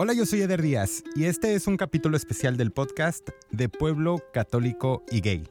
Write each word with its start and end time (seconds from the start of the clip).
Hola, 0.00 0.12
yo 0.12 0.26
soy 0.26 0.42
Eder 0.42 0.62
Díaz 0.62 1.02
y 1.16 1.24
este 1.24 1.56
es 1.56 1.66
un 1.66 1.76
capítulo 1.76 2.16
especial 2.16 2.56
del 2.56 2.70
podcast 2.70 3.30
de 3.50 3.68
Pueblo 3.68 4.22
Católico 4.32 5.02
y 5.10 5.20
Gay. 5.20 5.48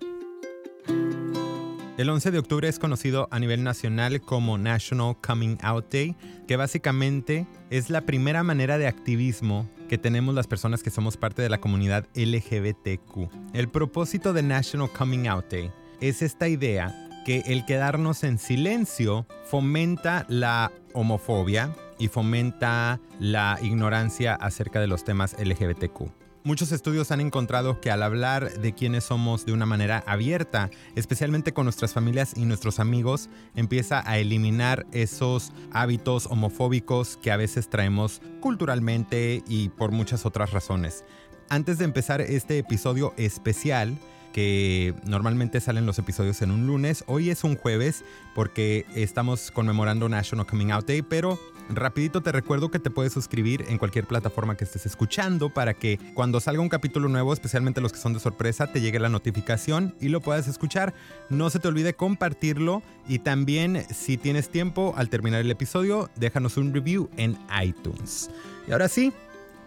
El 1.98 2.10
11 2.10 2.32
de 2.32 2.40
octubre 2.40 2.70
es 2.70 2.80
conocido 2.80 3.28
a 3.30 3.40
nivel 3.40 3.66
nacional 3.66 4.22
como 4.22 4.58
National 4.58 5.18
Coming 5.20 5.58
Out 5.64 5.92
Day, 5.92 6.16
que 6.48 6.56
básicamente 6.56 7.46
es 7.70 7.90
la 7.90 8.06
primera 8.06 8.42
manera 8.42 8.78
de 8.78 8.88
activismo 8.88 9.70
que 9.90 9.98
tenemos 9.98 10.34
las 10.34 10.48
personas 10.48 10.82
que 10.82 10.92
somos 10.92 11.18
parte 11.18 11.42
de 11.42 11.50
la 11.50 11.58
comunidad 11.58 12.08
LGBTQ. 12.16 13.30
El 13.54 13.68
propósito 13.68 14.32
de 14.32 14.44
National 14.44 14.90
Coming 14.90 15.28
Out 15.28 15.52
Day 15.52 15.72
es 16.00 16.22
esta 16.22 16.48
idea 16.48 16.96
que 17.26 17.44
el 17.48 17.66
quedarnos 17.66 18.24
en 18.24 18.38
silencio 18.38 19.28
fomenta 19.44 20.26
la 20.30 20.72
homofobia, 20.94 21.76
y 21.98 22.08
fomenta 22.08 23.00
la 23.20 23.60
ignorancia 23.62 24.36
acerca 24.36 24.80
de 24.80 24.88
los 24.88 25.04
temas 25.04 25.36
LGBTQ. 25.40 26.28
Muchos 26.48 26.72
estudios 26.72 27.12
han 27.12 27.20
encontrado 27.20 27.82
que 27.82 27.92
al 27.92 28.02
hablar 28.02 28.62
de 28.62 28.74
quiénes 28.74 29.04
somos 29.04 29.46
de 29.46 29.52
una 29.52 29.66
manera 29.66 30.02
abierta, 30.08 30.70
especialmente 30.96 31.52
con 31.52 31.66
nuestras 31.66 31.94
familias 31.94 32.38
y 32.38 32.46
nuestros 32.46 32.80
amigos, 32.80 33.30
empieza 33.54 34.02
a 34.10 34.18
eliminar 34.18 34.86
esos 34.94 35.52
hábitos 35.74 36.26
homofóbicos 36.28 37.18
que 37.18 37.32
a 37.32 37.38
veces 37.38 37.70
traemos 37.70 38.22
culturalmente 38.40 39.44
y 39.46 39.68
por 39.68 39.92
muchas 39.92 40.26
otras 40.26 40.52
razones. 40.52 41.04
Antes 41.50 41.80
de 41.80 41.86
empezar 41.86 42.22
este 42.22 42.58
episodio 42.60 43.14
especial, 43.18 43.98
que 44.32 44.94
normalmente 45.06 45.60
salen 45.60 45.86
los 45.86 45.98
episodios 45.98 46.42
en 46.44 46.52
un 46.52 46.68
lunes. 46.68 47.04
Hoy 47.08 47.32
es 47.32 47.44
un 47.44 47.56
jueves 47.56 48.04
porque 48.36 48.86
estamos 48.94 49.50
conmemorando 49.50 50.08
National 50.10 50.46
Coming 50.46 50.72
Out 50.72 50.88
Day, 50.88 51.02
pero 51.02 51.40
rapidito 51.70 52.22
te 52.22 52.32
recuerdo 52.32 52.70
que 52.72 52.80
te 52.80 52.90
puedes 52.90 53.14
suscribir 53.14 53.66
en 53.68 53.78
cualquier 53.78 54.06
plataforma 54.06 54.56
que 54.56 54.64
estés 54.64 54.86
escuchando 54.86 55.50
para 55.50 55.74
que 55.74 56.00
cuando 56.14 56.40
salga 56.40 56.62
un 56.62 56.70
capítulo 56.70 57.10
nuevo, 57.10 57.34
especialmente 57.34 57.82
los 57.82 57.92
que 57.92 58.00
son 58.00 58.14
de 58.14 58.20
sorpresa, 58.20 58.68
te 58.68 58.82
llegue 58.82 59.00
la 59.00 59.10
notificación 59.10 59.96
y 60.00 60.10
lo 60.10 60.22
puedas 60.22 60.48
escuchar. 60.48 60.94
No 61.30 61.50
se 61.50 61.60
te 61.60 61.68
olvide 61.68 61.94
compartirlo 61.94 62.82
y 63.08 63.20
también 63.20 63.86
si 63.94 64.18
tienes 64.18 64.50
tiempo 64.50 64.94
al 64.98 65.10
terminar 65.10 65.42
el 65.42 65.52
episodio, 65.52 66.10
déjanos 66.16 66.58
un 66.58 66.74
review 66.74 67.10
en 67.18 67.38
iTunes. 67.64 68.30
Y 68.68 68.72
ahora 68.72 68.88
sí, 68.88 69.14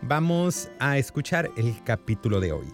vamos 0.03 0.69
a 0.79 0.99
escuchar 0.99 1.51
el 1.57 1.83
capítulo 1.85 2.41
de 2.41 2.53
hoy. 2.53 2.67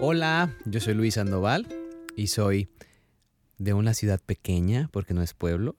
Hola, 0.00 0.54
yo 0.64 0.78
soy 0.78 0.94
Luis 0.94 1.14
Sandoval 1.14 1.66
y 2.14 2.28
soy 2.28 2.68
de 3.58 3.74
una 3.74 3.92
ciudad 3.92 4.20
pequeña, 4.24 4.88
porque 4.92 5.14
no 5.14 5.22
es 5.22 5.34
pueblo, 5.34 5.76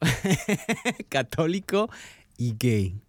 católico 1.10 1.90
y 2.38 2.56
gay. 2.60 3.02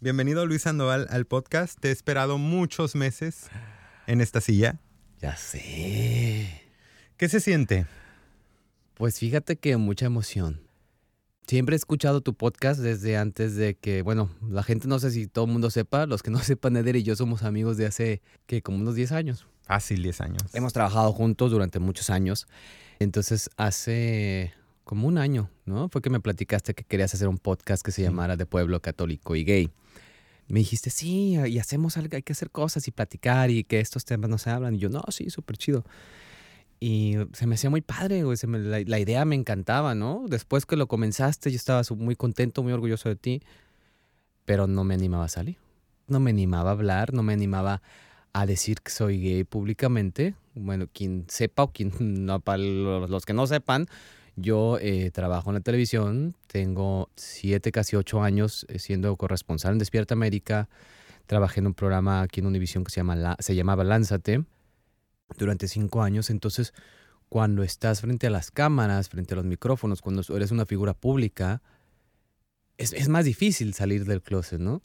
Bienvenido 0.00 0.44
Luis 0.44 0.62
Sandoval 0.62 1.06
al 1.10 1.24
podcast. 1.24 1.78
Te 1.80 1.88
he 1.88 1.92
esperado 1.92 2.36
muchos 2.36 2.94
meses 2.96 3.48
en 4.06 4.20
esta 4.20 4.40
silla. 4.40 4.80
Ya 5.20 5.36
sé. 5.36 6.62
¿Qué 7.16 7.28
se 7.28 7.40
siente? 7.40 7.86
Pues 8.94 9.18
fíjate 9.18 9.56
que 9.56 9.76
mucha 9.76 10.06
emoción. 10.06 10.60
Siempre 11.46 11.74
he 11.74 11.78
escuchado 11.78 12.20
tu 12.20 12.34
podcast 12.34 12.80
desde 12.80 13.16
antes 13.16 13.56
de 13.56 13.74
que, 13.74 14.02
bueno, 14.02 14.30
la 14.48 14.62
gente 14.62 14.86
no 14.86 14.98
sé 14.98 15.10
si 15.12 15.28
todo 15.28 15.46
el 15.46 15.52
mundo 15.52 15.70
sepa, 15.70 16.06
los 16.06 16.22
que 16.22 16.30
no 16.30 16.38
sepan, 16.42 16.76
Eder 16.76 16.96
y 16.96 17.04
yo 17.04 17.14
somos 17.14 17.44
amigos 17.44 17.76
de 17.76 17.86
hace, 17.86 18.20
que 18.46 18.62
como 18.62 18.78
unos 18.78 18.96
10 18.96 19.12
años. 19.12 19.46
Fácil, 19.62 20.02
10 20.02 20.20
años. 20.20 20.42
Hemos 20.54 20.72
trabajado 20.72 21.12
juntos 21.12 21.50
durante 21.50 21.78
muchos 21.78 22.10
años. 22.10 22.48
Entonces, 22.98 23.50
hace 23.56 24.52
como 24.84 25.06
un 25.06 25.18
año, 25.18 25.50
¿no? 25.66 25.88
Fue 25.88 26.00
que 26.00 26.10
me 26.10 26.20
platicaste 26.20 26.74
que 26.74 26.84
querías 26.84 27.12
hacer 27.14 27.28
un 27.28 27.38
podcast 27.38 27.84
que 27.84 27.92
se 27.92 28.02
llamara 28.02 28.36
De 28.36 28.46
Pueblo 28.46 28.80
Católico 28.80 29.36
y 29.36 29.44
Gay. 29.44 29.70
Me 30.48 30.60
dijiste, 30.60 30.88
sí, 30.88 31.36
y 31.46 31.58
hacemos 31.58 31.98
algo, 31.98 32.16
hay 32.16 32.22
que 32.22 32.32
hacer 32.32 32.50
cosas 32.50 32.88
y 32.88 32.90
platicar 32.90 33.50
y 33.50 33.64
que 33.64 33.80
estos 33.80 34.04
temas 34.06 34.30
no 34.30 34.38
se 34.38 34.48
hablan. 34.50 34.74
Y 34.74 34.78
yo, 34.78 34.88
no, 34.88 35.02
sí, 35.10 35.28
súper 35.28 35.58
chido. 35.58 35.84
Y 36.80 37.16
se 37.34 37.46
me 37.46 37.56
hacía 37.56 37.70
muy 37.70 37.82
padre, 37.82 38.22
güey. 38.22 38.38
la, 38.44 38.80
la, 38.80 38.98
idea 38.98 39.24
me 39.24 39.34
encantaba, 39.34 39.94
¿no? 39.94 40.24
Después 40.28 40.64
que 40.64 40.76
lo 40.76 40.86
comenzaste, 40.88 41.50
yo 41.50 41.56
estaba 41.56 41.82
muy 41.96 42.16
contento, 42.16 42.62
muy 42.62 42.72
orgulloso 42.72 43.08
de 43.08 43.16
ti, 43.16 43.42
pero 44.44 44.66
no 44.66 44.84
me 44.84 44.94
animaba 44.94 45.24
a 45.24 45.28
salir. 45.28 45.58
No 46.06 46.20
me 46.20 46.30
animaba 46.30 46.70
a 46.70 46.72
hablar, 46.72 47.12
no 47.12 47.22
me 47.22 47.34
animaba 47.34 47.82
a 48.32 48.46
decir 48.46 48.80
que 48.82 48.90
soy 48.90 49.20
gay 49.20 49.44
públicamente. 49.44 50.34
Bueno, 50.54 50.88
quien 50.92 51.24
sepa 51.28 51.64
o 51.64 51.72
quien 51.72 51.92
no, 52.26 52.40
para 52.40 52.58
los 52.58 53.26
que 53.26 53.32
no 53.32 53.46
sepan, 53.46 53.86
yo 54.36 54.78
eh, 54.80 55.10
trabajo 55.10 55.50
en 55.50 55.54
la 55.54 55.60
televisión, 55.60 56.34
tengo 56.46 57.10
siete, 57.16 57.72
casi 57.72 57.96
ocho 57.96 58.22
años 58.22 58.66
eh, 58.68 58.78
siendo 58.78 59.16
corresponsal 59.16 59.72
en 59.72 59.78
Despierta 59.78 60.14
América. 60.14 60.68
Trabajé 61.26 61.60
en 61.60 61.66
un 61.66 61.74
programa 61.74 62.22
aquí 62.22 62.40
en 62.40 62.46
Univisión 62.46 62.84
que 62.84 62.90
se, 62.90 63.00
llama 63.00 63.36
se 63.38 63.54
llamaba 63.54 63.84
Lánzate 63.84 64.44
durante 65.36 65.68
cinco 65.68 66.02
años. 66.02 66.30
Entonces, 66.30 66.72
cuando 67.28 67.62
estás 67.62 68.00
frente 68.00 68.28
a 68.28 68.30
las 68.30 68.50
cámaras, 68.50 69.08
frente 69.08 69.34
a 69.34 69.36
los 69.36 69.44
micrófonos, 69.44 70.00
cuando 70.00 70.22
eres 70.34 70.50
una 70.50 70.64
figura 70.64 70.94
pública, 70.94 71.60
es, 72.78 72.92
es 72.92 73.08
más 73.08 73.24
difícil 73.24 73.74
salir 73.74 74.06
del 74.06 74.22
closet, 74.22 74.60
¿no? 74.60 74.82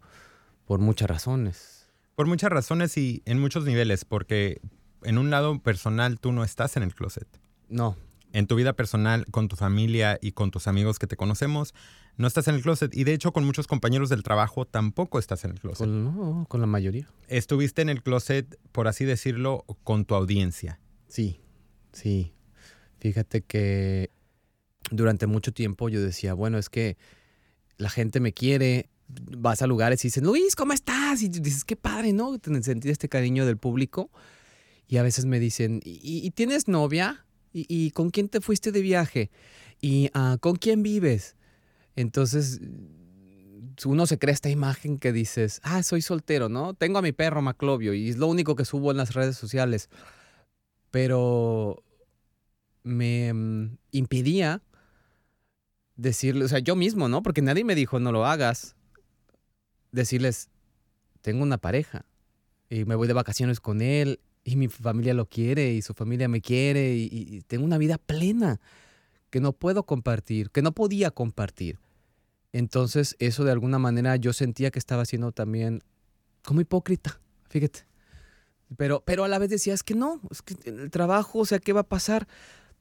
Por 0.65 0.79
muchas 0.79 1.09
razones 1.09 1.82
por 2.15 2.27
muchas 2.27 2.51
razones 2.51 2.97
y 2.97 3.21
en 3.25 3.39
muchos 3.39 3.65
niveles, 3.65 4.05
porque 4.05 4.61
en 5.03 5.17
un 5.17 5.29
lado 5.29 5.59
personal 5.59 6.19
tú 6.19 6.31
no 6.31 6.43
estás 6.43 6.77
en 6.77 6.83
el 6.83 6.93
closet. 6.93 7.27
No. 7.69 7.97
En 8.31 8.47
tu 8.47 8.55
vida 8.55 8.73
personal, 8.73 9.25
con 9.27 9.47
tu 9.47 9.55
familia 9.55 10.17
y 10.21 10.31
con 10.31 10.51
tus 10.51 10.67
amigos 10.67 10.97
que 10.97 11.07
te 11.07 11.15
conocemos, 11.15 11.73
no 12.17 12.27
estás 12.27 12.47
en 12.47 12.55
el 12.55 12.61
closet. 12.61 12.95
Y 12.95 13.03
de 13.03 13.13
hecho, 13.13 13.31
con 13.31 13.45
muchos 13.45 13.67
compañeros 13.67 14.09
del 14.09 14.23
trabajo 14.23 14.65
tampoco 14.65 15.19
estás 15.19 15.45
en 15.45 15.51
el 15.51 15.59
closet. 15.59 15.85
Con, 15.85 16.03
no, 16.03 16.45
con 16.47 16.61
la 16.61 16.67
mayoría. 16.67 17.07
Estuviste 17.27 17.81
en 17.81 17.89
el 17.89 18.01
closet, 18.01 18.59
por 18.71 18.87
así 18.87 19.05
decirlo, 19.05 19.65
con 19.83 20.05
tu 20.05 20.15
audiencia. 20.15 20.79
Sí, 21.07 21.41
sí. 21.91 22.33
Fíjate 22.99 23.41
que 23.41 24.09
durante 24.89 25.27
mucho 25.27 25.51
tiempo 25.53 25.89
yo 25.89 26.01
decía, 26.01 26.33
bueno, 26.33 26.57
es 26.57 26.69
que 26.69 26.97
la 27.77 27.89
gente 27.89 28.19
me 28.19 28.33
quiere, 28.33 28.89
vas 29.37 29.61
a 29.61 29.67
lugares 29.67 30.03
y 30.03 30.07
dicen, 30.07 30.23
Luis, 30.23 30.55
¿cómo 30.55 30.73
estás? 30.73 31.21
Y 31.21 31.29
dices, 31.29 31.63
qué 31.63 31.75
padre, 31.75 32.13
¿no? 32.13 32.37
Sentir 32.61 32.91
este 32.91 33.09
cariño 33.09 33.45
del 33.45 33.57
público. 33.57 34.09
Y 34.87 34.97
a 34.97 35.03
veces 35.03 35.25
me 35.25 35.39
dicen, 35.39 35.81
¿y, 35.83 36.29
tienes 36.31 36.67
novia? 36.67 37.25
¿Y, 37.51 37.91
con 37.91 38.09
quién 38.09 38.29
te 38.29 38.41
fuiste 38.41 38.71
de 38.71 38.81
viaje? 38.81 39.31
¿Y 39.81 40.09
uh, 40.15 40.37
con 40.39 40.55
quién 40.55 40.83
vives? 40.83 41.35
Entonces, 41.95 42.59
uno 43.85 44.05
se 44.05 44.17
crea 44.17 44.33
esta 44.33 44.49
imagen 44.49 44.97
que 44.97 45.11
dices, 45.11 45.59
ah, 45.63 45.83
soy 45.83 46.01
soltero, 46.01 46.49
¿no? 46.49 46.73
Tengo 46.73 46.99
a 46.99 47.01
mi 47.01 47.11
perro 47.11 47.41
Maclovio 47.41 47.93
y 47.93 48.09
es 48.09 48.17
lo 48.17 48.27
único 48.27 48.55
que 48.55 48.65
subo 48.65 48.91
en 48.91 48.97
las 48.97 49.13
redes 49.13 49.37
sociales. 49.37 49.89
Pero 50.91 51.83
me 52.83 53.33
mm, 53.33 53.77
impedía 53.91 54.61
decirle, 55.95 56.45
o 56.45 56.47
sea, 56.47 56.59
yo 56.59 56.75
mismo, 56.75 57.07
¿no? 57.07 57.23
Porque 57.23 57.41
nadie 57.41 57.63
me 57.63 57.75
dijo, 57.75 57.99
no 57.99 58.11
lo 58.11 58.25
hagas 58.25 58.75
decirles, 59.93 60.49
tengo 61.21 61.43
una 61.43 61.57
pareja 61.57 62.05
y 62.69 62.83
me 62.83 62.95
voy 62.95 63.07
de 63.07 63.13
vacaciones 63.13 63.61
con 63.61 63.81
él 63.81 64.19
y 64.43 64.57
mi 64.57 64.67
familia 64.67 65.13
lo 65.13 65.27
quiere 65.27 65.71
y 65.71 65.81
su 65.81 65.93
familia 65.93 66.27
me 66.27 66.41
quiere 66.41 66.93
y, 66.95 67.41
tengo 67.47 67.63
una 67.63 67.77
vida 67.77 67.97
plena 67.97 68.59
que 69.29 69.39
no 69.39 69.53
puedo 69.53 69.83
compartir, 69.83 70.49
que 70.49 70.61
no 70.61 70.73
podía 70.73 71.11
compartir. 71.11 71.79
Entonces 72.51 73.15
eso 73.19 73.45
de 73.45 73.51
alguna 73.51 73.79
manera 73.79 74.15
yo 74.17 74.33
sentía 74.33 74.69
que 74.69 74.79
estaba 74.79 75.05
siendo 75.05 75.31
también 75.31 75.81
como 76.43 76.61
hipócrita, 76.61 77.19
fíjate. 77.49 77.85
Pero, 78.75 79.03
pero 79.05 79.23
a 79.23 79.27
la 79.27 79.37
vez 79.37 79.49
decía, 79.49 79.73
es 79.73 79.83
que 79.83 79.93
no, 79.93 80.19
es 80.31 80.41
que 80.41 80.55
el 80.65 80.89
trabajo, 80.89 81.39
o 81.39 81.45
sea, 81.45 81.59
¿qué 81.59 81.73
va 81.73 81.81
a 81.81 81.87
pasar? 81.87 82.27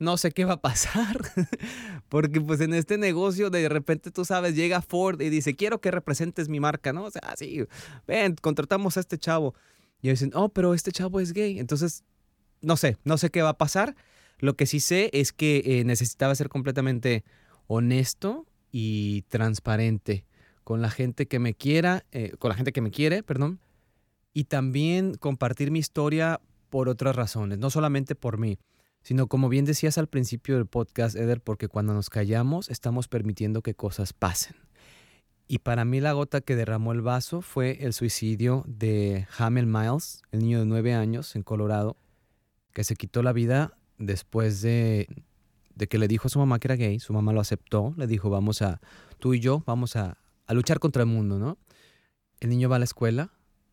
No 0.03 0.17
sé 0.17 0.33
qué 0.33 0.45
va 0.45 0.55
a 0.55 0.61
pasar, 0.61 1.21
porque 2.09 2.41
pues 2.41 2.61
en 2.61 2.75
este 2.75 2.99
negocio 2.99 3.49
de 3.49 3.69
repente 3.69 4.11
tú 4.11 4.25
sabes, 4.25 4.55
llega 4.55 4.83
Ford 4.83 5.21
y 5.21 5.31
dice, 5.31 5.57
quiero 5.57 5.81
que 5.81 5.91
representes 5.91 6.49
mi 6.49 6.61
marca, 6.61 6.93
¿no? 6.93 7.05
O 7.05 7.11
sea, 7.11 7.35
sí, 7.37 7.65
ven, 8.07 8.37
contratamos 8.41 8.97
a 8.97 9.01
este 9.01 9.19
chavo. 9.19 9.55
Y 10.03 10.11
dicen, 10.11 10.33
oh, 10.35 10.49
pero 10.49 10.75
este 10.75 10.91
chavo 10.91 11.21
es 11.21 11.33
gay. 11.33 11.61
Entonces, 11.61 12.05
no 12.61 12.77
sé, 12.77 12.99
no 13.05 13.17
sé 13.19 13.31
qué 13.31 13.41
va 13.41 13.51
a 13.51 13.59
pasar. 13.59 13.95
Lo 14.39 14.57
que 14.57 14.67
sí 14.67 14.81
sé 14.81 15.11
es 15.13 15.33
que 15.33 15.63
eh, 15.65 15.85
necesitaba 15.85 16.35
ser 16.35 16.49
completamente 16.49 17.25
honesto 17.69 18.45
y 18.73 19.23
transparente 19.29 20.25
con 20.65 20.83
la 20.83 20.91
gente 20.91 21.27
que 21.27 21.39
me 21.39 21.55
quiera, 21.55 22.05
eh, 22.11 22.33
con 22.39 22.49
la 22.49 22.57
gente 22.57 22.73
que 22.73 22.81
me 22.81 22.91
quiere, 22.91 23.23
perdón, 23.23 23.61
y 24.35 24.45
también 24.45 25.15
compartir 25.15 25.71
mi 25.71 25.79
historia 25.79 26.41
por 26.71 26.89
otras 26.89 27.15
razones, 27.15 27.59
no 27.59 27.71
solamente 27.71 28.15
por 28.15 28.39
mí 28.39 28.59
sino 29.03 29.27
como 29.27 29.49
bien 29.49 29.65
decías 29.65 29.99
al 29.99 30.09
principio 30.09 30.57
del 30.57 30.67
podcast, 30.67 31.17
Eder, 31.17 31.41
porque 31.41 31.69
cuando 31.69 31.95
nos 31.95 32.11
callamos 32.11 32.69
estamos 32.69 33.09
permitiendo 33.09 33.63
que 33.63 33.75
cosas 33.75 34.13
pasen. 34.13 34.57
Y 35.49 35.59
para 35.59 35.85
mí 35.85 36.01
la 36.01 36.13
gota 36.13 36.41
que 36.41 36.57
derramó 36.57 36.93
el 36.93 37.03
vaso 37.03 37.43
fue 37.43 37.85
el 37.85 37.93
suicidio 37.93 38.65
de 38.67 39.27
Hamel 39.37 39.67
Miles, 39.67 40.23
el 40.31 40.41
niño 40.41 40.61
de 40.61 40.67
nueve 40.67 40.95
años 40.95 41.37
en 41.37 41.43
Colorado, 41.43 41.97
que 42.73 42.85
se 42.85 42.97
quitó 42.97 43.23
la 43.23 43.33
vida 43.33 43.77
después 43.99 44.63
de 44.63 45.09
de 45.75 45.87
que 45.89 45.99
le 45.99 46.09
dijo 46.09 46.27
a 46.27 46.31
su 46.31 46.39
mamá 46.39 46.59
que 46.59 46.69
era 46.69 46.77
gay, 46.77 47.01
su 47.01 47.13
mamá 47.13 47.33
lo 47.33 47.41
aceptó, 47.41 47.95
le 47.97 48.07
dijo, 48.07 48.31
vamos 48.31 48.63
a, 48.63 48.81
tú 49.19 49.35
y 49.35 49.41
yo, 49.41 49.63
vamos 49.67 49.97
a, 49.97 50.19
a 50.47 50.55
luchar 50.55 50.79
contra 50.79 51.03
el 51.03 51.09
mundo, 51.09 51.39
¿no? 51.39 51.59
El 52.41 52.51
niño 52.51 52.69
va 52.69 52.77
a 52.77 52.79
la 52.79 52.85
escuela 52.85 53.33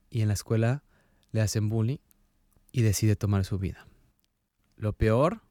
y 0.09 0.21
en 0.21 0.27
la 0.27 0.33
escuela 0.33 0.83
le 1.31 1.41
hacen 1.41 1.69
bullying 1.69 1.97
y 2.71 2.81
decide 2.81 3.15
tomar 3.15 3.45
su 3.45 3.57
vida. 3.57 3.88
Lo 4.79 4.93
peor, 4.93 5.41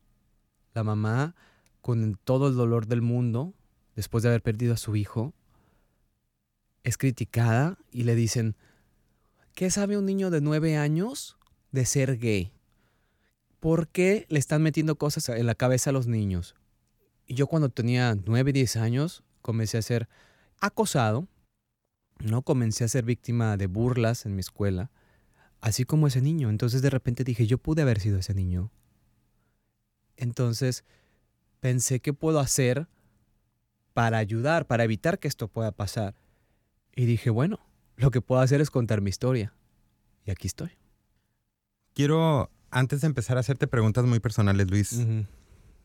la 0.72 0.82
mamá, 0.84 1.36
con 1.82 2.18
todo 2.24 2.48
el 2.48 2.54
dolor 2.54 2.86
del 2.86 3.02
mundo, 3.02 3.52
después 3.94 4.22
de 4.22 4.30
haber 4.30 4.42
perdido 4.42 4.72
a 4.72 4.78
su 4.78 4.96
hijo, 4.96 5.34
es 6.82 6.96
criticada 6.96 7.76
y 7.92 8.04
le 8.04 8.14
dicen, 8.14 8.56
¿qué 9.54 9.70
sabe 9.70 9.98
un 9.98 10.06
niño 10.06 10.30
de 10.30 10.40
nueve 10.40 10.78
años 10.78 11.36
de 11.72 11.84
ser 11.84 12.16
gay? 12.16 12.52
¿Por 13.60 13.88
qué 13.88 14.24
le 14.30 14.38
están 14.38 14.62
metiendo 14.62 14.96
cosas 14.96 15.28
en 15.28 15.44
la 15.44 15.54
cabeza 15.54 15.90
a 15.90 15.92
los 15.92 16.06
niños? 16.06 16.54
Y 17.26 17.34
yo 17.34 17.48
cuando 17.48 17.68
tenía 17.68 18.16
nueve, 18.24 18.54
diez 18.54 18.76
años 18.76 19.24
comencé 19.42 19.76
a 19.76 19.82
ser 19.82 20.08
acosado, 20.58 21.28
¿no? 22.18 22.40
Comencé 22.40 22.84
a 22.84 22.88
ser 22.88 23.04
víctima 23.04 23.58
de 23.58 23.66
burlas 23.66 24.24
en 24.24 24.34
mi 24.34 24.40
escuela, 24.40 24.90
así 25.60 25.84
como 25.84 26.06
ese 26.06 26.22
niño. 26.22 26.48
Entonces 26.48 26.80
de 26.80 26.88
repente 26.88 27.24
dije, 27.24 27.46
yo 27.46 27.58
pude 27.58 27.82
haber 27.82 28.00
sido 28.00 28.18
ese 28.18 28.32
niño. 28.32 28.70
Entonces 30.18 30.84
pensé, 31.60 32.00
¿qué 32.00 32.12
puedo 32.12 32.40
hacer 32.40 32.88
para 33.94 34.18
ayudar, 34.18 34.66
para 34.66 34.84
evitar 34.84 35.18
que 35.18 35.28
esto 35.28 35.48
pueda 35.48 35.72
pasar? 35.72 36.14
Y 36.94 37.06
dije, 37.06 37.30
bueno, 37.30 37.60
lo 37.96 38.10
que 38.10 38.20
puedo 38.20 38.40
hacer 38.40 38.60
es 38.60 38.70
contar 38.70 39.00
mi 39.00 39.08
historia. 39.08 39.54
Y 40.26 40.30
aquí 40.30 40.46
estoy. 40.46 40.70
Quiero, 41.94 42.50
antes 42.70 43.00
de 43.00 43.06
empezar 43.06 43.36
a 43.36 43.40
hacerte 43.40 43.66
preguntas 43.66 44.04
muy 44.04 44.20
personales, 44.20 44.70
Luis, 44.70 45.06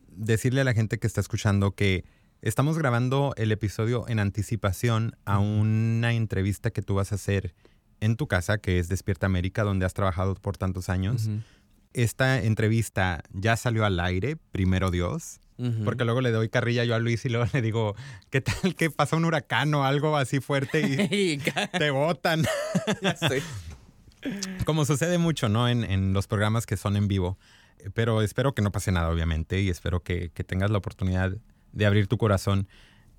decirle 0.08 0.60
a 0.60 0.64
la 0.64 0.74
gente 0.74 0.98
que 0.98 1.06
está 1.06 1.20
escuchando 1.20 1.72
que 1.72 2.04
estamos 2.42 2.76
grabando 2.76 3.32
el 3.36 3.52
episodio 3.52 4.06
en 4.08 4.18
anticipación 4.18 5.16
a 5.24 5.38
una 5.38 6.12
entrevista 6.12 6.70
que 6.70 6.82
tú 6.82 6.94
vas 6.94 7.12
a 7.12 7.14
hacer 7.14 7.54
en 8.00 8.16
tu 8.16 8.26
casa, 8.26 8.58
que 8.58 8.78
es 8.78 8.88
Despierta 8.88 9.26
América, 9.26 9.62
donde 9.62 9.86
has 9.86 9.94
trabajado 9.94 10.34
por 10.34 10.56
tantos 10.56 10.88
años. 10.88 11.30
Esta 11.94 12.42
entrevista 12.42 13.22
ya 13.32 13.56
salió 13.56 13.84
al 13.84 13.98
aire, 14.00 14.36
primero 14.52 14.90
Dios. 14.90 15.40
Porque 15.84 16.04
luego 16.04 16.20
le 16.20 16.32
doy 16.32 16.48
carrilla 16.48 16.84
yo 16.84 16.96
a 16.96 16.98
Luis 16.98 17.24
y 17.24 17.28
luego 17.28 17.46
le 17.52 17.62
digo, 17.62 17.94
¿qué 18.30 18.40
tal 18.40 18.74
que 18.74 18.90
pasa 18.90 19.14
un 19.14 19.24
huracán 19.24 19.72
o 19.74 19.84
algo 19.84 20.16
así 20.16 20.40
fuerte 20.40 20.80
y 20.80 21.38
te 21.78 21.90
botan? 21.90 22.44
Como 24.64 24.84
sucede 24.84 25.18
mucho, 25.18 25.48
¿no? 25.48 25.68
En, 25.68 26.12
los 26.12 26.26
programas 26.26 26.66
que 26.66 26.76
son 26.76 26.96
en 26.96 27.06
vivo. 27.06 27.38
Pero 27.92 28.22
espero 28.22 28.54
que 28.54 28.62
no 28.62 28.72
pase 28.72 28.90
nada, 28.90 29.10
obviamente, 29.10 29.60
y 29.60 29.68
espero 29.68 30.00
que, 30.02 30.30
tengas 30.30 30.70
la 30.70 30.78
oportunidad 30.78 31.36
de 31.72 31.86
abrir 31.86 32.08
tu 32.08 32.18
corazón 32.18 32.66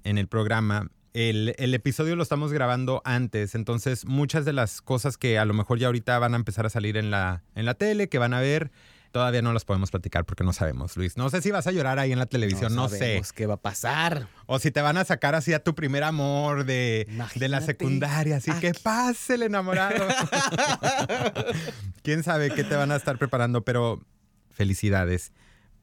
en 0.03 0.17
el 0.17 0.27
programa. 0.27 0.89
El, 1.15 1.55
el, 1.59 1.73
episodio 1.73 2.17
lo 2.17 2.23
estamos 2.23 2.51
grabando 2.51 3.01
antes, 3.05 3.55
entonces 3.55 4.05
muchas 4.05 4.43
de 4.43 4.51
las 4.51 4.81
cosas 4.81 5.17
que 5.17 5.39
a 5.39 5.45
lo 5.45 5.53
mejor 5.53 5.79
ya 5.79 5.87
ahorita 5.87 6.19
van 6.19 6.33
a 6.33 6.35
empezar 6.35 6.65
a 6.65 6.69
salir 6.69 6.97
en 6.97 7.09
la, 7.09 7.41
en 7.55 7.63
la 7.63 7.75
tele, 7.75 8.09
que 8.09 8.17
van 8.19 8.33
a 8.33 8.41
ver, 8.41 8.69
Todavía 9.15 9.41
no 9.41 9.53
las 9.53 9.63
podemos 9.63 9.91
platicar 9.91 10.25
porque 10.25 10.43
no 10.43 10.51
sabemos, 10.51 10.97
Luis. 10.97 11.15
No 11.15 11.29
sé 11.29 11.41
si 11.41 11.49
vas 11.49 11.65
a 11.67 11.71
llorar 11.71 11.99
ahí 11.99 12.11
en 12.11 12.19
la 12.19 12.25
televisión, 12.25 12.75
no, 12.75 12.89
sé. 12.89 13.21
qué 13.33 13.45
va 13.45 13.53
a 13.53 13.61
pasar. 13.61 14.27
O 14.45 14.59
si 14.59 14.71
te 14.71 14.81
van 14.81 14.97
a 14.97 15.05
sacar 15.05 15.35
así 15.35 15.53
a 15.53 15.63
tu 15.63 15.73
primer 15.73 16.03
amor 16.03 16.65
de, 16.65 17.07
de 17.35 17.47
la 17.47 17.61
secundaria, 17.61 18.35
así 18.35 18.51
que 18.59 18.73
pase 18.73 19.35
el 19.35 19.43
enamorado. 19.43 20.05
Quién 22.03 22.23
sabe 22.23 22.51
qué 22.51 22.65
te 22.65 22.75
van 22.75 22.91
a 22.91 22.97
estar 22.97 23.17
preparando, 23.17 23.63
pero 23.63 24.03
felicidades 24.51 25.31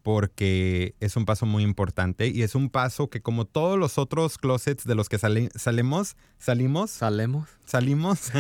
porque 0.02 0.94
es 1.00 1.16
un 1.16 1.25
paso 1.25 1.46
muy 1.46 1.62
importante 1.62 2.28
y 2.28 2.43
es 2.43 2.54
un 2.54 2.70
paso 2.70 3.08
que 3.08 3.22
como 3.22 3.44
todos 3.44 3.78
los 3.78 3.99
otros 3.99 4.38
closets 4.38 4.84
de 4.84 4.94
los 4.94 5.08
que 5.08 5.19
salimos, 5.19 6.16
salimos, 6.38 6.90
salemos, 6.90 7.49
salimos, 7.64 8.19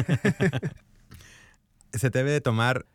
se 1.92 2.10
debe 2.10 2.30
de 2.32 2.40
tomar 2.40 2.86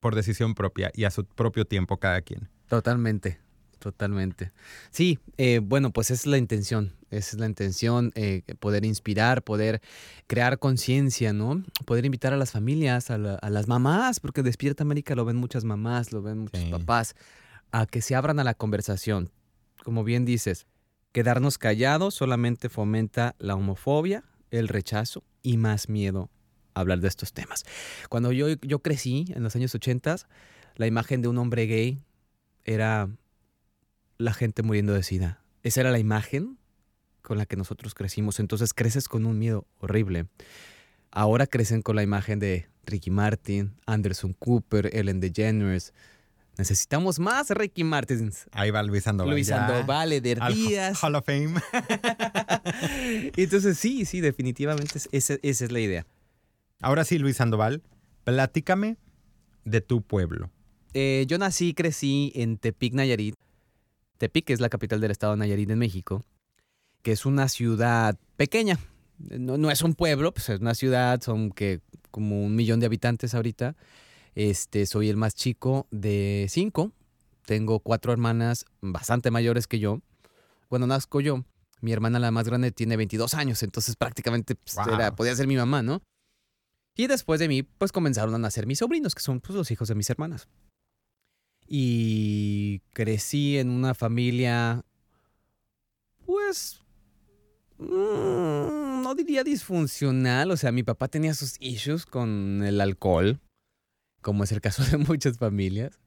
por 0.00 0.14
decisión 0.14 0.54
propia 0.54 0.90
y 0.94 1.04
a 1.04 1.10
su 1.10 1.24
propio 1.24 1.64
tiempo 1.64 1.98
cada 1.98 2.20
quien. 2.22 2.48
Totalmente, 2.68 3.40
totalmente. 3.80 4.52
Sí, 4.90 5.18
eh, 5.36 5.60
bueno, 5.60 5.92
pues 5.92 6.10
esa 6.10 6.22
es 6.22 6.26
la 6.26 6.38
intención, 6.38 6.92
esa 7.10 7.36
es 7.36 7.40
la 7.40 7.46
intención, 7.46 8.12
eh, 8.14 8.42
poder 8.60 8.84
inspirar, 8.84 9.42
poder 9.42 9.80
crear 10.28 10.58
conciencia, 10.60 11.32
¿no? 11.32 11.64
Poder 11.84 12.04
invitar 12.04 12.32
a 12.32 12.36
las 12.36 12.52
familias, 12.52 13.10
a, 13.10 13.18
las 13.18 13.66
mamás, 13.66 14.20
porque 14.20 14.42
Despierta 14.42 14.84
América 14.84 15.16
lo 15.16 15.24
ven 15.24 15.36
muchas 15.36 15.64
mamás, 15.64 16.12
lo 16.12 16.22
ven 16.22 16.38
muchos 16.38 16.64
papás, 16.66 17.16
a 17.72 17.86
que 17.86 18.02
se 18.02 18.14
abran 18.14 18.38
a 18.38 18.44
la 18.44 18.54
conversación. 18.54 19.30
Como 19.84 20.04
bien 20.04 20.24
dices, 20.24 20.66
quedarnos 21.12 21.58
callados 21.58 22.14
solamente 22.14 22.68
fomenta 22.68 23.34
la 23.38 23.54
homofobia, 23.54 24.24
el 24.50 24.68
rechazo 24.68 25.24
y 25.42 25.56
más 25.56 25.88
miedo 25.88 26.30
hablar 26.74 27.00
de 27.00 27.08
estos 27.08 27.32
temas. 27.32 27.64
Cuando 28.08 28.32
yo, 28.32 28.48
yo 28.62 28.80
crecí 28.80 29.26
en 29.34 29.42
los 29.42 29.56
años 29.56 29.74
80, 29.74 30.16
la 30.76 30.86
imagen 30.86 31.22
de 31.22 31.28
un 31.28 31.38
hombre 31.38 31.66
gay 31.66 32.02
era 32.64 33.08
la 34.18 34.32
gente 34.32 34.62
muriendo 34.62 34.92
de 34.92 35.02
sida. 35.02 35.42
Esa 35.62 35.80
era 35.80 35.90
la 35.90 35.98
imagen 35.98 36.58
con 37.22 37.38
la 37.38 37.46
que 37.46 37.56
nosotros 37.56 37.94
crecimos. 37.94 38.38
Entonces 38.40 38.72
creces 38.72 39.08
con 39.08 39.26
un 39.26 39.38
miedo 39.38 39.66
horrible. 39.78 40.26
Ahora 41.10 41.46
crecen 41.46 41.82
con 41.82 41.96
la 41.96 42.02
imagen 42.02 42.38
de 42.38 42.68
Ricky 42.84 43.10
Martin, 43.10 43.74
Anderson 43.86 44.32
Cooper, 44.34 44.90
Ellen 44.94 45.20
DeGeneres. 45.20 45.92
Necesitamos 46.58 47.18
más 47.18 47.50
Ricky 47.50 47.84
Martins. 47.84 48.46
Ahí 48.52 48.70
va 48.70 48.82
Luis 48.82 49.04
Sandoval. 49.04 49.34
Luis 49.34 49.48
Sandoval, 49.48 50.12
Eder 50.12 50.40
Díaz. 50.52 51.02
Hall 51.02 51.14
of 51.14 51.24
Fame. 51.26 51.54
Entonces 53.36 53.78
sí, 53.78 54.06
sí, 54.06 54.20
definitivamente 54.20 54.98
esa 55.12 55.36
es 55.42 55.72
la 55.72 55.80
idea. 55.80 56.06
Ahora 56.80 57.04
sí, 57.04 57.18
Luis 57.18 57.36
Sandoval, 57.36 57.82
platícame 58.24 58.96
de 59.64 59.80
tu 59.80 60.02
pueblo. 60.02 60.50
Eh, 60.94 61.26
yo 61.28 61.36
nací 61.36 61.68
y 61.68 61.74
crecí 61.74 62.32
en 62.34 62.56
Tepic, 62.56 62.94
Nayarit. 62.94 63.34
Tepic 64.16 64.48
es 64.50 64.60
la 64.60 64.70
capital 64.70 65.00
del 65.00 65.10
estado 65.10 65.34
de 65.34 65.38
Nayarit 65.40 65.68
en 65.70 65.78
México, 65.78 66.24
que 67.02 67.12
es 67.12 67.26
una 67.26 67.48
ciudad 67.48 68.18
pequeña. 68.36 68.78
No, 69.18 69.70
es 69.70 69.82
un 69.82 69.94
pueblo, 69.94 70.32
pues 70.32 70.48
es 70.48 70.60
una 70.60 70.74
ciudad, 70.74 71.20
son 71.20 71.50
que 71.50 71.80
como 72.10 72.44
un 72.44 72.54
millón 72.54 72.80
de 72.80 72.86
habitantes 72.86 73.34
ahorita. 73.34 73.76
Este, 74.36 74.84
soy 74.84 75.08
el 75.08 75.16
más 75.16 75.34
chico 75.34 75.88
de 75.90 76.46
cinco. 76.50 76.92
Tengo 77.46 77.80
cuatro 77.80 78.12
hermanas 78.12 78.66
bastante 78.82 79.30
mayores 79.30 79.66
que 79.66 79.78
yo. 79.78 80.02
Cuando 80.68 80.86
nazco 80.86 81.22
yo, 81.22 81.44
mi 81.80 81.92
hermana 81.92 82.18
la 82.18 82.30
más 82.30 82.46
grande 82.46 82.70
tiene 82.70 82.98
22 82.98 83.32
años, 83.32 83.62
entonces 83.62 83.96
prácticamente 83.96 84.54
pues, 84.54 84.76
podía 85.16 85.34
ser 85.34 85.46
mi 85.46 85.56
mamá, 85.56 85.82
¿no? 85.82 86.02
Y 86.94 87.06
después 87.06 87.40
de 87.40 87.48
mí, 87.48 87.62
pues 87.62 87.92
comenzaron 87.92 88.34
a 88.34 88.38
nacer 88.38 88.66
mis 88.66 88.78
sobrinos, 88.78 89.14
que 89.14 89.22
son 89.22 89.40
pues, 89.40 89.56
los 89.56 89.70
hijos 89.70 89.88
de 89.88 89.94
mis 89.94 90.10
hermanas. 90.10 90.48
Y 91.66 92.80
crecí 92.92 93.56
en 93.56 93.70
una 93.70 93.94
familia, 93.94 94.84
pues, 96.26 96.82
mm, 97.78 99.02
no 99.02 99.14
diría 99.14 99.44
disfuncional. 99.44 100.50
O 100.50 100.56
sea, 100.58 100.72
mi 100.72 100.82
papá 100.82 101.08
tenía 101.08 101.32
sus 101.32 101.56
issues 101.58 102.04
con 102.06 102.62
el 102.64 102.80
alcohol, 102.80 103.40
como 104.26 104.42
es 104.42 104.50
el 104.50 104.60
caso 104.60 104.82
de 104.84 104.96
muchas 105.08 105.38
familias. 105.38 106.00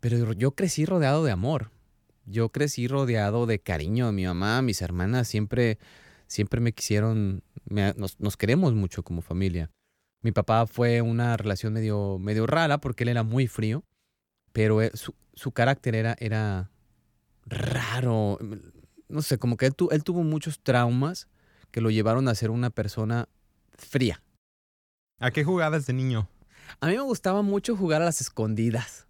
Pero 0.00 0.32
yo 0.32 0.56
crecí 0.56 0.86
rodeado 0.86 1.22
de 1.22 1.30
amor. 1.30 1.70
Yo 2.26 2.48
crecí 2.48 2.88
rodeado 2.88 3.46
de 3.46 3.60
cariño. 3.60 4.10
Mi 4.10 4.24
mamá, 4.24 4.60
mis 4.60 4.82
hermanas 4.82 5.28
siempre, 5.28 5.78
siempre 6.26 6.60
me 6.60 6.72
quisieron, 6.72 7.44
nos, 7.70 8.36
queremos 8.36 8.74
mucho 8.74 9.04
como 9.04 9.22
familia. 9.22 9.70
Mi 10.20 10.32
papá 10.32 10.66
fue 10.66 11.00
una 11.00 11.36
relación 11.36 11.74
medio, 11.74 12.18
medio 12.18 12.48
rara 12.48 12.78
porque 12.78 13.04
él 13.04 13.10
era 13.10 13.22
muy 13.22 13.46
frío, 13.46 13.84
pero 14.52 14.82
eh, 14.82 14.90
su, 14.92 15.52
carácter 15.52 15.94
era, 15.94 16.16
era 16.18 16.72
raro. 17.46 18.40
No 19.06 19.22
sé, 19.22 19.38
como 19.38 19.56
que 19.56 19.66
él, 19.66 19.74
él 19.92 20.02
tuvo 20.02 20.24
muchos 20.24 20.58
traumas 20.58 21.28
que 21.70 21.80
lo 21.80 21.90
llevaron 21.90 22.26
a 22.26 22.34
ser 22.34 22.50
una 22.50 22.70
persona 22.70 23.28
fría. 23.78 24.24
¿A 25.20 25.30
qué 25.30 25.44
jugabas 25.44 25.86
de 25.86 25.92
niño? 25.92 26.28
A 26.80 26.86
mí 26.86 26.94
me 26.94 27.02
gustaba 27.02 27.42
mucho 27.42 27.76
jugar 27.76 28.02
a 28.02 28.06
las 28.06 28.20
escondidas, 28.20 29.06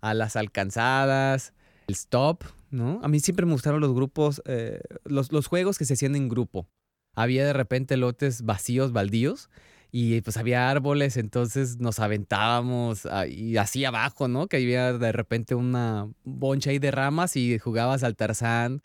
a 0.00 0.14
las 0.14 0.36
alcanzadas, 0.36 1.52
el 1.88 1.94
stop, 1.94 2.44
¿no? 2.70 3.00
A 3.02 3.08
mí 3.08 3.20
siempre 3.20 3.46
me 3.46 3.52
gustaron 3.52 3.80
los 3.80 3.94
grupos, 3.94 4.42
eh, 4.46 4.80
los, 5.04 5.32
los 5.32 5.46
juegos 5.46 5.78
que 5.78 5.84
se 5.84 5.94
hacían 5.94 6.16
en 6.16 6.28
grupo. 6.28 6.68
Había 7.14 7.44
de 7.44 7.52
repente 7.52 7.96
lotes 7.96 8.42
vacíos, 8.42 8.92
baldíos, 8.92 9.50
y 9.92 10.20
pues 10.20 10.36
había 10.36 10.70
árboles, 10.70 11.16
entonces 11.16 11.78
nos 11.78 11.98
aventábamos 11.98 13.08
y 13.28 13.56
así 13.56 13.84
abajo, 13.84 14.28
¿no? 14.28 14.46
Que 14.46 14.58
había 14.58 14.92
de 14.92 15.12
repente 15.12 15.54
una 15.54 16.08
boncha 16.22 16.70
ahí 16.70 16.78
de 16.78 16.92
ramas 16.92 17.36
y 17.36 17.58
jugabas 17.58 18.04
al 18.04 18.16
tarzán. 18.16 18.82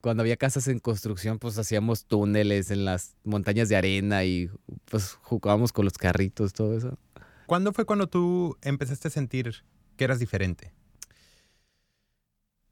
Cuando 0.00 0.22
había 0.22 0.36
casas 0.36 0.68
en 0.68 0.78
construcción, 0.78 1.38
pues 1.38 1.58
hacíamos 1.58 2.04
túneles 2.04 2.70
en 2.70 2.84
las 2.84 3.16
montañas 3.24 3.68
de 3.68 3.76
arena 3.76 4.24
y 4.24 4.50
pues 4.84 5.18
jugábamos 5.22 5.72
con 5.72 5.86
los 5.86 5.94
carritos, 5.94 6.52
todo 6.52 6.76
eso. 6.76 6.98
¿Cuándo 7.46 7.72
fue 7.72 7.84
cuando 7.84 8.06
tú 8.06 8.56
empezaste 8.62 9.08
a 9.08 9.10
sentir 9.10 9.64
que 9.96 10.04
eras 10.04 10.18
diferente? 10.18 10.72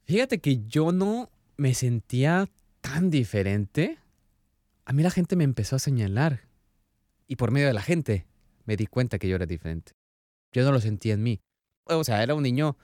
Fíjate 0.03 0.39
que 0.39 0.65
yo 0.67 0.91
no 0.91 1.29
me 1.57 1.73
sentía 1.73 2.49
tan 2.81 3.09
diferente. 3.09 3.99
A 4.85 4.93
mí 4.93 5.03
la 5.03 5.11
gente 5.11 5.35
me 5.35 5.43
empezó 5.43 5.75
a 5.75 5.79
señalar. 5.79 6.41
Y 7.27 7.35
por 7.37 7.51
medio 7.51 7.67
de 7.67 7.73
la 7.73 7.81
gente 7.81 8.25
me 8.65 8.75
di 8.75 8.87
cuenta 8.87 9.19
que 9.19 9.27
yo 9.27 9.35
era 9.35 9.45
diferente. 9.45 9.93
Yo 10.51 10.63
no 10.63 10.71
lo 10.71 10.81
sentía 10.81 11.13
en 11.13 11.23
mí. 11.23 11.39
O 11.85 12.03
sea, 12.03 12.21
era 12.23 12.35
un 12.35 12.43
niño 12.43 12.77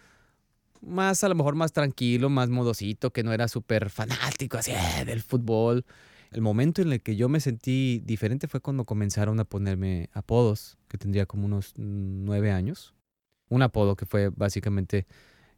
más, 0.81 1.24
a 1.24 1.29
lo 1.29 1.36
mejor 1.36 1.55
más 1.55 1.74
tranquilo, 1.74 2.29
más 2.29 2.50
modosito, 2.50 3.12
que 3.12 3.24
no 3.24 3.34
era 3.34 3.48
súper 3.48 3.89
fanático 3.89 4.58
así 4.58 4.72
eh, 4.72 5.05
del 5.05 5.22
fútbol. 5.22 5.86
El 6.31 6.41
momento 6.41 6.81
en 6.81 6.91
el 6.91 7.01
que 7.01 7.15
yo 7.15 7.27
me 7.27 7.39
sentí 7.39 8.01
diferente 8.05 8.48
fue 8.48 8.59
cuando 8.59 8.86
comenzaron 8.86 9.39
a 9.39 9.45
ponerme 9.45 10.09
apodos, 10.13 10.77
que 10.88 10.98
tendría 10.98 11.25
como 11.25 11.45
unos 11.45 11.74
nueve 11.75 12.51
años. 12.51 12.93
Un 13.50 13.63
apodo 13.63 13.95
que 13.95 14.05
fue 14.05 14.29
básicamente 14.29 15.07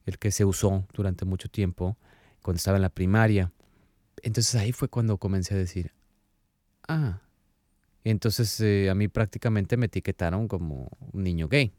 el 0.06 0.18
que 0.18 0.32
se 0.32 0.46
usó 0.46 0.86
durante 0.94 1.26
mucho 1.26 1.50
tiempo 1.50 1.98
cuando 2.42 2.58
estaba 2.58 2.78
en 2.78 2.84
la 2.84 2.90
primaria. 2.90 3.52
Entonces 4.24 4.56
ahí 4.56 4.72
fue 4.72 4.88
cuando 4.88 5.18
comencé 5.18 5.56
a 5.56 5.58
decir, 5.58 5.92
ah, 6.88 7.22
entonces 8.04 8.60
eh, 8.62 8.90
a 8.90 8.96
mí 8.96 9.08
prácticamente 9.08 9.78
me 9.78 9.88
etiquetaron 9.88 10.48
como 10.48 10.90
un 11.12 11.24
niño 11.24 11.48
gay. 11.48 11.74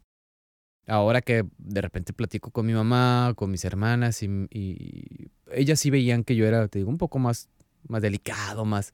Ahora 0.85 1.21
que 1.21 1.45
de 1.57 1.81
repente 1.81 2.11
platico 2.11 2.51
con 2.51 2.65
mi 2.65 2.73
mamá, 2.73 3.33
con 3.35 3.49
mis 3.49 3.63
hermanas, 3.63 4.21
y, 4.21 5.29
ellas 5.51 5.79
sí 5.79 5.89
veían 5.89 6.23
que 6.23 6.35
yo 6.35 6.45
era, 6.45 6.67
te 6.67 6.79
digo, 6.79 6.89
un 6.89 6.97
poco 6.97 7.19
más, 7.19 7.49
más 7.87 8.01
delicado, 8.01 8.65
más 8.65 8.93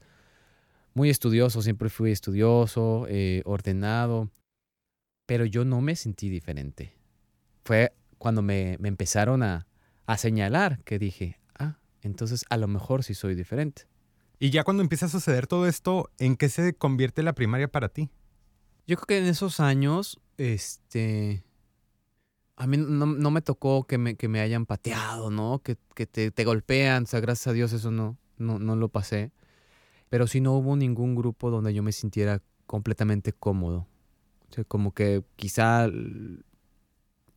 muy 0.93 1.09
estudioso, 1.09 1.61
siempre 1.61 1.89
fui 1.89 2.11
estudioso, 2.11 3.05
eh, 3.09 3.41
ordenado, 3.45 4.31
pero 5.25 5.45
yo 5.45 5.65
no 5.65 5.81
me 5.81 5.95
sentí 5.95 6.29
diferente. 6.29 6.95
Fue 7.63 7.93
cuando 8.17 8.41
me, 8.41 8.77
me 8.79 8.87
empezaron 8.87 9.43
a, 9.43 9.67
a 10.05 10.17
señalar 10.17 10.79
que 10.83 10.99
dije, 10.99 11.39
ah, 11.57 11.77
entonces 12.01 12.45
a 12.49 12.57
lo 12.57 12.67
mejor 12.67 13.03
sí 13.03 13.13
soy 13.13 13.35
diferente. 13.35 13.83
Y 14.39 14.51
ya 14.51 14.63
cuando 14.63 14.81
empieza 14.81 15.05
a 15.05 15.09
suceder 15.09 15.47
todo 15.47 15.67
esto, 15.67 16.09
¿en 16.17 16.37
qué 16.37 16.49
se 16.49 16.73
convierte 16.73 17.23
la 17.23 17.33
primaria 17.33 17.67
para 17.67 17.89
ti? 17.89 18.09
Yo 18.87 18.95
creo 18.95 19.05
que 19.05 19.17
en 19.19 19.25
esos 19.25 19.59
años, 19.59 20.19
este, 20.37 21.43
a 22.55 22.65
mí 22.65 22.77
no, 22.77 23.05
me 23.05 23.41
tocó 23.41 23.85
que 23.85 23.97
me, 23.97 24.15
que 24.15 24.27
me 24.27 24.39
hayan 24.39 24.65
pateado, 24.65 25.29
¿no? 25.29 25.61
Que, 25.61 25.75
te, 26.05 26.43
golpean, 26.43 27.03
o 27.03 27.05
sea, 27.05 27.19
gracias 27.19 27.47
a 27.47 27.53
Dios 27.53 27.71
eso 27.73 27.91
no, 27.91 28.17
no, 28.39 28.59
no 28.59 28.75
lo 28.75 28.89
pasé. 28.89 29.31
Pero 30.09 30.25
sí 30.25 30.41
no 30.41 30.53
hubo 30.53 30.75
ningún 30.75 31.15
grupo 31.15 31.51
donde 31.51 31.73
yo 31.73 31.83
me 31.83 31.91
sintiera 31.91 32.41
completamente 32.65 33.33
cómodo. 33.33 33.87
O 34.49 34.53
sea, 34.53 34.63
como 34.63 34.93
que 34.93 35.23
quizá 35.35 35.87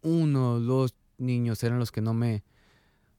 uno 0.00 0.60
dos 0.60 0.94
niños 1.18 1.62
eran 1.62 1.78
los 1.78 1.92
que 1.92 2.00
no 2.00 2.14
me, 2.14 2.42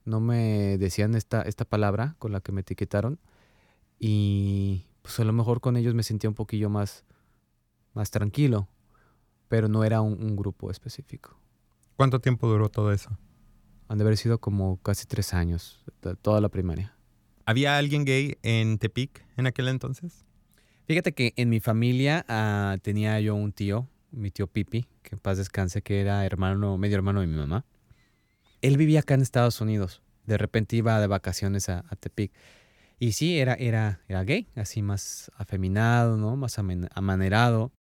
no 0.06 0.20
me 0.20 0.78
decían 0.80 1.13
esta, 1.16 1.44
esta 1.44 1.66
palabra 1.66 2.16
con 2.18 2.32
la 2.32 2.42
que 2.42 2.52
me 2.52 2.62
etiquetaron. 2.62 3.20
Y 4.00 4.88
pues 5.04 5.20
a 5.20 5.24
lo 5.24 5.34
mejor 5.34 5.62
con 5.62 5.78
ellos 5.78 5.94
me 5.94 6.04
sentía 6.04 6.30
un 6.30 6.36
poquillo 6.36 6.70
más, 6.70 7.04
más 7.94 8.10
tranquilo. 8.10 8.68
Pero 9.50 9.68
no 9.68 9.84
era 9.84 10.02
un 10.02 10.36
grupo 10.36 10.72
específico. 10.72 11.38
¿Cuánto 11.96 12.20
tiempo 12.20 12.48
duró 12.48 12.70
todo 12.70 12.92
eso? 12.92 13.12
Han 13.88 13.98
de 13.98 14.04
haber 14.04 14.18
sido 14.18 14.40
como 14.40 14.78
casi 14.78 15.06
tres 15.06 15.34
años, 15.34 15.84
toda 16.22 16.42
la 16.42 16.50
primaria. 16.50 16.96
¿Había 17.45 17.77
alguien 17.77 18.05
gay 18.05 18.38
en 18.41 18.77
Tepic 18.77 19.25
en 19.35 19.47
aquel 19.47 19.67
entonces? 19.67 20.25
Fíjate 20.85 21.13
que 21.13 21.33
en 21.35 21.50
mi 21.50 21.59
familia 21.59 22.25
ah, 22.29 22.77
tenía 22.81 23.19
yo 23.19 23.35
un 23.35 23.51
tío, 23.51 23.89
mi 24.12 24.31
tío 24.31 24.47
Pipi, 24.47 24.88
que 25.01 25.15
en 25.15 25.19
paz 25.19 25.38
descanse, 25.38 25.81
que 25.81 26.00
era 26.00 26.25
hermano, 26.25 26.77
medio 26.77 26.95
hermano 26.95 27.19
de 27.21 27.27
mi 27.27 27.35
mamá. 27.35 27.65
Él 28.62 28.77
vivía 28.77 29.01
acá 29.01 29.15
en 29.15 29.21
Estados 29.21 29.59
Unidos. 29.59 30.01
De 30.25 30.38
repente 30.38 30.77
iba 30.77 31.00
de 31.01 31.07
vacaciones 31.07 31.67
a, 31.67 31.83
Tepic. 32.00 32.31
Y 32.97 33.12
sí, 33.12 33.38
era, 33.38 33.55
era, 33.55 34.00
era 34.07 34.23
gay, 34.23 34.47
así 34.55 34.81
más 34.81 35.29
afeminado, 35.35 36.15
¿no? 36.15 36.38
Más 36.38 36.57
amanerado. 36.59 37.73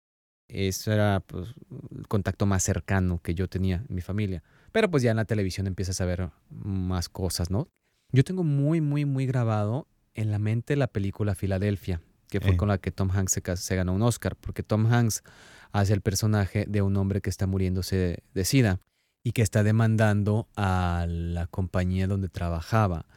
Eso 0.49 0.91
era 0.91 1.21
pues, 1.21 1.55
el 1.97 2.07
contacto 2.09 2.45
más 2.45 2.63
cercano 2.63 3.21
que 3.23 3.33
yo 3.33 3.47
tenía 3.47 3.85
en 3.87 3.95
mi 3.95 4.01
familia. 4.01 4.43
Pero 4.73 4.91
pues 4.91 5.03
ya 5.03 5.11
en 5.11 5.17
la 5.17 5.25
televisión 5.25 5.67
empiezas 5.67 6.01
a 6.01 6.05
ver 6.05 6.29
más 6.49 7.07
cosas, 7.07 7.49
¿no? 7.49 7.69
Yo 8.13 8.23
tengo 8.23 8.43
muy, 8.43 8.79
muy, 8.79 9.05
muy 9.05 9.25
grabado 9.25 9.87
en 10.13 10.29
la 10.29 10.37
mente 10.37 10.75
la 10.75 10.85
película 10.85 11.33
Filadelfia, 11.33 11.99
que 12.29 12.39
fue 12.39 12.55
con 12.55 12.67
la 12.67 12.77
que 12.77 12.91
Tom 12.91 13.09
Hanks 13.09 13.41
se, 13.55 13.75
ganó 13.75 13.91
un 13.91 14.03
Oscar, 14.03 14.35
porque 14.35 14.61
Tom 14.61 14.85
Hanks 14.85 15.23
hace 15.71 15.93
el 15.93 16.01
personaje 16.01 16.65
de 16.67 16.83
un 16.83 16.95
hombre 16.95 17.21
que 17.21 17.31
está 17.31 17.47
muriéndose 17.47 18.23
de 18.35 18.45
SIDA 18.45 18.79
y 19.23 19.31
que 19.31 19.41
está 19.41 19.63
demandando 19.63 20.47
a 20.55 21.07
la 21.09 21.47
compañía 21.47 22.05
donde 22.05 22.29
trabajaba. 22.29 23.07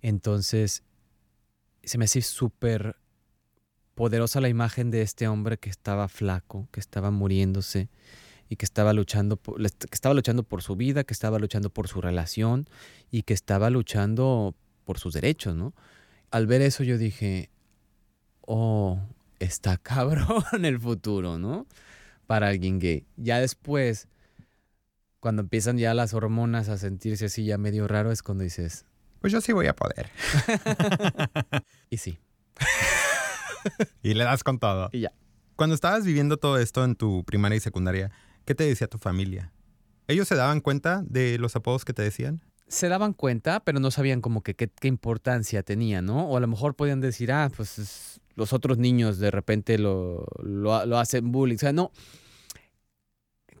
Entonces, 0.00 0.84
se 1.82 1.98
me 1.98 2.04
hace 2.04 2.22
súper 2.22 2.94
poderosa 3.96 4.40
la 4.40 4.48
imagen 4.48 4.92
de 4.92 5.02
este 5.02 5.26
hombre 5.26 5.58
que 5.58 5.70
estaba 5.70 6.06
flaco, 6.06 6.68
que 6.70 6.78
estaba 6.78 7.10
muriéndose 7.10 7.88
y 8.48 8.56
que 8.56 8.64
estaba 8.64 8.92
luchando 8.92 9.36
por, 9.36 9.60
que 9.60 9.88
estaba 9.92 10.14
luchando 10.14 10.42
por 10.42 10.62
su 10.62 10.76
vida, 10.76 11.04
que 11.04 11.14
estaba 11.14 11.38
luchando 11.38 11.70
por 11.70 11.88
su 11.88 12.00
relación 12.00 12.68
y 13.10 13.22
que 13.22 13.34
estaba 13.34 13.70
luchando 13.70 14.54
por 14.84 14.98
sus 14.98 15.14
derechos, 15.14 15.54
¿no? 15.54 15.74
Al 16.30 16.46
ver 16.46 16.62
eso 16.62 16.84
yo 16.84 16.98
dije, 16.98 17.50
oh, 18.42 19.00
está 19.38 19.76
cabrón 19.82 20.64
el 20.64 20.80
futuro, 20.80 21.38
¿no? 21.38 21.66
Para 22.26 22.48
alguien 22.48 22.78
gay. 22.78 23.06
Ya 23.16 23.40
después, 23.40 24.08
cuando 25.20 25.42
empiezan 25.42 25.78
ya 25.78 25.94
las 25.94 26.14
hormonas 26.14 26.68
a 26.68 26.78
sentirse 26.78 27.26
así 27.26 27.44
ya 27.44 27.58
medio 27.58 27.86
raro, 27.88 28.12
es 28.12 28.22
cuando 28.22 28.44
dices, 28.44 28.84
pues 29.20 29.32
yo 29.32 29.40
sí 29.40 29.52
voy 29.52 29.66
a 29.66 29.74
poder. 29.74 30.10
y 31.90 31.96
sí. 31.96 32.18
y 34.02 34.14
le 34.14 34.24
das 34.24 34.44
con 34.44 34.58
todo. 34.58 34.88
Y 34.92 35.00
ya. 35.00 35.12
Cuando 35.56 35.74
estabas 35.74 36.04
viviendo 36.04 36.36
todo 36.36 36.58
esto 36.58 36.84
en 36.84 36.96
tu 36.96 37.24
primaria 37.24 37.56
y 37.56 37.60
secundaria, 37.60 38.12
¿qué 38.46 38.54
te 38.54 38.64
decía 38.64 38.86
tu 38.86 38.96
familia? 38.96 39.52
¿Ellos 40.08 40.28
se 40.28 40.36
daban 40.36 40.60
cuenta 40.60 41.02
de 41.06 41.38
los 41.38 41.56
apodos 41.56 41.84
que 41.84 41.92
te 41.92 42.02
decían? 42.02 42.40
Se 42.68 42.88
daban 42.88 43.12
cuenta, 43.12 43.60
pero 43.60 43.78
no 43.80 43.90
sabían 43.90 44.20
como 44.20 44.42
que 44.42 44.54
qué, 44.54 44.70
importancia 44.88 45.62
tenía, 45.62 46.00
¿no? 46.00 46.28
O 46.28 46.36
a 46.36 46.40
lo 46.40 46.46
mejor 46.46 46.74
podían 46.74 47.00
decir, 47.00 47.30
ah, 47.30 47.50
pues 47.54 48.20
los 48.34 48.52
otros 48.52 48.78
niños 48.78 49.18
de 49.18 49.30
repente 49.30 49.78
lo, 49.78 50.26
lo, 50.42 50.98
hacen 50.98 51.30
bullying. 51.30 51.56
O 51.56 51.58
sea, 51.58 51.72
no. 51.72 51.92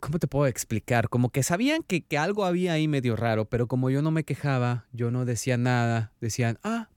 ¿Cómo 0.00 0.18
te 0.18 0.26
puedo 0.26 0.46
explicar? 0.46 1.08
Como 1.08 1.30
que 1.30 1.42
sabían 1.42 1.82
que, 1.82 2.04
que 2.04 2.18
algo 2.18 2.44
había 2.44 2.72
ahí 2.72 2.86
medio 2.86 3.16
raro, 3.16 3.44
pero 3.44 3.66
como 3.66 3.90
yo 3.90 4.02
no 4.02 4.10
me 4.10 4.24
quejaba, 4.24 4.86
yo 4.92 5.10
no 5.10 5.24
decía 5.24 5.56
nada, 5.56 6.12
decían, 6.20 6.58
ah, 6.62 6.88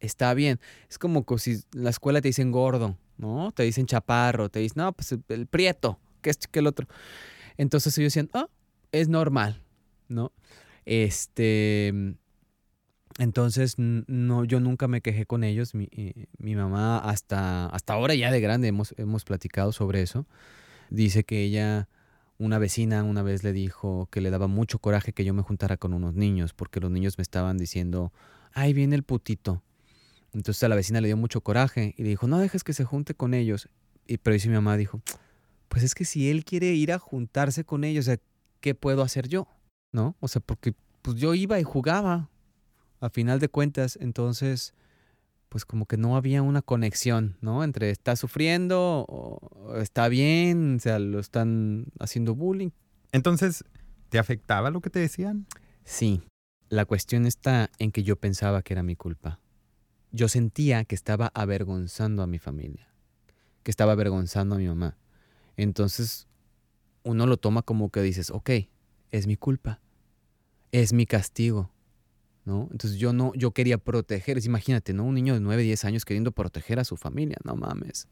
está 0.00 0.32
bien. 0.34 0.60
Es 0.88 0.98
como 0.98 1.24
si 1.38 1.52
en 1.52 1.84
la 1.84 1.90
escuela 1.90 2.20
te 2.20 2.28
dicen 2.28 2.52
gordo, 2.52 2.96
¿no? 3.16 3.52
Te 3.52 3.64
dicen 3.64 3.86
chaparro, 3.86 4.48
te 4.48 4.60
dicen, 4.60 4.82
no, 4.82 4.92
pues 4.92 5.14
el, 5.28 5.46
prieto, 5.46 5.98
que 6.22 6.30
este, 6.30 6.48
que 6.50 6.60
el 6.60 6.66
otro. 6.66 6.86
Entonces 7.56 7.96
ellos 7.98 8.12
decían, 8.12 8.30
ah, 8.34 8.48
es 8.92 9.08
normal, 9.08 9.62
¿no? 10.08 10.32
Este. 10.84 12.16
Entonces, 13.18 13.76
no, 13.78 14.44
yo 14.44 14.58
nunca 14.58 14.88
me 14.88 15.00
quejé 15.00 15.24
con 15.24 15.44
ellos. 15.44 15.74
Mi, 15.74 15.88
eh, 15.92 16.26
mi, 16.38 16.56
mamá, 16.56 16.98
hasta, 16.98 17.66
hasta 17.66 17.92
ahora 17.92 18.14
ya 18.14 18.32
de 18.32 18.40
grande, 18.40 18.68
hemos, 18.68 18.94
hemos 18.98 19.24
platicado 19.24 19.72
sobre 19.72 20.02
eso. 20.02 20.26
Dice 20.90 21.22
que 21.22 21.44
ella, 21.44 21.88
una 22.38 22.58
vecina, 22.58 23.04
una 23.04 23.22
vez 23.22 23.44
le 23.44 23.52
dijo 23.52 24.08
que 24.10 24.20
le 24.20 24.30
daba 24.30 24.48
mucho 24.48 24.80
coraje 24.80 25.12
que 25.12 25.24
yo 25.24 25.32
me 25.32 25.42
juntara 25.42 25.76
con 25.76 25.94
unos 25.94 26.14
niños, 26.14 26.54
porque 26.54 26.80
los 26.80 26.90
niños 26.90 27.16
me 27.16 27.22
estaban 27.22 27.56
diciendo, 27.56 28.12
ay, 28.52 28.72
viene 28.72 28.96
el 28.96 29.04
putito. 29.04 29.62
Entonces 30.32 30.64
a 30.64 30.68
la 30.68 30.74
vecina 30.74 31.00
le 31.00 31.06
dio 31.06 31.16
mucho 31.16 31.40
coraje 31.40 31.94
y 31.96 32.02
le 32.02 32.08
dijo, 32.08 32.26
no 32.26 32.40
dejes 32.40 32.64
que 32.64 32.72
se 32.72 32.84
junte 32.84 33.14
con 33.14 33.34
ellos. 33.34 33.68
Y, 34.08 34.18
pero 34.18 34.34
dice 34.34 34.48
mi 34.48 34.54
mamá, 34.56 34.76
dijo, 34.76 35.00
pues 35.68 35.82
es 35.82 35.94
que 35.94 36.04
si 36.04 36.30
él 36.30 36.44
quiere 36.44 36.66
ir 36.74 36.92
a 36.92 36.98
juntarse 36.98 37.64
con 37.64 37.84
ellos, 37.84 38.10
¿qué 38.60 38.74
puedo 38.74 39.02
hacer 39.02 39.28
yo? 39.28 39.48
¿No? 39.92 40.16
O 40.20 40.28
sea, 40.28 40.40
porque 40.40 40.74
pues 41.02 41.16
yo 41.16 41.34
iba 41.34 41.60
y 41.60 41.62
jugaba, 41.62 42.30
a 43.00 43.10
final 43.10 43.38
de 43.38 43.48
cuentas. 43.48 43.98
Entonces, 44.00 44.74
pues 45.48 45.64
como 45.64 45.86
que 45.86 45.96
no 45.96 46.16
había 46.16 46.42
una 46.42 46.62
conexión, 46.62 47.36
¿no? 47.40 47.62
Entre 47.62 47.90
está 47.90 48.16
sufriendo 48.16 49.04
o 49.08 49.76
está 49.76 50.08
bien, 50.08 50.76
o 50.76 50.80
sea, 50.80 50.98
lo 50.98 51.20
están 51.20 51.86
haciendo 52.00 52.34
bullying. 52.34 52.70
Entonces, 53.12 53.64
¿te 54.08 54.18
afectaba 54.18 54.70
lo 54.70 54.80
que 54.80 54.90
te 54.90 54.98
decían? 54.98 55.46
Sí. 55.84 56.22
La 56.70 56.86
cuestión 56.86 57.26
está 57.26 57.70
en 57.78 57.92
que 57.92 58.02
yo 58.02 58.16
pensaba 58.16 58.62
que 58.62 58.72
era 58.72 58.82
mi 58.82 58.96
culpa 58.96 59.40
yo 60.14 60.28
sentía 60.28 60.84
que 60.84 60.94
estaba 60.94 61.32
avergonzando 61.34 62.22
a 62.22 62.28
mi 62.28 62.38
familia, 62.38 62.88
que 63.64 63.70
estaba 63.72 63.92
avergonzando 63.92 64.54
a 64.54 64.58
mi 64.58 64.68
mamá. 64.68 64.96
Entonces 65.56 66.26
uno 67.02 67.26
lo 67.26 67.36
toma 67.36 67.62
como 67.62 67.90
que 67.90 68.02
dices, 68.02 68.30
ok, 68.30 68.50
es 69.10 69.26
mi 69.26 69.36
culpa, 69.36 69.80
es 70.72 70.92
mi 70.92 71.06
castigo, 71.06 71.70
¿no? 72.44 72.68
Entonces 72.72 72.98
yo 72.98 73.12
no, 73.12 73.32
yo 73.34 73.52
quería 73.52 73.78
proteger, 73.78 74.44
imagínate, 74.44 74.92
¿no? 74.92 75.04
Un 75.04 75.14
niño 75.14 75.34
de 75.34 75.40
9, 75.40 75.62
10 75.62 75.84
años 75.84 76.04
queriendo 76.04 76.32
proteger 76.32 76.80
a 76.80 76.84
su 76.84 76.96
familia, 76.96 77.36
no 77.44 77.54
mames. 77.54 78.08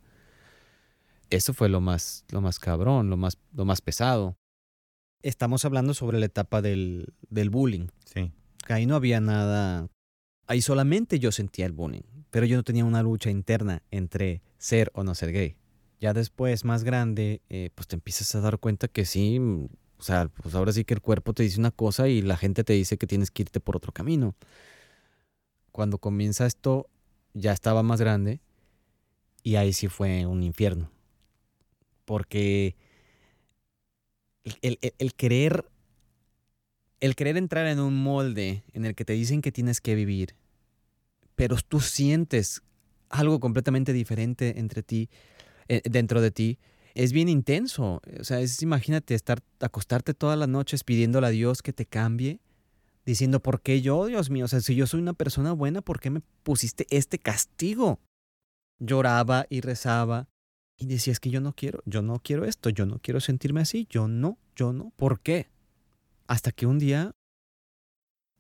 Eso 1.31 1.55
fue 1.55 1.69
lo 1.69 1.81
más, 1.81 2.25
lo 2.31 2.41
más 2.43 2.59
cabrón, 2.59 3.09
lo 3.09 3.17
más, 3.17 3.39
lo 3.53 3.65
más 3.65 3.81
pesado. 3.81 4.37
Estamos 5.23 5.65
hablando 5.65 5.95
sobre 5.95 6.21
la 6.21 6.27
etapa 6.27 6.61
del, 6.61 7.15
del 7.31 7.49
bullying. 7.49 7.87
Sí. 8.05 8.31
Ahí 8.69 8.87
no 8.87 8.97
había 8.97 9.21
nada. 9.21 9.89
Ahí 10.47 10.61
solamente 10.61 11.19
yo 11.19 11.33
sentía 11.33 11.65
el 11.65 11.73
bullying. 11.73 12.03
Pero 12.31 12.45
yo 12.45 12.57
no 12.57 12.63
tenía 12.63 12.85
una 12.85 13.03
lucha 13.03 13.31
interna 13.31 13.83
entre 13.91 14.43
ser 14.59 14.91
o 14.95 15.05
no 15.05 15.15
ser 15.15 15.33
gay. 15.33 15.57
Ya 16.03 16.15
después, 16.15 16.67
más 16.67 16.85
grande, 16.85 17.43
eh, 17.49 17.71
pues 17.77 17.89
te 17.89 17.97
empiezas 17.97 18.35
a 18.35 18.43
dar 18.43 18.59
cuenta 18.59 18.89
que 18.89 19.07
sí, 19.07 19.41
mm, 19.41 19.67
o 19.99 20.05
sea, 20.05 20.29
pues 20.43 20.55
ahora 20.57 20.73
sí 20.75 20.85
que 20.85 20.95
el 20.95 21.03
cuerpo 21.03 21.35
te 21.35 21.45
dice 21.45 21.61
una 21.61 21.71
cosa 21.71 22.09
y 22.09 22.23
la 22.23 22.37
gente 22.37 22.65
te 22.65 22.75
dice 22.75 22.99
que 22.99 23.07
tienes 23.09 23.31
que 23.31 23.45
irte 23.45 23.61
por 23.61 23.77
otro 23.77 23.93
camino. 23.93 24.35
Cuando 25.73 25.99
comienza 25.99 26.47
esto, 26.47 26.89
ya 27.35 27.53
estaba 27.53 27.83
más 27.83 28.01
grande 28.01 28.41
y 29.43 29.57
ahí 29.57 29.73
sí 29.73 29.89
fue 29.89 30.27
un 30.27 30.43
infierno. 30.43 30.91
Porque 32.05 32.77
el, 34.45 34.79
el- 34.83 34.95
el 34.99 35.15
querer 35.15 35.65
el 37.01 37.17
querer 37.17 37.37
entrar 37.37 37.67
en 37.67 37.81
un 37.81 38.03
molde 38.03 38.65
en 38.73 38.87
el 38.87 38.95
que 38.95 39.05
te 39.05 39.13
dicen 39.13 39.43
que 39.43 39.53
tienes 39.53 39.81
que 39.83 39.95
vivir, 39.95 40.37
pero 41.35 41.57
tú 41.57 41.81
sientes 41.81 42.63
algo 43.09 43.41
completamente 43.41 43.93
diferente 43.93 44.59
entre 44.59 44.83
ti, 44.83 45.11
eh, 45.69 45.83
dentro 45.85 46.21
de 46.21 46.31
ti, 46.31 46.59
es 46.95 47.13
bien 47.13 47.29
intenso. 47.29 48.01
O 48.21 48.25
sea, 48.25 48.41
es, 48.41 48.63
imagínate 48.63 49.15
estar, 49.15 49.43
acostarte 49.61 50.15
todas 50.15 50.39
las 50.39 50.49
noches 50.49 50.85
pidiéndole 50.85 51.27
a 51.27 51.31
Dios 51.31 51.63
que 51.63 51.73
te 51.73 51.87
cambie, 51.87 52.41
diciendo, 53.05 53.41
¿por 53.41 53.61
qué 53.63 53.83
yo, 53.83 54.07
Dios 54.07 54.31
mío? 54.31 54.45
O 54.45 54.49
sea, 54.49 54.61
si 54.61 54.75
yo 54.75 54.87
soy 54.87 55.01
una 55.01 55.15
persona 55.15 55.53
buena, 55.53 55.83
¿por 55.83 56.01
qué 56.01 56.11
me 56.11 56.23
pusiste 56.43 56.87
este 56.91 57.19
castigo? 57.19 58.01
Lloraba 58.79 59.47
y 59.49 59.61
rezaba 59.61 60.29
y 60.77 60.87
decía, 60.87 61.13
es 61.13 61.21
que 61.21 61.31
yo 61.31 61.41
no 61.41 61.55
quiero, 61.55 61.83
yo 61.87 62.03
no 62.03 62.19
quiero 62.19 62.45
esto, 62.45 62.71
yo 62.71 62.87
no 62.87 62.99
quiero 62.99 63.21
sentirme 63.21 63.61
así, 63.61 63.87
yo 63.89 64.09
no, 64.09 64.39
yo 64.57 64.73
no. 64.73 64.93
¿Por 64.97 65.21
qué? 65.21 65.49
Hasta 66.27 66.53
que 66.53 66.67
un 66.67 66.79
día 66.79 67.15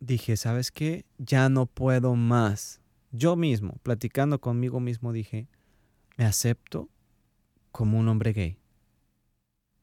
dije, 0.00 0.36
¿sabes 0.36 0.70
qué? 0.70 1.04
Ya 1.18 1.48
no 1.48 1.66
puedo 1.66 2.16
más. 2.16 2.80
Yo 3.12 3.36
mismo, 3.36 3.78
platicando 3.82 4.40
conmigo 4.40 4.80
mismo, 4.80 5.12
dije, 5.12 5.46
me 6.16 6.24
acepto 6.24 6.88
como 7.72 7.98
un 7.98 8.08
hombre 8.08 8.32
gay. 8.32 8.58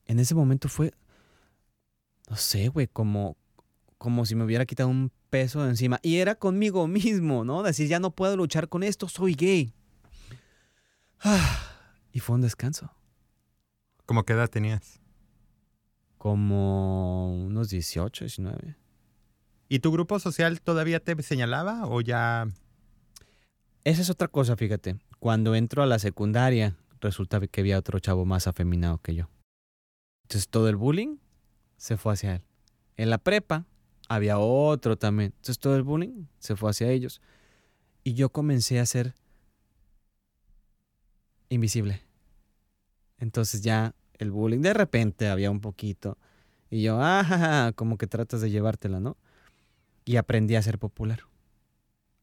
En 0.06 0.20
ese 0.20 0.36
momento 0.36 0.70
fue, 0.70 0.94
no 2.30 2.36
sé, 2.36 2.70
güey, 2.70 2.88
como, 2.88 3.36
como 3.98 4.26
si 4.26 4.36
me 4.36 4.44
hubiera 4.44 4.66
quitado 4.66 4.90
un 4.90 5.12
peso 5.30 5.64
de 5.64 5.70
encima. 5.70 6.00
Y 6.02 6.18
era 6.18 6.36
conmigo 6.36 6.88
mismo, 6.88 7.44
¿no? 7.44 7.64
Decir, 7.64 7.88
ya 7.88 8.00
no 8.00 8.12
puedo 8.12 8.38
luchar 8.38 8.70
con 8.70 8.84
esto, 8.84 9.08
soy 9.08 9.34
gay. 9.34 9.74
Ah, 11.20 11.60
y 12.14 12.20
fue 12.20 12.36
un 12.36 12.42
descanso. 12.42 12.92
¿Cómo 14.06 14.24
qué 14.24 14.34
edad 14.34 14.50
tenías? 14.50 15.00
Como 16.18 17.34
unos 17.46 17.70
18, 17.70 18.26
19. 18.26 18.76
¿Y 19.68 19.80
tu 19.80 19.92
grupo 19.92 20.20
social 20.20 20.62
todavía 20.62 21.00
te 21.00 21.22
señalaba 21.22 21.86
o 21.86 22.02
ya 22.02 22.48
Esa 23.84 24.02
es 24.02 24.10
otra 24.10 24.28
cosa, 24.28 24.56
fíjate. 24.56 24.98
Cuando 25.20 25.54
entro 25.54 25.84
a 25.84 25.86
la 25.86 26.00
secundaria, 26.00 26.76
resulta 27.02 27.40
que 27.48 27.62
había 27.62 27.78
otro 27.78 28.00
chavo 28.00 28.26
más 28.26 28.48
afeminado 28.48 29.00
que 29.00 29.16
yo. 29.16 29.30
Entonces 30.24 30.50
todo 30.50 30.70
el 30.70 30.76
bullying 30.76 31.18
se 31.78 31.98
fue 31.98 32.14
hacia 32.14 32.36
él. 32.36 32.42
En 32.98 33.10
la 33.10 33.18
prepa 33.18 33.66
había 34.08 34.40
otro 34.40 34.98
también. 34.98 35.34
Entonces 35.36 35.60
todo 35.60 35.76
el 35.76 35.84
bullying 35.84 36.26
se 36.40 36.56
fue 36.56 36.70
hacia 36.70 36.90
ellos. 36.90 37.22
Y 38.04 38.14
yo 38.14 38.30
comencé 38.30 38.80
a 38.80 38.86
ser 38.86 39.16
invisible. 41.50 42.02
Entonces 43.18 43.62
ya 43.62 43.96
el 44.14 44.32
bullying, 44.32 44.62
de 44.62 44.74
repente 44.74 45.30
había 45.30 45.52
un 45.52 45.62
poquito. 45.62 46.18
Y 46.70 46.84
yo, 46.84 46.98
ah, 47.02 47.72
como 47.76 47.98
que 47.98 48.08
tratas 48.08 48.42
de 48.42 48.52
llevártela, 48.52 49.00
¿no? 49.00 49.18
Y 50.06 50.18
aprendí 50.18 50.56
a 50.56 50.62
ser 50.62 50.80
popular 50.80 51.29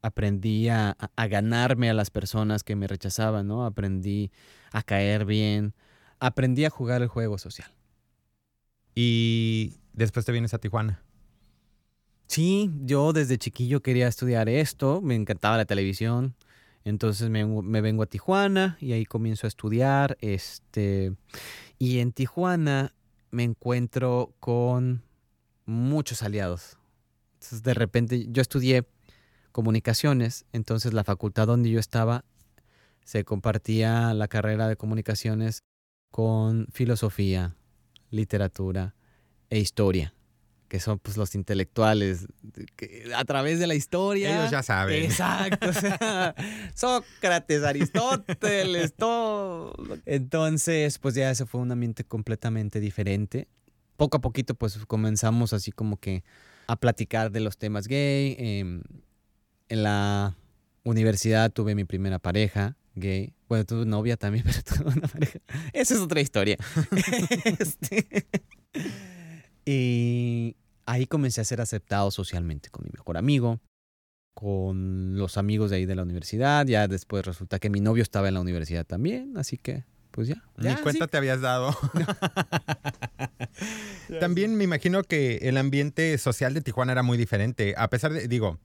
aprendí 0.07 0.69
a, 0.69 0.97
ganarme 1.29 1.91
a 1.91 1.95
las 1.95 2.11
personas 2.11 2.63
que 2.63 2.77
me 2.77 2.87
rechazaban, 2.87 3.49
¿no? 3.49 3.67
Aprendí 3.67 4.31
a 4.73 4.83
caer 4.83 5.25
bien, 5.25 5.75
aprendí 6.21 6.65
a 6.65 6.71
jugar 6.71 7.03
el 7.03 7.09
juego 7.09 7.39
social. 7.39 7.71
y 8.95 9.75
después 9.93 10.25
te 10.25 10.33
vienes 10.33 10.55
a 10.55 10.59
Tijuana? 10.59 11.03
Sí, 12.29 12.71
yo 12.83 13.13
desde 13.13 13.37
chiquillo 13.37 13.83
quería 13.83 14.09
estudiar 14.09 14.49
esto, 14.49 15.01
me 15.03 15.15
encantaba 15.15 15.57
la 15.57 15.65
televisión, 15.65 16.35
entonces 16.85 17.29
me, 17.29 17.45
me 17.45 17.81
vengo 17.81 18.03
a 18.03 18.07
Tijuana 18.07 18.79
y 18.81 18.93
ahí 18.93 19.05
comienzo 19.05 19.47
a 19.47 19.49
estudiar, 19.49 20.17
este, 20.21 21.15
y 21.79 21.99
en 21.99 22.13
Tijuana 22.13 22.95
me 23.31 23.43
encuentro 23.43 24.35
con 24.41 25.03
muchos 25.67 26.23
aliados. 26.23 26.79
Entonces 27.35 27.63
de 27.63 27.75
repente 27.75 28.27
yo 28.31 28.41
estudié 28.41 28.87
comunicaciones, 29.57 30.45
entonces 30.53 30.93
la 30.93 31.03
facultad 31.03 31.47
donde 31.47 31.71
yo 31.71 31.81
estaba 31.81 32.27
se 33.07 33.25
compartía 33.25 34.13
la 34.13 34.29
carrera 34.29 34.69
de 34.69 34.77
comunicaciones 34.77 35.63
con 36.11 36.67
filosofía, 36.71 37.57
literatura 38.11 38.95
e 39.49 39.59
historia, 39.59 40.13
que 40.69 40.79
son 40.79 40.99
pues 40.99 41.17
los 41.17 41.35
intelectuales 41.35 42.27
que 42.77 43.11
a 43.17 43.25
través 43.25 43.59
de 43.59 43.67
la 43.67 43.75
historia. 43.75 44.41
Ellos 44.41 44.51
ya 44.51 44.63
saben. 44.63 45.03
Exacto, 45.03 45.71
o 45.71 45.73
sea, 45.73 46.35
Sócrates, 46.75 47.63
Aristóteles, 47.63 48.93
todo. 48.93 49.75
Entonces, 50.05 50.99
pues 50.99 51.15
ya 51.15 51.31
ese 51.31 51.47
fue 51.47 51.63
un 51.63 51.73
ambiente 51.73 52.05
completamente 52.05 52.79
diferente. 52.79 53.49
Poco 53.97 54.19
a 54.19 54.21
poquito, 54.21 54.55
pues 54.55 54.77
comenzamos 54.85 55.55
así 55.55 55.73
como 55.73 55.97
que 55.99 56.25
a 56.67 56.77
platicar 56.77 57.31
de 57.31 57.41
los 57.41 57.57
temas 57.57 57.89
gay. 57.89 58.37
em, 58.39 58.83
en 59.69 59.83
la 59.83 60.37
universidad 60.85 61.53
tuve 61.53 61.75
mi 61.75 61.85
primera 61.85 62.19
pareja 62.19 62.77
gay. 62.97 63.33
Bueno, 63.49 63.65
tuve 63.65 63.87
novia 63.87 64.17
también, 64.17 64.45
pero 64.47 64.63
tuve 64.63 64.99
una 64.99 65.09
pareja. 65.09 65.39
Esa 65.73 65.95
es 65.95 66.01
otra 66.01 66.21
historia. 66.21 66.57
Este, 67.59 68.27
y 69.65 70.57
ahí 70.85 71.07
comencé 71.07 71.41
a 71.41 71.45
ser 71.45 71.61
aceptado 71.61 72.11
socialmente 72.11 72.71
con 72.71 72.85
mi 72.85 72.91
mejor 72.93 73.17
amigo, 73.17 73.61
con 74.35 75.17
los 75.17 75.39
amigos 75.39 75.71
de 75.71 75.77
ahí 75.77 75.87
de 75.87 75.95
la 75.95 76.03
universidad. 76.03 76.67
Ya 76.67 76.89
después 76.89 77.25
resulta 77.25 77.59
que 77.59 77.71
mi 77.71 77.81
novio 77.81 78.03
estaba 78.03 78.29
en 78.29 78.35
la 78.35 78.41
universidad 78.41 78.85
también, 78.85 79.37
así 79.37 79.59
que 79.59 79.85
pues 80.11 80.29
ya. 80.29 80.43
Ni 80.57 80.65
ya, 80.65 80.83
cuenta 80.83 81.05
sí. 81.05 81.11
te 81.11 81.17
habías 81.19 81.41
dado. 81.41 81.77
También 84.21 84.57
me 84.57 84.65
imagino 84.65 85.03
que 85.03 85.37
el 85.43 85.59
ambiente 85.59 86.17
social 86.17 86.55
de 86.55 86.63
Tijuana 86.63 86.93
era 86.93 87.03
muy 87.03 87.19
diferente. 87.19 87.75
A 87.77 87.91
pesar 87.91 88.13
de, 88.13 88.27
digo, 88.27 88.59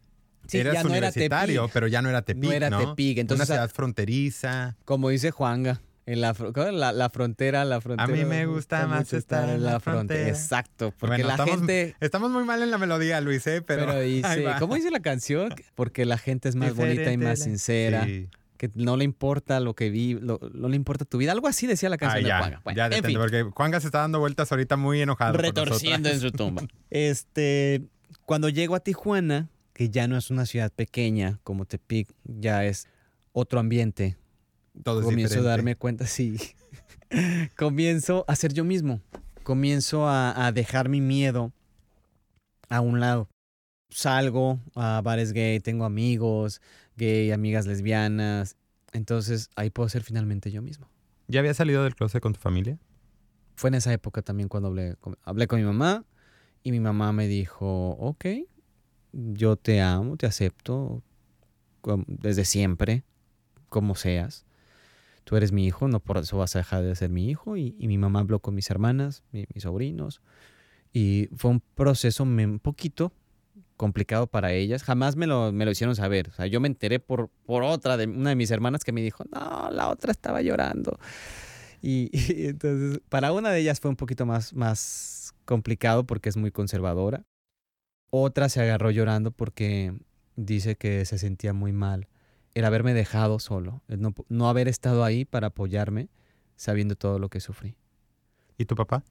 Sí, 0.51 0.57
eras 0.59 0.73
ya 0.75 0.83
no 0.83 0.89
era 0.89 0.97
universitario, 0.97 1.61
Tepic. 1.61 1.73
pero 1.73 1.87
ya 1.87 2.01
no 2.01 2.09
era 2.09 2.21
Tepic, 2.21 2.43
No 2.43 2.51
era 2.51 2.69
¿no? 2.69 2.79
Tepic, 2.89 3.17
entonces, 3.17 3.47
Una 3.49 3.55
ciudad 3.55 3.69
fronteriza. 3.71 4.75
Como 4.85 5.09
dice 5.09 5.31
Juanga, 5.31 5.81
en 6.05 6.19
la, 6.21 6.35
la, 6.73 6.91
la 6.91 7.09
frontera, 7.09 7.63
la 7.63 7.79
frontera. 7.79 8.07
mí 8.07 8.25
me 8.25 8.45
gusta 8.47 8.87
más 8.87 9.13
estar 9.13 9.47
en 9.49 9.63
la 9.63 9.79
frontera. 9.79 10.27
Exacto, 10.27 10.93
porque 10.99 11.17
Bueno, 11.23 11.27
la 11.27 11.33
estamos- 11.33 11.55
gente... 11.57 11.95
Estamos 11.99 12.31
muy 12.31 12.43
mal 12.43 12.61
en 12.63 12.71
la 12.71 12.77
melodía, 12.77 13.21
Luis, 13.21 13.45
¿eh? 13.47 13.61
Pero, 13.61 13.85
Pero, 13.85 13.99
dice. 14.01 14.45
¿cómo 14.59 14.75
dice 14.75 14.89
la 14.91 14.99
canción? 14.99 15.53
Porque 15.75 16.05
la 16.05 16.17
gente 16.17 16.49
es 16.49 16.55
más 16.55 16.75
bonita 16.75 17.11
y 17.11 17.17
más 17.17 17.39
sincera, 17.39 18.03
Sí. 18.05 18.27
que 18.57 18.69
no 18.75 18.97
le 18.97 19.05
importa 19.05 19.59
lo 19.59 19.73
que 19.75 19.89
vi, 19.89 20.15
lo- 20.15 20.39
no 20.53 20.67
le 20.69 20.75
importa 20.75 21.05
tu 21.05 21.17
vida. 21.19 21.31
Algo 21.31 21.47
así 21.47 21.65
decía 21.67 21.87
la 21.87 21.95
Ah, 21.95 21.99
canción 21.99 22.23
de 22.23 22.27
ya, 22.29 22.39
Juanga. 22.39 22.61
Bueno, 22.63 22.77
ya 22.77 22.85
en 22.85 22.89
detente, 22.89 23.07
fin. 23.09 23.17
porque 23.19 23.43
Juanga 23.55 23.79
se 23.79 23.87
está 23.87 23.99
dando 23.99 24.19
vueltas 24.19 24.51
ahorita 24.51 24.75
muy 24.77 25.01
enojado. 25.01 25.37
retorciendo 25.37 26.09
en 26.09 26.19
su 26.19 26.31
tumba. 26.31 26.63
Este, 26.89 27.83
cuando 28.25 28.49
llego 28.49 28.75
a 28.75 28.79
Tijuana, 28.79 29.49
que 29.81 29.89
ya 29.89 30.07
no 30.07 30.15
es 30.15 30.29
una 30.29 30.45
ciudad 30.45 30.71
pequeña 30.71 31.39
como 31.43 31.65
Tepic, 31.65 32.07
ya 32.23 32.65
es 32.65 32.87
otro 33.33 33.59
ambiente. 33.59 34.15
Todo 34.83 34.99
es 34.99 35.05
comienzo 35.05 35.39
a 35.39 35.41
darme 35.41 35.75
cuenta, 35.75 36.05
sí. 36.05 36.37
comienzo 37.57 38.23
a 38.27 38.35
ser 38.35 38.53
yo 38.53 38.63
mismo. 38.63 39.01
Comienzo 39.41 40.07
a, 40.07 40.45
a 40.45 40.51
dejar 40.51 40.87
mi 40.87 41.01
miedo 41.01 41.51
a 42.69 42.79
un 42.79 42.99
lado. 42.99 43.27
Salgo 43.89 44.59
a 44.75 45.01
bares 45.03 45.33
gay, 45.33 45.59
tengo 45.59 45.85
amigos 45.85 46.61
gay, 46.95 47.31
amigas 47.31 47.65
lesbianas. 47.65 48.57
Entonces 48.93 49.49
ahí 49.55 49.71
puedo 49.71 49.89
ser 49.89 50.03
finalmente 50.03 50.51
yo 50.51 50.61
mismo. 50.61 50.87
¿Ya 51.27 51.39
habías 51.39 51.57
salido 51.57 51.85
del 51.85 51.95
closet 51.95 52.21
con 52.21 52.33
tu 52.33 52.39
familia? 52.39 52.77
Fue 53.55 53.69
en 53.69 53.73
esa 53.73 53.91
época 53.91 54.21
también 54.21 54.47
cuando 54.47 54.67
hablé 54.69 54.95
con, 54.97 55.17
hablé 55.23 55.47
con 55.47 55.57
mi 55.57 55.65
mamá 55.65 56.05
y 56.61 56.71
mi 56.71 56.79
mamá 56.79 57.13
me 57.13 57.27
dijo, 57.27 57.93
ok, 57.93 58.25
yo 59.13 59.55
te 59.55 59.81
amo, 59.81 60.17
te 60.17 60.25
acepto 60.25 61.01
desde 62.07 62.45
siempre, 62.45 63.03
como 63.69 63.95
seas. 63.95 64.45
Tú 65.23 65.35
eres 65.35 65.51
mi 65.51 65.65
hijo, 65.65 65.87
no 65.87 65.99
por 65.99 66.17
eso 66.17 66.37
vas 66.37 66.55
a 66.55 66.59
dejar 66.59 66.83
de 66.83 66.95
ser 66.95 67.09
mi 67.09 67.29
hijo. 67.29 67.57
Y, 67.57 67.75
mi 67.79 67.97
mamá 67.97 68.19
habló 68.21 68.39
con 68.39 68.55
mis 68.55 68.69
hermanas, 68.69 69.23
mi- 69.31 69.45
mis 69.53 69.63
sobrinos. 69.63 70.21
Y 70.93 71.29
fue 71.35 71.51
un 71.51 71.61
proceso 71.75 72.23
un 72.23 72.59
poquito 72.59 73.13
complicado 73.77 74.27
para 74.27 74.51
ellas. 74.53 74.83
Jamás 74.83 75.15
me 75.15 75.27
lo, 75.27 75.51
me 75.51 75.65
lo 75.65 75.71
hicieron 75.71 75.95
saber. 75.95 76.29
O 76.29 76.33
sea, 76.33 76.47
yo 76.47 76.59
me 76.59 76.67
enteré 76.67 76.99
por, 76.99 77.29
por 77.45 77.63
otra, 77.63 77.97
de 77.97 78.07
una 78.07 78.29
de 78.31 78.35
mis 78.35 78.51
hermanas 78.51 78.83
que 78.83 78.91
me 78.91 79.01
dijo, 79.01 79.23
no, 79.31 79.69
la 79.71 79.89
otra 79.89 80.11
estaba 80.11 80.41
llorando. 80.41 80.99
Y, 81.81 82.09
y 82.13 82.47
entonces, 82.47 83.01
para 83.09 83.31
una 83.31 83.51
de 83.51 83.59
ellas 83.59 83.79
fue 83.79 83.89
un 83.89 83.97
poquito 83.97 84.25
más, 84.25 84.53
más 84.53 85.33
complicado 85.45 86.05
porque 86.05 86.29
es 86.29 86.37
muy 86.37 86.51
conservadora. 86.51 87.25
Otra 88.11 88.49
se 88.49 88.61
agarró 88.61 88.91
llorando 88.91 89.31
porque 89.31 89.97
dice 90.35 90.75
que 90.75 91.05
se 91.05 91.17
sentía 91.17 91.53
muy 91.53 91.71
mal. 91.71 92.07
El 92.53 92.65
haberme 92.65 92.93
dejado 92.93 93.39
solo, 93.39 93.81
el 93.87 94.01
no, 94.01 94.13
no 94.27 94.49
haber 94.49 94.67
estado 94.67 95.05
ahí 95.05 95.23
para 95.23 95.47
apoyarme 95.47 96.09
sabiendo 96.57 96.95
todo 96.95 97.19
lo 97.19 97.29
que 97.29 97.39
sufrí. 97.39 97.75
¿Y 98.57 98.65
tu 98.65 98.75
papá? 98.75 99.03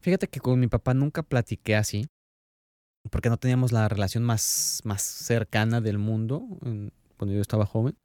Fíjate 0.00 0.28
que 0.28 0.40
con 0.40 0.58
mi 0.58 0.66
papá 0.66 0.94
nunca 0.94 1.22
platiqué 1.22 1.76
así, 1.76 2.06
porque 3.10 3.28
no 3.28 3.36
teníamos 3.36 3.70
la 3.70 3.88
relación 3.88 4.24
más, 4.24 4.80
más 4.84 5.02
cercana 5.02 5.80
del 5.82 5.98
mundo 5.98 6.46
en- 6.62 6.92
cuando 7.18 7.34
yo 7.34 7.40
estaba 7.42 7.66
joven. 7.66 7.96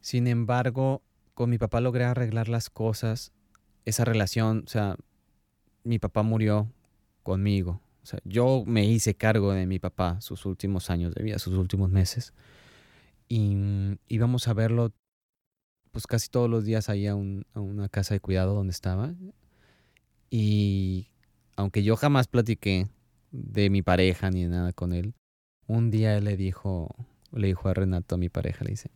Sin 0.00 0.26
embargo, 0.28 1.02
con 1.34 1.50
mi 1.50 1.58
papá 1.58 1.80
logré 1.80 2.04
arreglar 2.04 2.48
las 2.48 2.70
cosas, 2.70 3.32
esa 3.84 4.04
relación, 4.04 4.62
o 4.66 4.70
sea, 4.70 4.96
mi 5.84 5.98
papá 5.98 6.22
murió 6.22 6.70
conmigo. 7.22 7.80
O 8.02 8.06
sea, 8.06 8.18
yo 8.24 8.64
me 8.66 8.84
hice 8.84 9.14
cargo 9.14 9.52
de 9.52 9.66
mi 9.66 9.78
papá 9.78 10.20
sus 10.20 10.44
últimos 10.46 10.90
años 10.90 11.14
de 11.14 11.22
vida, 11.22 11.38
sus 11.38 11.54
últimos 11.54 11.90
meses. 11.90 12.32
Y 13.28 13.56
íbamos 14.08 14.48
a 14.48 14.54
verlo 14.54 14.92
pues 15.92 16.06
casi 16.06 16.28
todos 16.28 16.48
los 16.48 16.64
días 16.64 16.88
ahí 16.88 17.06
a, 17.06 17.14
un- 17.14 17.44
a 17.54 17.60
una 17.60 17.88
casa 17.88 18.14
de 18.14 18.20
cuidado 18.20 18.54
donde 18.54 18.72
estaba. 18.72 19.14
Y 20.30 21.08
aunque 21.56 21.82
yo 21.82 21.96
jamás 21.96 22.26
platiqué 22.28 22.88
de 23.30 23.70
mi 23.70 23.82
pareja 23.82 24.30
ni 24.30 24.42
de 24.42 24.48
nada 24.48 24.72
con 24.72 24.92
él, 24.92 25.14
un 25.66 25.90
día 25.90 26.16
él 26.16 26.24
le 26.24 26.36
dijo, 26.36 26.88
le 27.32 27.48
dijo 27.48 27.68
a 27.68 27.74
Renato, 27.74 28.14
a 28.14 28.18
mi 28.18 28.28
pareja, 28.28 28.64
le 28.64 28.70
dice, 28.70 28.90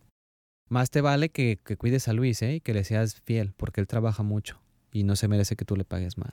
más 0.69 0.91
te 0.91 1.01
vale 1.01 1.29
que, 1.29 1.59
que 1.63 1.77
cuides 1.77 2.09
a 2.09 2.13
Luis, 2.13 2.43
¿eh? 2.43 2.57
Y 2.57 2.61
que 2.61 2.75
le 2.75 2.85
seas 2.85 3.21
fiel, 3.21 3.53
porque 3.57 3.81
él 3.81 3.87
trabaja 3.87 4.23
mucho 4.23 4.59
y 4.93 5.05
no 5.05 5.15
se 5.17 5.29
merece 5.29 5.57
que 5.57 5.65
tú 5.65 5.77
le 5.77 5.85
pagues 5.85 6.19
mal. 6.19 6.33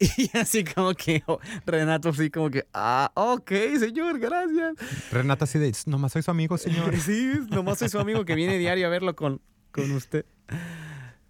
Y 0.16 0.36
así 0.36 0.64
como 0.64 0.94
que 0.94 1.22
oh, 1.26 1.38
Renato 1.66 2.08
así 2.08 2.30
como 2.30 2.50
que, 2.50 2.66
ah, 2.72 3.12
ok, 3.14 3.50
señor, 3.78 4.18
gracias. 4.18 4.74
Renata 5.12 5.44
así 5.44 5.58
de, 5.58 5.72
nomás 5.86 6.12
soy 6.12 6.22
su 6.22 6.30
amigo, 6.30 6.56
señor. 6.58 6.96
Sí, 7.00 7.32
nomás 7.50 7.78
soy 7.78 7.88
su 7.88 7.98
amigo 7.98 8.24
que 8.24 8.34
viene 8.34 8.58
diario 8.58 8.86
a 8.86 8.90
verlo 8.90 9.14
con, 9.14 9.40
con 9.70 9.90
usted. 9.92 10.24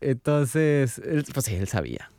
Entonces, 0.00 0.98
él, 0.98 1.24
pues 1.32 1.46
sí, 1.46 1.54
él 1.54 1.68
sabía. 1.68 2.10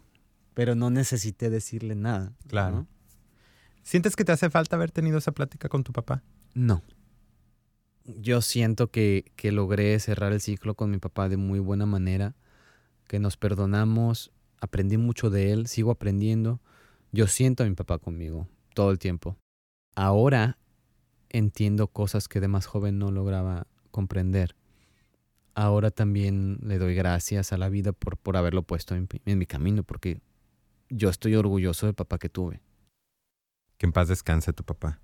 Pero 0.53 0.75
no 0.75 0.89
necesité 0.89 1.49
decirle 1.49 1.95
nada. 1.95 2.33
Claro. 2.47 2.75
¿no? 2.75 2.87
¿Sientes 3.83 4.15
que 4.15 4.25
te 4.25 4.33
hace 4.33 4.49
falta 4.49 4.75
haber 4.75 4.91
tenido 4.91 5.17
esa 5.17 5.31
plática 5.31 5.69
con 5.69 5.83
tu 5.83 5.93
papá? 5.93 6.21
No. 6.53 6.83
Yo 8.03 8.41
siento 8.41 8.91
que, 8.91 9.31
que 9.35 9.51
logré 9.51 9.97
cerrar 9.99 10.33
el 10.33 10.41
ciclo 10.41 10.75
con 10.75 10.91
mi 10.91 10.97
papá 10.97 11.29
de 11.29 11.37
muy 11.37 11.59
buena 11.59 11.85
manera, 11.85 12.35
que 13.07 13.19
nos 13.19 13.37
perdonamos, 13.37 14.31
aprendí 14.61 14.97
mucho 14.97 15.29
de 15.29 15.51
él, 15.51 15.67
sigo 15.67 15.91
aprendiendo. 15.91 16.61
Yo 17.11 17.27
siento 17.27 17.63
a 17.63 17.65
mi 17.65 17.75
papá 17.75 17.97
conmigo 17.99 18.47
todo 18.73 18.91
el 18.91 18.99
tiempo. 18.99 19.37
Ahora 19.95 20.57
entiendo 21.29 21.87
cosas 21.87 22.29
que 22.29 22.39
de 22.39 22.47
más 22.47 22.67
joven 22.67 22.97
no 22.97 23.11
lograba 23.11 23.67
comprender. 23.91 24.55
Ahora 25.53 25.91
también 25.91 26.59
le 26.61 26.77
doy 26.77 26.95
gracias 26.95 27.51
a 27.51 27.57
la 27.57 27.67
vida 27.67 27.91
por, 27.91 28.17
por 28.17 28.37
haberlo 28.37 28.63
puesto 28.63 28.95
en, 28.95 29.09
en 29.25 29.37
mi 29.37 29.45
camino, 29.45 29.83
porque 29.83 30.21
yo 30.89 31.09
estoy 31.09 31.35
orgulloso 31.35 31.87
del 31.87 31.95
papá 31.95 32.17
que 32.17 32.29
tuve. 32.29 32.61
Que 33.77 33.85
en 33.85 33.91
paz 33.91 34.07
descanse 34.07 34.53
tu 34.53 34.63
papá. 34.63 35.01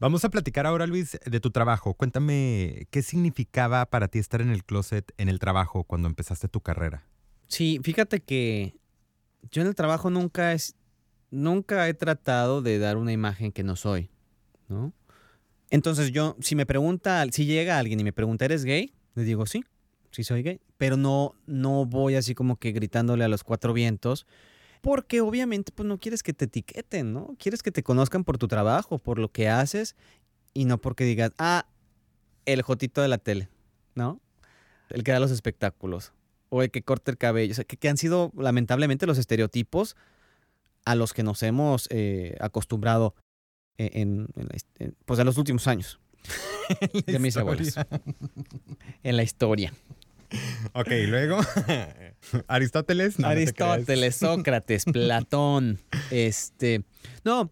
Vamos 0.00 0.24
a 0.24 0.30
platicar 0.30 0.66
ahora, 0.66 0.86
Luis, 0.86 1.18
de 1.24 1.40
tu 1.40 1.50
trabajo. 1.50 1.94
Cuéntame 1.94 2.86
qué 2.90 3.02
significaba 3.02 3.84
para 3.86 4.08
ti 4.08 4.18
estar 4.18 4.40
en 4.40 4.50
el 4.50 4.64
closet 4.64 5.12
en 5.18 5.28
el 5.28 5.38
trabajo 5.38 5.84
cuando 5.84 6.08
empezaste 6.08 6.48
tu 6.48 6.60
carrera. 6.60 7.06
Sí, 7.48 7.80
fíjate 7.82 8.20
que 8.20 8.74
yo 9.50 9.62
en 9.62 9.68
el 9.68 9.74
trabajo 9.74 10.10
nunca 10.10 10.52
es, 10.52 10.74
nunca 11.30 11.88
he 11.88 11.94
tratado 11.94 12.62
de 12.62 12.78
dar 12.78 12.96
una 12.96 13.12
imagen 13.12 13.52
que 13.52 13.62
no 13.62 13.76
soy, 13.76 14.10
¿no? 14.68 14.92
Entonces 15.70 16.12
yo, 16.12 16.36
si 16.40 16.54
me 16.54 16.66
pregunta, 16.66 17.24
si 17.30 17.46
llega 17.46 17.78
alguien 17.78 18.00
y 18.00 18.04
me 18.04 18.12
pregunta, 18.12 18.44
¿eres 18.44 18.64
gay? 18.64 18.94
Le 19.14 19.24
digo, 19.24 19.46
sí, 19.46 19.64
sí 20.10 20.24
soy 20.24 20.42
gay. 20.42 20.60
Pero 20.78 20.96
no, 20.96 21.34
no 21.46 21.86
voy 21.86 22.14
así 22.14 22.34
como 22.34 22.56
que 22.56 22.72
gritándole 22.72 23.24
a 23.24 23.28
los 23.28 23.44
cuatro 23.44 23.72
vientos, 23.72 24.26
porque 24.80 25.20
obviamente 25.20 25.72
pues 25.72 25.86
no 25.86 25.98
quieres 25.98 26.22
que 26.22 26.32
te 26.32 26.44
etiqueten, 26.44 27.12
¿no? 27.12 27.34
Quieres 27.38 27.62
que 27.62 27.72
te 27.72 27.82
conozcan 27.82 28.24
por 28.24 28.38
tu 28.38 28.48
trabajo, 28.48 28.98
por 28.98 29.18
lo 29.18 29.30
que 29.30 29.48
haces, 29.48 29.96
y 30.52 30.66
no 30.66 30.78
porque 30.78 31.04
digas, 31.04 31.32
ah, 31.38 31.66
el 32.46 32.62
jotito 32.62 33.00
de 33.02 33.08
la 33.08 33.18
tele, 33.18 33.48
¿no? 33.94 34.20
El 34.90 35.02
que 35.02 35.12
da 35.12 35.20
los 35.20 35.30
espectáculos 35.30 36.12
o 36.54 36.62
el 36.62 36.70
que 36.70 36.82
corta 36.82 37.10
el 37.10 37.18
cabello, 37.18 37.52
o 37.52 37.54
sea, 37.54 37.64
que, 37.64 37.76
que 37.76 37.88
han 37.88 37.96
sido 37.96 38.30
lamentablemente 38.36 39.06
los 39.06 39.18
estereotipos 39.18 39.96
a 40.84 40.94
los 40.94 41.12
que 41.12 41.22
nos 41.24 41.42
hemos 41.42 41.88
eh, 41.90 42.36
acostumbrado 42.40 43.14
en, 43.76 44.28
en- 44.78 44.94
pues 45.04 45.18
en 45.18 45.26
los 45.26 45.36
últimos 45.36 45.66
años 45.66 45.98
de 47.06 47.18
mis 47.18 47.36
abuelos. 47.36 47.74
En 49.02 49.16
la 49.16 49.22
historia. 49.24 49.72
Ok, 50.74 50.88
luego. 51.08 51.38
Aristóteles. 52.48 53.18
No. 53.18 53.28
Aristóteles, 53.28 54.16
Sócrates, 54.20 54.84
Platón, 54.84 55.80
este, 56.10 56.84
no, 57.24 57.50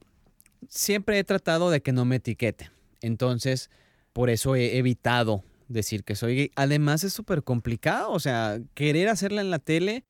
siempre 0.68 1.18
he 1.18 1.24
tratado 1.24 1.70
de 1.70 1.80
que 1.82 1.92
no 1.92 2.04
me 2.04 2.16
etiquete. 2.16 2.70
Entonces, 3.00 3.68
por 4.12 4.30
eso 4.30 4.54
he 4.56 4.78
evitado 4.78 5.42
decir 5.68 6.04
que 6.04 6.14
soy 6.16 6.36
gay. 6.36 6.50
Además 6.56 7.04
es 7.04 7.12
súper 7.12 7.42
complicado, 7.42 8.10
o 8.12 8.20
sea, 8.20 8.60
querer 8.74 9.08
hacerla 9.08 9.40
en 9.40 9.50
la 9.50 9.58
tele, 9.58 10.04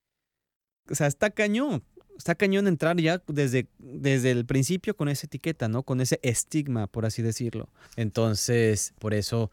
o 0.90 0.94
sea, 0.94 1.06
está 1.06 1.30
cañón. 1.30 1.82
Está 2.18 2.34
cañón 2.34 2.66
entrar 2.68 2.98
ya 3.00 3.22
desde, 3.26 3.68
desde 3.78 4.30
el 4.30 4.44
principio 4.46 4.94
con 4.96 5.08
esa 5.08 5.26
etiqueta, 5.26 5.66
¿no? 5.68 5.82
Con 5.82 6.00
ese 6.00 6.20
estigma, 6.22 6.86
por 6.86 7.06
así 7.06 7.22
decirlo. 7.22 7.68
Entonces, 7.96 8.92
por 8.98 9.14
eso, 9.14 9.50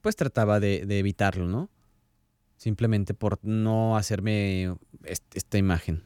pues 0.00 0.14
trataba 0.14 0.60
de, 0.60 0.84
de 0.86 0.98
evitarlo, 0.98 1.48
¿no? 1.48 1.70
Simplemente 2.56 3.14
por 3.14 3.38
no 3.42 3.96
hacerme 3.96 4.76
est- 5.04 5.24
esta 5.34 5.58
imagen 5.58 6.02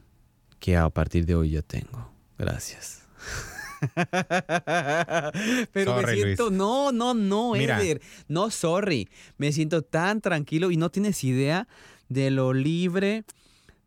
que 0.59 0.77
a 0.77 0.89
partir 0.89 1.25
de 1.25 1.35
hoy 1.35 1.51
ya 1.51 1.61
tengo. 1.61 2.11
Gracias. 2.37 3.03
Pero 5.73 5.91
Sorry, 5.97 6.05
me 6.05 6.23
siento, 6.23 6.51
no, 6.51 6.91
no, 6.91 7.13
no, 7.13 7.53
Mira. 7.53 7.81
Eder, 7.81 8.01
no, 8.27 8.49
sorry. 8.51 9.09
Me 9.37 9.51
siento 9.51 9.81
tan 9.81 10.21
tranquilo 10.21 10.71
y 10.71 10.77
no 10.77 10.89
tienes 10.89 11.23
idea 11.23 11.67
de 12.09 12.31
lo 12.31 12.53
libre 12.53 13.23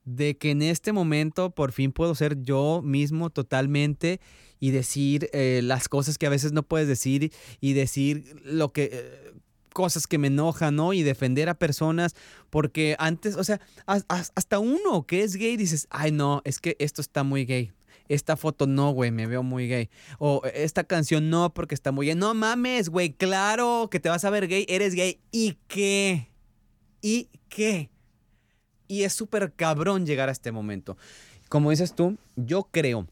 de 0.05 0.37
que 0.37 0.51
en 0.51 0.63
este 0.63 0.93
momento 0.93 1.51
por 1.51 1.73
fin 1.73 1.93
puedo 1.93 2.15
ser 2.15 2.43
yo 2.43 2.81
mismo 2.83 3.31
totalmente 3.31 4.21
y 4.59 4.71
decir 4.71 5.29
eh, 5.33 5.61
las 5.63 5.89
cosas 5.89 6.19
que 6.19 6.27
a 6.27 6.31
veces 6.31 6.53
no 6.53 6.63
puedes 6.63 6.89
decir 6.89 7.33
y 7.61 7.73
decir 7.73 8.41
lo 8.45 8.73
que 8.73 8.91
eh, 8.93 9.33
cosas 9.73 10.07
que 10.07 10.19
me 10.19 10.27
enojan, 10.29 10.77
¿no? 10.77 10.93
Y 10.93 11.03
defender 11.03 11.49
a 11.49 11.55
personas 11.55 12.15
porque 12.51 12.95
antes, 12.99 13.37
o 13.37 13.45
sea, 13.45 13.61
has- 13.87 14.05
has- 14.09 14.33
hasta 14.35 14.59
uno 14.59 15.07
que 15.07 15.23
es 15.23 15.37
gay 15.37 15.57
dices, 15.57 15.87
ay 15.91 16.13
no, 16.13 16.43
es 16.45 16.61
que 16.61 16.77
esto 16.79 17.01
está 17.01 17.23
muy 17.23 17.45
gay. 17.45 17.73
Esta 18.13 18.37
foto 18.37 18.67
no, 18.67 18.91
güey, 18.91 19.11
me 19.11 19.27
veo 19.27 19.43
muy 19.43 19.69
gay. 19.69 19.89
O 20.19 20.43
esta 20.53 20.85
canción 20.85 21.31
no, 21.31 21.55
porque 21.55 21.75
está 21.75 21.93
muy 21.93 22.07
gay. 22.07 22.15
No 22.15 22.35
mames, 22.35 22.91
güey, 22.91 23.15
claro 23.15 23.89
que 23.91 24.01
te 24.01 24.11
vas 24.11 24.25
a 24.25 24.31
ver 24.31 24.49
gay, 24.49 24.67
eres 24.69 24.95
gay. 24.95 25.21
¿Y 25.31 25.55
qué? 25.67 26.29
¿Y 27.01 27.31
qué? 27.49 27.91
Y 28.87 29.05
es 29.05 29.15
súper 29.15 29.55
cabrón 29.55 30.05
llegar 30.05 30.29
a 30.29 30.33
este 30.33 30.53
momento. 30.53 30.99
Como 31.49 31.71
dices 31.71 31.95
tú, 31.95 32.19
yo 32.37 32.69
creo, 32.71 33.09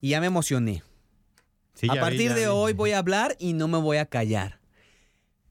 y 0.00 0.10
ya 0.10 0.20
me 0.20 0.26
emocioné. 0.26 0.82
Sí, 1.74 1.86
a 1.90 1.94
vi, 1.94 2.00
partir 2.00 2.32
de 2.32 2.40
vi. 2.42 2.46
hoy 2.46 2.72
voy 2.72 2.92
a 2.92 2.98
hablar 2.98 3.36
y 3.38 3.52
no 3.52 3.68
me 3.68 3.78
voy 3.78 3.98
a 3.98 4.06
callar. 4.06 4.58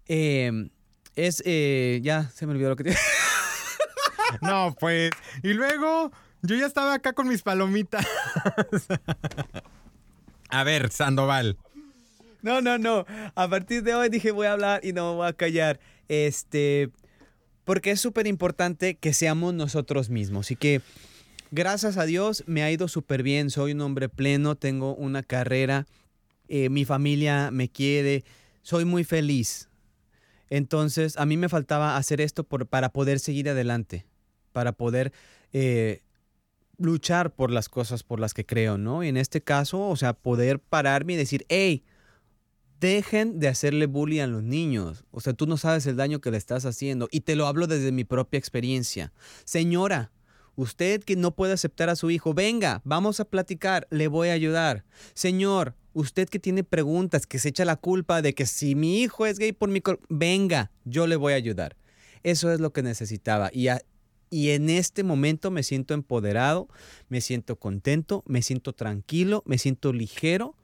Eh, 0.08 0.69
es, 1.15 1.43
eh, 1.45 1.99
ya 2.02 2.30
se 2.32 2.47
me 2.47 2.54
olvidó 2.54 2.69
lo 2.69 2.75
que 2.75 2.86
te... 2.86 2.95
No, 4.41 4.75
pues. 4.80 5.12
Y 5.43 5.54
luego, 5.54 6.12
yo 6.41 6.56
ya 6.56 6.65
estaba 6.65 6.93
acá 6.93 7.13
con 7.13 7.28
mis 7.28 7.41
palomitas. 7.41 8.06
A 10.49 10.63
ver, 10.63 10.91
Sandoval. 10.91 11.58
No, 12.41 12.62
no, 12.62 12.78
no. 12.78 13.06
A 13.36 13.47
partir 13.49 13.84
de 13.84 13.93
hoy 13.95 14.10
dije 14.10 14.32
voy 14.32 14.47
a 14.47 14.54
hablar 14.54 14.82
y 14.84 14.93
no 14.93 15.12
me 15.12 15.15
voy 15.17 15.28
a 15.28 15.34
callar. 15.34 15.80
Este, 16.08 16.89
porque 17.65 17.91
es 17.91 18.02
súper 18.02 18.28
importante 18.28 18.95
que 18.95 19.13
seamos 19.13 19.54
nosotros 19.54 20.10
mismos. 20.10 20.49
Y 20.52 20.56
que, 20.56 20.82
gracias 21.52 21.97
a 21.97 22.06
Dios, 22.06 22.43
me 22.47 22.63
ha 22.63 22.71
ido 22.71 22.88
súper 22.88 23.21
bien. 23.23 23.49
Soy 23.52 23.73
un 23.73 23.82
hombre 23.82 24.10
pleno, 24.10 24.56
tengo 24.56 24.95
una 24.95 25.21
carrera, 25.21 25.86
eh, 26.47 26.69
mi 26.69 26.86
familia 26.86 27.52
me 27.52 27.69
quiere, 27.69 28.23
soy 28.63 28.86
muy 28.86 29.04
feliz. 29.04 29.67
Entonces, 30.49 31.15
a 31.17 31.28
mí 31.28 31.38
me 31.38 31.47
faltaba 31.49 31.95
hacer 31.95 32.21
esto 32.21 32.43
por- 32.43 32.65
para 32.65 32.89
poder 32.89 33.19
seguir 33.19 33.49
adelante, 33.49 34.08
para 34.52 34.71
poder 34.71 35.12
eh, 35.54 36.02
luchar 36.79 37.33
por 37.35 37.51
las 37.51 37.69
cosas 37.69 38.03
por 38.03 38.19
las 38.19 38.33
que 38.33 38.45
creo, 38.45 38.77
¿no? 38.77 39.03
Y 39.03 39.07
en 39.09 39.17
este 39.17 39.41
caso, 39.41 39.87
o 39.87 39.95
sea, 39.95 40.13
poder 40.13 40.59
pararme 40.59 41.13
y 41.13 41.17
decir, 41.17 41.45
hey, 41.49 41.83
dejen 42.79 43.39
de 43.39 43.47
hacerle 43.49 43.85
bullying 43.85 44.21
a 44.21 44.27
los 44.27 44.43
niños. 44.43 45.03
O 45.11 45.19
sea, 45.21 45.33
tú 45.33 45.45
no 45.45 45.57
sabes 45.57 45.85
el 45.85 45.97
daño 45.97 46.19
que 46.21 46.31
le 46.31 46.37
estás 46.37 46.65
haciendo. 46.65 47.07
Y 47.11 47.21
te 47.21 47.35
lo 47.35 47.47
hablo 47.47 47.67
desde 47.67 47.91
mi 47.91 48.05
propia 48.05 48.37
experiencia. 48.37 49.11
Señora, 49.43 50.11
usted 50.55 51.03
que 51.03 51.15
no 51.15 51.35
puede 51.35 51.53
aceptar 51.53 51.89
a 51.89 51.95
su 51.95 52.09
hijo, 52.09 52.33
venga, 52.33 52.81
vamos 52.85 53.19
a 53.19 53.25
platicar, 53.25 53.87
le 53.91 54.07
voy 54.07 54.29
a 54.29 54.33
ayudar. 54.33 54.85
Señor, 55.13 55.75
Usted 55.93 56.29
que 56.29 56.39
tiene 56.39 56.63
preguntas, 56.63 57.25
que 57.25 57.39
se 57.39 57.49
echa 57.49 57.65
la 57.65 57.75
culpa 57.75 58.21
de 58.21 58.33
que 58.33 58.45
si 58.45 58.75
mi 58.75 59.01
hijo 59.01 59.25
es 59.25 59.39
gay 59.39 59.51
por 59.51 59.69
mi... 59.69 59.81
Venga, 60.07 60.71
yo 60.85 61.07
le 61.07 61.15
voy 61.15 61.33
a 61.33 61.37
ayudar. 61.37 61.75
Eso 62.23 62.51
es 62.51 62.59
lo 62.59 62.71
que 62.71 62.83
necesitaba. 62.83 63.49
Y, 63.51 63.69
a- 63.69 63.81
y 64.29 64.49
en 64.49 64.69
este 64.69 65.03
momento 65.03 65.51
me 65.51 65.63
siento 65.63 65.93
empoderado, 65.93 66.67
me 67.09 67.21
siento 67.21 67.57
contento, 67.57 68.23
me 68.27 68.41
siento 68.41 68.73
tranquilo, 68.73 69.43
me 69.45 69.57
siento 69.57 69.91
ligero 69.93 70.55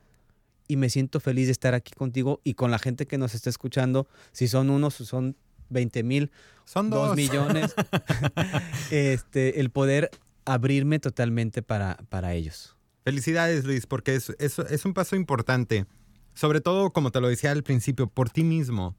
y 0.67 0.77
me 0.77 0.89
siento 0.89 1.19
feliz 1.19 1.47
de 1.47 1.51
estar 1.51 1.73
aquí 1.73 1.93
contigo 1.93 2.41
y 2.43 2.53
con 2.53 2.71
la 2.71 2.79
gente 2.79 3.05
que 3.05 3.17
nos 3.17 3.35
está 3.35 3.49
escuchando. 3.49 4.07
Si 4.31 4.47
son 4.47 4.69
unos, 4.69 4.95
si 4.95 5.05
son 5.05 5.35
20 5.69 6.03
mil, 6.03 6.31
Son 6.65 6.91
millones. 7.15 7.73
este, 8.91 9.59
el 9.59 9.69
poder 9.69 10.09
abrirme 10.45 10.99
totalmente 10.99 11.61
para, 11.61 11.97
para 12.09 12.33
ellos. 12.33 12.75
Felicidades, 13.03 13.65
Luis, 13.65 13.85
porque 13.85 14.15
es, 14.15 14.31
es, 14.39 14.57
es 14.59 14.85
un 14.85 14.93
paso 14.93 15.15
importante. 15.15 15.85
Sobre 16.33 16.59
todo, 16.59 16.91
como 16.91 17.11
te 17.11 17.21
lo 17.21 17.29
decía 17.29 17.51
al 17.51 17.63
principio, 17.63 18.07
por 18.07 18.29
ti 18.29 18.43
mismo. 18.43 18.95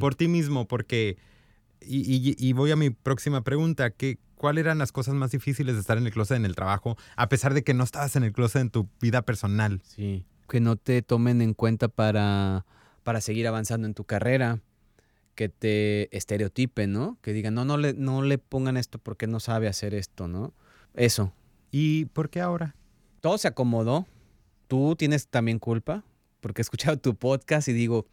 Por 0.00 0.16
ti 0.16 0.26
mismo, 0.26 0.66
porque... 0.66 1.18
Y, 1.80 1.98
y- 2.14 2.36
y 2.38 2.52
voy 2.52 2.70
a 2.70 2.76
mi 2.76 2.90
próxima 2.90 3.42
pregunta. 3.42 3.90
¿qué, 3.90 4.18
¿Cuáles 4.36 4.62
eran 4.64 4.78
las 4.78 4.92
cosas 4.92 5.14
más 5.14 5.30
difíciles 5.30 5.74
de 5.74 5.80
estar 5.80 5.98
en 5.98 6.06
el 6.06 6.12
closet 6.12 6.36
en 6.36 6.44
el 6.44 6.54
trabajo, 6.54 6.96
a 7.16 7.28
pesar 7.28 7.54
de 7.54 7.62
que 7.64 7.74
no 7.74 7.84
estabas 7.84 8.14
en 8.16 8.24
el 8.24 8.32
closet 8.32 8.62
en 8.62 8.70
tu 8.70 8.88
vida 9.00 9.22
personal? 9.22 9.80
Sí. 9.84 10.24
Que 10.48 10.60
no 10.60 10.76
te 10.76 11.02
tomen 11.02 11.42
en 11.42 11.54
cuenta 11.54 11.88
para, 11.88 12.64
para 13.02 13.20
seguir 13.20 13.46
avanzando 13.48 13.86
en 13.86 13.94
tu 13.94 14.04
carrera. 14.04 14.60
Que 15.34 15.48
te 15.48 16.14
estereotipen, 16.16 16.92
¿no? 16.92 17.16
Que 17.22 17.32
digan, 17.32 17.54
no, 17.54 17.64
no 17.64 17.76
le, 17.76 17.92
no 17.94 18.22
le 18.22 18.38
pongan 18.38 18.76
esto 18.76 18.98
porque 18.98 19.28
no 19.28 19.38
sabe 19.38 19.68
hacer 19.68 19.94
esto, 19.94 20.26
¿no? 20.26 20.52
Eso. 20.94 21.32
¿Y 21.70 22.06
por 22.06 22.28
qué 22.28 22.40
ahora? 22.40 22.74
Todo 23.20 23.38
se 23.38 23.46
acomodó. 23.46 24.06
Tú 24.66 24.96
tienes 24.96 25.28
también 25.28 25.58
culpa 25.60 26.02
porque 26.40 26.60
he 26.60 26.64
escuchado 26.64 26.96
tu 26.98 27.14
podcast 27.14 27.68
y 27.68 27.72
digo, 27.72 28.06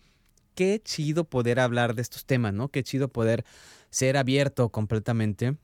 qué 0.56 0.82
chido 0.84 1.26
poder 1.26 1.60
hablar 1.60 1.96
de 1.96 2.02
estos 2.02 2.26
temas, 2.26 2.54
¿no? 2.54 2.70
Qué 2.70 2.84
chido 2.84 3.10
poder 3.10 3.46
ser 3.90 4.18
abierto 4.18 4.70
completamente 4.70 5.58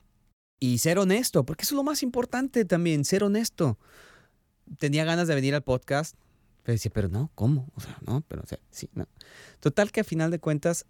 y 0.60 0.77
ser 0.77 0.99
honesto, 0.99 1.43
porque 1.45 1.63
eso 1.63 1.73
es 1.73 1.77
lo 1.77 1.84
más 1.84 2.04
importante 2.04 2.65
también, 2.65 3.04
ser 3.04 3.23
honesto. 3.23 3.80
Tenía 4.77 5.04
ganas 5.04 5.27
de 5.27 5.36
venir 5.36 5.56
al 5.56 5.63
podcast, 5.63 6.15
pero 6.63 6.73
decía, 6.73 6.91
pero 6.93 7.10
no, 7.10 7.32
¿cómo? 7.34 7.67
O 7.75 7.82
sea, 7.82 7.97
no, 8.06 8.21
pero 8.27 8.43
o 8.43 8.45
sea, 8.45 8.60
sí, 8.69 8.89
no. 8.93 9.08
Total 9.60 9.91
que 9.91 10.01
a 10.01 10.04
final 10.04 10.30
de 10.30 10.39
cuentas 10.39 10.86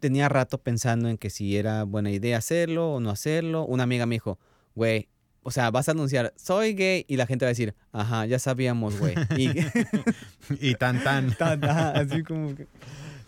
tenía 0.00 0.28
rato 0.28 0.58
pensando 0.58 1.08
en 1.08 1.18
que 1.18 1.30
si 1.30 1.56
era 1.56 1.84
buena 1.84 2.10
idea 2.10 2.38
hacerlo 2.38 2.94
o 2.94 3.00
no 3.00 3.10
hacerlo. 3.10 3.64
Una 3.66 3.84
amiga 3.84 4.06
me 4.06 4.16
dijo, 4.16 4.38
güey, 4.74 5.08
o 5.44 5.50
sea, 5.50 5.70
vas 5.70 5.88
a 5.88 5.92
anunciar, 5.92 6.32
soy 6.36 6.74
gay, 6.74 7.04
y 7.08 7.16
la 7.16 7.26
gente 7.26 7.44
va 7.44 7.48
a 7.48 7.50
decir, 7.50 7.74
ajá, 7.92 8.26
ya 8.26 8.38
sabíamos, 8.38 8.98
güey. 8.98 9.14
Y 9.36 9.50
Y 10.60 10.74
tan 10.74 11.02
tan. 11.04 11.34
Tan, 11.38 11.64
ajá, 11.64 11.90
así 11.90 12.22
como 12.22 12.54
que, 12.54 12.66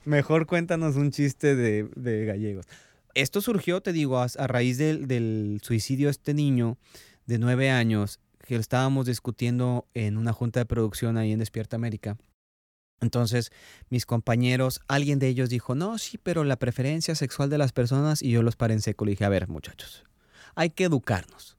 mejor 0.04 0.46
cuéntanos 0.46 0.96
un 0.96 1.10
chiste 1.10 1.56
de, 1.56 2.24
gallegos. 2.26 2.66
Esto 3.14 3.40
surgió, 3.40 3.80
te 3.80 3.92
digo, 3.92 4.18
a, 4.18 4.28
raíz 4.46 4.78
del, 4.78 5.60
suicidio 5.62 6.08
de 6.08 6.12
este 6.12 6.34
niño 6.34 6.78
de 7.26 7.38
nueve 7.38 7.70
años, 7.70 8.20
que 8.46 8.56
estábamos 8.56 9.06
discutiendo 9.06 9.86
en 9.94 10.18
una 10.18 10.32
junta 10.32 10.60
de 10.60 10.66
producción 10.66 11.16
ahí 11.16 11.32
en 11.32 11.38
Despierta 11.38 11.76
América. 11.76 12.18
Entonces, 13.00 13.50
mis 13.90 14.06
compañeros, 14.06 14.80
alguien 14.88 15.18
de 15.18 15.28
ellos 15.28 15.48
dijo, 15.48 15.74
no, 15.74 15.98
sí, 15.98 16.18
pero 16.18 16.44
la 16.44 16.56
preferencia 16.56 17.14
sexual 17.14 17.50
de 17.50 17.58
las 17.58 17.72
personas, 17.72 18.22
y 18.22 18.30
yo 18.30 18.42
los 18.42 18.56
paré 18.56 18.74
en 18.74 18.82
seco. 18.82 19.04
Le 19.04 19.12
dije, 19.12 19.24
a 19.24 19.28
ver, 19.28 19.48
muchachos, 19.48 20.04
hay 20.54 20.70
que 20.70 20.84
educarnos. 20.84 21.56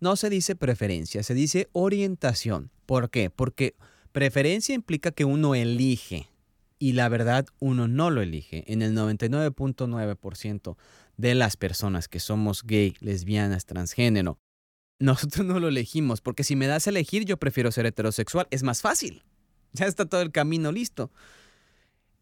No 0.00 0.16
se 0.16 0.30
dice 0.30 0.54
preferencia, 0.54 1.22
se 1.22 1.34
dice 1.34 1.68
orientación. 1.72 2.70
¿Por 2.86 3.10
qué? 3.10 3.30
Porque 3.30 3.74
preferencia 4.12 4.74
implica 4.74 5.10
que 5.10 5.24
uno 5.24 5.54
elige. 5.54 6.30
Y 6.78 6.92
la 6.92 7.08
verdad, 7.08 7.46
uno 7.58 7.88
no 7.88 8.10
lo 8.10 8.22
elige. 8.22 8.64
En 8.72 8.82
el 8.82 8.94
99.9% 8.94 10.76
de 11.16 11.34
las 11.34 11.56
personas 11.56 12.08
que 12.08 12.20
somos 12.20 12.62
gay, 12.64 12.94
lesbianas, 13.00 13.66
transgénero, 13.66 14.38
nosotros 15.00 15.46
no 15.46 15.58
lo 15.60 15.68
elegimos. 15.68 16.20
Porque 16.20 16.44
si 16.44 16.56
me 16.56 16.66
das 16.66 16.86
a 16.86 16.90
elegir, 16.90 17.24
yo 17.24 17.36
prefiero 17.36 17.72
ser 17.72 17.86
heterosexual. 17.86 18.46
Es 18.50 18.62
más 18.62 18.82
fácil. 18.82 19.22
Ya 19.74 19.84
está 19.84 20.06
todo 20.06 20.22
el 20.22 20.32
camino 20.32 20.72
listo. 20.72 21.10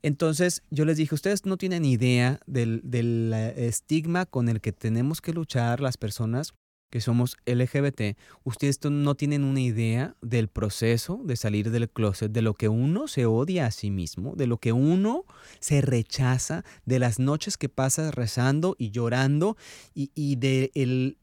Entonces 0.03 0.65
yo 0.71 0.85
les 0.85 0.97
dije, 0.97 1.15
ustedes 1.15 1.47
no 1.47 1.57
tienen 1.57 1.85
idea 1.85 2.41
del, 2.47 2.81
del 2.83 3.33
eh, 3.33 3.69
estigma 3.69 4.27
con 4.27 4.49
el 4.49 4.61
que 4.61 4.73
tenemos 4.73 5.21
que 5.21 5.33
luchar 5.33 5.81
las 5.81 5.97
personas 5.97 6.55
que 6.91 7.01
somos 7.01 7.37
LGBT. 7.47 8.17
Ustedes 8.45 8.79
no 8.85 9.15
tienen 9.15 9.45
una 9.45 9.61
idea 9.61 10.15
del 10.23 10.49
proceso 10.49 11.21
de 11.25 11.37
salir 11.37 11.71
del 11.71 11.91
closet, 11.91 12.31
de 12.33 12.43
lo 12.43 12.55
que 12.55 12.69
uno 12.69 13.09
se 13.09 13.27
odia 13.27 13.67
a 13.67 13.71
sí 13.71 13.91
mismo, 13.91 14.35
de 14.37 14.47
lo 14.47 14.59
que 14.59 14.73
uno 14.73 15.25
se 15.61 15.81
rechaza, 15.81 16.65
de 16.85 16.99
las 16.99 17.19
noches 17.19 17.57
que 17.57 17.69
pasas 17.69 18.15
rezando 18.15 18.77
y 18.79 18.91
llorando 18.91 19.57
y, 19.95 20.11
y 20.15 20.37
de 20.37 20.71
el- 20.75 21.19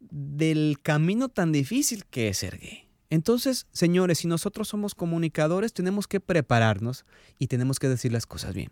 del 0.00 0.78
camino 0.82 1.28
tan 1.28 1.50
difícil 1.52 2.04
que 2.06 2.28
es 2.28 2.38
ser 2.38 2.58
gay. 2.58 2.88
Entonces, 3.10 3.66
señores, 3.72 4.18
si 4.18 4.28
nosotros 4.28 4.68
somos 4.68 4.94
comunicadores, 4.94 5.72
tenemos 5.72 6.06
que 6.06 6.20
prepararnos 6.20 7.04
y 7.38 7.46
tenemos 7.48 7.78
que 7.78 7.88
decir 7.88 8.12
las 8.12 8.26
cosas 8.26 8.54
bien. 8.54 8.70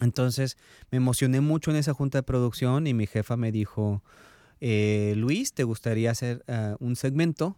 Entonces, 0.00 0.56
me 0.92 0.98
emocioné 0.98 1.40
mucho 1.40 1.70
en 1.70 1.76
esa 1.78 1.92
junta 1.94 2.18
de 2.18 2.22
producción 2.22 2.86
y 2.86 2.94
mi 2.94 3.06
jefa 3.06 3.36
me 3.36 3.50
dijo, 3.50 4.02
eh, 4.60 5.14
Luis, 5.16 5.52
¿te 5.52 5.64
gustaría 5.64 6.10
hacer 6.10 6.44
ah, 6.48 6.76
un 6.80 6.96
segmento 6.96 7.56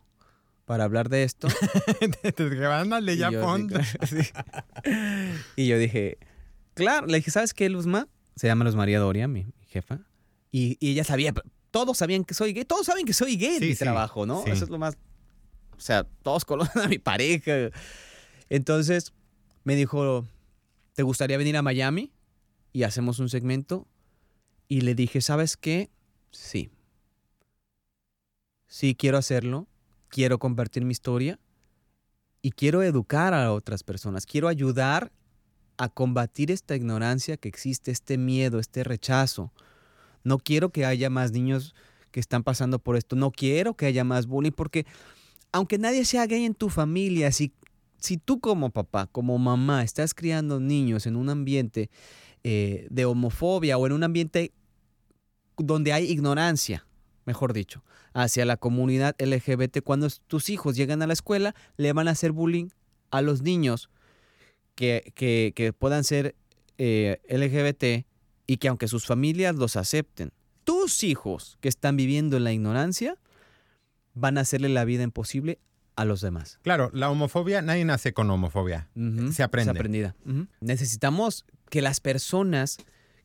para 0.65 0.85
hablar 0.85 1.09
de 1.09 1.25
esto? 1.25 1.49
Ándale, 2.71 3.17
ya 3.17 3.29
Y 3.31 3.33
yo, 3.33 3.41
pon. 3.43 3.69
Y 5.57 5.67
yo 5.67 5.79
dije, 5.79 6.19
claro, 6.75 7.07
le 7.07 7.19
dije, 7.19 7.31
¿sabes 7.31 7.55
qué, 7.55 7.69
Luzma? 7.69 8.09
Se 8.37 8.47
llama 8.47 8.65
Luz 8.65 8.75
María 8.77 8.99
Doria, 9.01 9.29
mi, 9.29 9.45
mi 9.45 9.67
jefa. 9.69 10.01
Y, 10.53 10.77
y 10.81 10.93
ella 10.93 11.05
sabía, 11.05 11.33
todos 11.71 11.99
sabían 11.99 12.25
que 12.25 12.35
soy 12.35 12.53
gay, 12.53 12.65
todos 12.65 12.87
saben 12.87 13.05
que 13.05 13.13
soy 13.13 13.37
gay 13.37 13.55
en 13.55 13.61
Sí, 13.61 13.67
mi 13.67 13.75
sí, 13.75 13.79
trabajo, 13.79 14.27
¿no? 14.27 14.43
sí. 14.45 14.51
Eso 14.51 14.65
es 14.65 14.71
lo 14.71 14.79
más, 14.79 14.97
o 15.77 15.81
sea, 15.81 16.05
todos 16.23 16.45
conocen 16.47 16.83
a 16.83 16.89
mi 16.89 16.99
pareja. 16.99 17.71
Entonces 18.49 19.13
me 19.65 19.77
dijo, 19.77 20.27
¿te 20.95 21.03
gustaría 21.03 21.37
venir 21.39 21.57
a 21.57 21.63
Miami? 21.63 22.13
Y 22.73 22.85
hacemos 22.85 23.19
un 23.19 23.29
segmento. 23.29 23.87
Y 24.69 24.83
le 24.83 24.95
dije, 24.95 25.21
¿sabes 25.21 25.57
qué? 25.57 25.91
Sí. 26.31 26.71
Sí, 28.71 28.95
quiero 28.95 29.19
hacerlo. 29.19 29.67
Quiero 30.09 30.39
compartir 30.39 30.85
mi 30.85 30.93
historia 30.93 31.41
y 32.41 32.53
quiero 32.53 32.85
educar 32.85 33.35
a 33.35 33.53
otras 33.53 33.83
personas, 33.83 34.27
quiero 34.27 34.49
ayudar 34.49 35.13
a 35.77 35.89
combatir 35.89 36.51
esta 36.51 36.77
ignorancia 36.77 37.37
que 37.37 37.49
existe, 37.49 37.91
este 37.91 38.17
miedo, 38.17 38.59
este 38.61 38.85
rechazo. 38.85 39.53
No 40.25 40.39
quiero 40.39 40.71
que 40.71 40.85
haya 40.85 41.11
más 41.11 41.33
niños 41.33 41.75
que 42.13 42.21
están 42.21 42.43
pasando 42.43 42.79
por 42.79 42.97
esto, 42.97 43.17
no 43.17 43.31
quiero 43.31 43.75
que 43.75 43.87
haya 43.87 44.05
más 44.05 44.27
bullying, 44.27 44.53
porque 44.53 44.87
aunque 45.53 45.79
nadie 45.79 46.05
sea 46.05 46.27
gay 46.27 46.45
en 46.45 46.55
tu 46.55 46.69
familia, 46.69 47.33
si, 47.33 47.53
si 47.99 48.19
tú 48.19 48.41
como 48.41 48.71
papá, 48.71 49.07
como 49.07 49.37
mamá, 49.39 49.83
estás 49.83 50.15
criando 50.15 50.61
niños 50.61 51.07
en 51.07 51.17
un 51.17 51.29
ambiente 51.29 51.91
eh, 52.45 52.87
de 52.91 53.05
homofobia 53.05 53.79
o 53.79 53.87
en 53.87 53.93
un 53.93 54.05
ambiente 54.05 54.53
donde 55.57 55.93
hay 55.93 56.11
ignorancia, 56.11 56.87
mejor 57.27 57.53
dicho, 57.53 57.83
hacia 58.13 58.45
la 58.45 58.57
comunidad 58.57 59.15
LGBT, 59.19 59.83
cuando 59.83 60.09
tus 60.27 60.51
hijos 60.51 60.77
llegan 60.77 61.03
a 61.03 61.07
la 61.07 61.13
escuela, 61.13 61.55
le 61.77 61.93
van 61.93 62.09
a 62.09 62.13
hacer 62.13 62.33
bullying 62.33 62.69
a 63.11 63.23
los 63.23 63.43
niños 63.43 63.91
que, 64.75 65.13
que- 65.15 65.53
que 65.55 65.73
puedan 65.73 66.05
ser 66.05 66.35
eh, 66.79 67.21
LGBT 67.29 68.07
y 68.47 68.57
que 68.57 68.69
aunque 68.69 68.89
sus 68.89 69.07
familias 69.07 69.55
los 69.57 69.77
acepten, 69.77 70.33
tus 70.65 71.05
hijos 71.05 71.57
que 71.61 71.69
están 71.69 71.97
viviendo 71.97 72.37
en 72.37 72.45
la 72.45 72.53
ignorancia 72.53 73.17
van 74.15 74.39
a 74.39 74.43
hacerle 74.43 74.69
la 74.69 74.85
vida 74.85 75.03
imposible 75.03 75.59
a 75.97 76.05
los 76.05 76.21
demás. 76.21 76.59
Claro, 76.63 76.91
la 76.95 77.11
homofobia, 77.11 77.61
nadie 77.63 77.85
nace 77.85 78.13
con 78.13 78.31
homofobia. 78.31 78.89
Se 79.33 79.43
aprende. 79.43 79.71
Es 79.73 79.77
aprendida. 79.77 80.17
Necesitamos 80.61 81.45
que 81.69 81.83
las 81.83 82.01
personas 82.01 82.79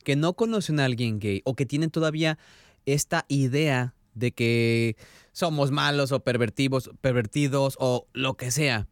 que 0.04 0.14
no 0.16 0.34
conocen 0.34 0.78
a 0.80 0.84
alguien 0.84 1.18
gay 1.18 1.42
o 1.44 1.54
que 1.54 1.66
tienen 1.66 1.90
todavía 1.90 2.38
esta 2.84 3.24
idea 3.28 3.94
de 4.16 4.32
que 4.32 4.96
somos 5.32 5.70
malos 5.70 6.10
o 6.10 6.20
pervertidos, 6.20 6.90
pervertidos 7.00 7.76
o 7.78 8.08
lo 8.12 8.36
que 8.36 8.50
sea, 8.50 8.88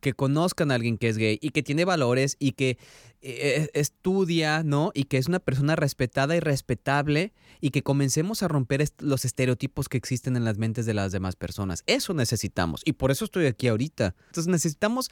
que 0.00 0.14
conozcan 0.14 0.70
a 0.70 0.76
alguien 0.76 0.98
que 0.98 1.08
es 1.08 1.18
gay 1.18 1.38
y 1.40 1.50
que 1.50 1.62
tiene 1.62 1.84
valores 1.84 2.36
y 2.38 2.52
que 2.52 2.78
eh, 3.22 3.70
estudia, 3.72 4.62
¿no? 4.62 4.92
Y 4.94 5.04
que 5.04 5.16
es 5.16 5.28
una 5.28 5.40
persona 5.40 5.76
respetada 5.76 6.36
y 6.36 6.40
respetable 6.40 7.32
y 7.60 7.70
que 7.70 7.82
comencemos 7.82 8.42
a 8.42 8.48
romper 8.48 8.86
los 8.98 9.24
estereotipos 9.24 9.88
que 9.88 9.96
existen 9.96 10.36
en 10.36 10.44
las 10.44 10.58
mentes 10.58 10.86
de 10.86 10.94
las 10.94 11.10
demás 11.10 11.36
personas. 11.36 11.82
Eso 11.86 12.14
necesitamos 12.14 12.82
y 12.84 12.92
por 12.92 13.10
eso 13.10 13.24
estoy 13.24 13.46
aquí 13.46 13.66
ahorita. 13.66 14.14
Entonces 14.26 14.46
necesitamos 14.46 15.10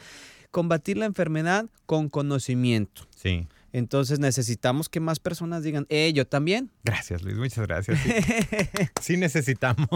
combatir 0.50 0.98
la 0.98 1.07
enfermedad 1.07 1.70
con 1.87 2.09
conocimiento. 2.09 3.09
Sí. 3.16 3.48
Entonces 3.72 4.18
necesitamos 4.18 4.88
que 4.88 5.00
más 5.00 5.18
personas 5.18 5.62
digan, 5.62 5.87
eh, 5.88 6.12
yo 6.14 6.26
también. 6.26 6.70
Gracias, 6.85 7.22
Luis, 7.22 7.37
muchas 7.37 7.66
gracias. 7.66 7.98
Sí, 8.00 8.11
sí 9.00 9.16
necesitamos. 9.16 9.88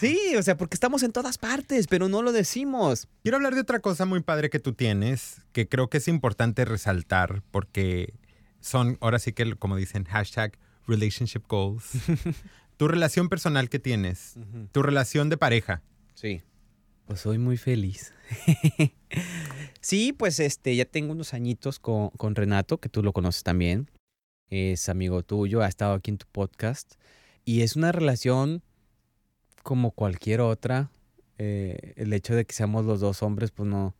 sí, 0.00 0.18
o 0.36 0.42
sea, 0.42 0.56
porque 0.56 0.74
estamos 0.74 1.02
en 1.04 1.12
todas 1.12 1.38
partes, 1.38 1.86
pero 1.86 2.08
no 2.08 2.22
lo 2.22 2.32
decimos. 2.32 3.08
Quiero 3.22 3.36
hablar 3.36 3.54
de 3.54 3.60
otra 3.60 3.78
cosa 3.78 4.04
muy 4.04 4.20
padre 4.20 4.50
que 4.50 4.58
tú 4.58 4.72
tienes, 4.72 5.42
que 5.52 5.68
creo 5.68 5.88
que 5.88 5.98
es 5.98 6.08
importante 6.08 6.64
resaltar, 6.64 7.42
porque 7.52 8.14
son, 8.60 8.98
ahora 9.00 9.20
sí 9.20 9.32
que, 9.32 9.54
como 9.54 9.76
dicen, 9.76 10.04
hashtag 10.04 10.58
relationship 10.86 11.42
goals. 11.48 11.84
tu 12.76 12.88
relación 12.88 13.28
personal 13.28 13.68
que 13.68 13.78
tienes, 13.78 14.34
tu 14.72 14.82
relación 14.82 15.28
de 15.28 15.36
pareja. 15.36 15.82
Sí. 16.14 16.42
Pues 17.08 17.20
soy 17.20 17.38
muy 17.38 17.56
feliz. 17.56 18.12
sí, 19.80 20.12
pues 20.12 20.40
este, 20.40 20.76
ya 20.76 20.84
tengo 20.84 21.12
unos 21.12 21.32
añitos 21.32 21.78
con, 21.78 22.34
Renato, 22.34 22.80
que 22.80 22.90
tú 22.90 23.02
lo 23.02 23.14
conoces 23.14 23.42
también. 23.44 23.90
Es 24.50 24.90
amigo 24.90 25.22
tuyo, 25.22 25.62
ha 25.62 25.68
estado 25.68 25.94
aquí 25.94 26.10
en 26.10 26.18
tu 26.18 26.26
podcast. 26.30 26.96
Y 27.46 27.62
es 27.62 27.76
una 27.76 27.92
relación 27.92 28.62
como 29.62 29.92
cualquier 29.92 30.42
otra. 30.42 30.90
Eh, 31.38 31.94
el 31.96 32.12
hecho 32.12 32.34
de 32.34 32.44
que 32.44 32.52
seamos 32.52 32.84
los 32.84 33.00
dos 33.00 33.22
hombres, 33.22 33.52
pues 33.52 33.66
no, 33.66 33.96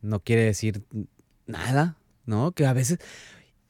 no 0.00 0.20
quiere 0.20 0.44
decir 0.44 0.86
nada, 1.46 1.98
¿no? 2.24 2.52
Que 2.52 2.64
a 2.64 2.72
veces. 2.72 2.98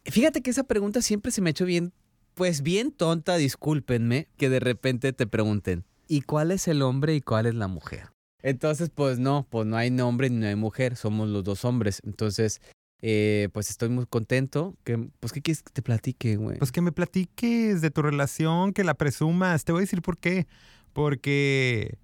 Fíjate 0.05 0.41
que 0.41 0.51
esa 0.51 0.63
pregunta 0.63 1.03
siempre 1.03 1.33
se 1.33 1.41
me 1.41 1.49
ha 1.49 1.51
hecho 1.51 1.65
bien, 1.65 1.93
pues 2.35 2.63
bien 2.63 2.93
tonta, 2.93 3.39
discúlpenme, 3.39 4.29
que 4.37 4.49
de 4.49 4.61
repente 4.61 5.13
te 5.13 5.27
pregunten, 5.27 5.85
¿y 6.07 6.21
cuál 6.21 6.53
es 6.53 6.69
el 6.69 6.83
hombre 6.83 7.17
y 7.17 7.21
cuál 7.21 7.47
es 7.47 7.57
la 7.57 7.67
mujer? 7.67 8.11
Entonces, 8.43 8.91
pues 8.95 9.19
no, 9.19 9.47
pues 9.51 9.67
no 9.67 9.77
hay 9.77 9.99
hombre 10.01 10.31
ni 10.31 10.37
no 10.37 10.47
hay 10.47 10.57
mujer, 10.57 10.97
somos 10.97 11.29
los 11.29 11.45
dos 11.45 11.65
hombres. 11.65 12.01
Entonces, 12.05 12.61
eh, 13.01 13.49
pues 13.53 13.71
estoy 13.71 13.89
muy 13.89 14.07
contento. 14.07 14.77
Que, 14.85 15.09
pues, 15.21 15.33
¿qué 15.33 15.43
quieres 15.43 15.63
que 15.63 15.73
te 15.73 15.83
platique, 15.83 16.37
güey? 16.37 16.59
Pues 16.59 16.73
que 16.73 16.81
me 16.81 16.93
platiques 16.93 17.81
de 17.81 17.91
tu 17.91 18.03
relación, 18.03 18.73
que 18.73 18.85
la 18.85 18.95
presumas. 18.95 19.65
Te 19.65 19.73
voy 19.73 19.81
a 19.81 19.83
decir 19.83 20.03
por 20.03 20.19
qué. 20.19 20.47
Porque 20.93 21.99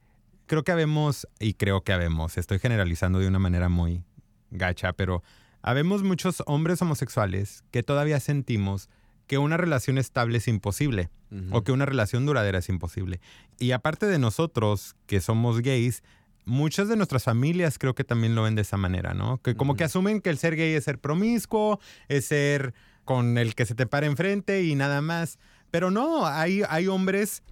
creo 0.46 0.62
que 0.62 0.72
habemos, 0.72 1.26
y 1.40 1.54
creo 1.54 1.82
que 1.82 1.92
habemos, 1.92 2.36
estoy 2.38 2.58
generalizando 2.58 3.18
de 3.18 3.28
una 3.28 3.38
manera 3.38 3.68
muy 3.68 4.04
gacha, 4.50 4.92
pero 4.92 5.22
habemos 5.62 6.02
muchos 6.02 6.42
hombres 6.46 6.80
homosexuales 6.82 7.64
que 7.70 7.82
todavía 7.82 8.20
sentimos 8.20 8.88
que 9.26 9.38
una 9.38 9.56
relación 9.56 9.96
estable 9.96 10.38
es 10.38 10.48
imposible 10.48 11.10
o 11.50 11.64
que 11.64 11.72
una 11.72 11.84
relación 11.84 12.26
duradera 12.26 12.58
es 12.58 12.68
imposible. 12.68 13.20
Y 13.58 13.72
aparte 13.72 14.06
de 14.06 14.20
nosotros, 14.20 14.94
que 15.06 15.20
somos 15.20 15.62
gays, 15.62 16.04
muchas 16.44 16.88
de 16.88 16.96
nuestras 16.96 17.24
familias 17.24 17.78
creo 17.78 17.94
que 17.94 18.04
también 18.04 18.34
lo 18.34 18.42
ven 18.42 18.54
de 18.54 18.62
esa 18.62 18.76
manera, 18.76 19.14
¿no? 19.14 19.40
Que 19.42 19.54
como 19.54 19.76
que 19.76 19.84
asumen 19.84 20.20
que 20.20 20.30
el 20.30 20.38
ser 20.38 20.56
gay 20.56 20.74
es 20.74 20.84
ser 20.84 20.98
promiscuo, 20.98 21.80
es 22.08 22.26
ser 22.26 22.74
con 23.04 23.38
el 23.38 23.54
que 23.54 23.66
se 23.66 23.74
te 23.74 23.86
para 23.86 24.06
enfrente 24.06 24.64
y 24.64 24.74
nada 24.74 25.00
más. 25.00 25.38
Pero 25.70 25.90
no, 25.90 26.26
hay, 26.26 26.62
hay 26.68 26.86
hombres 26.86 27.42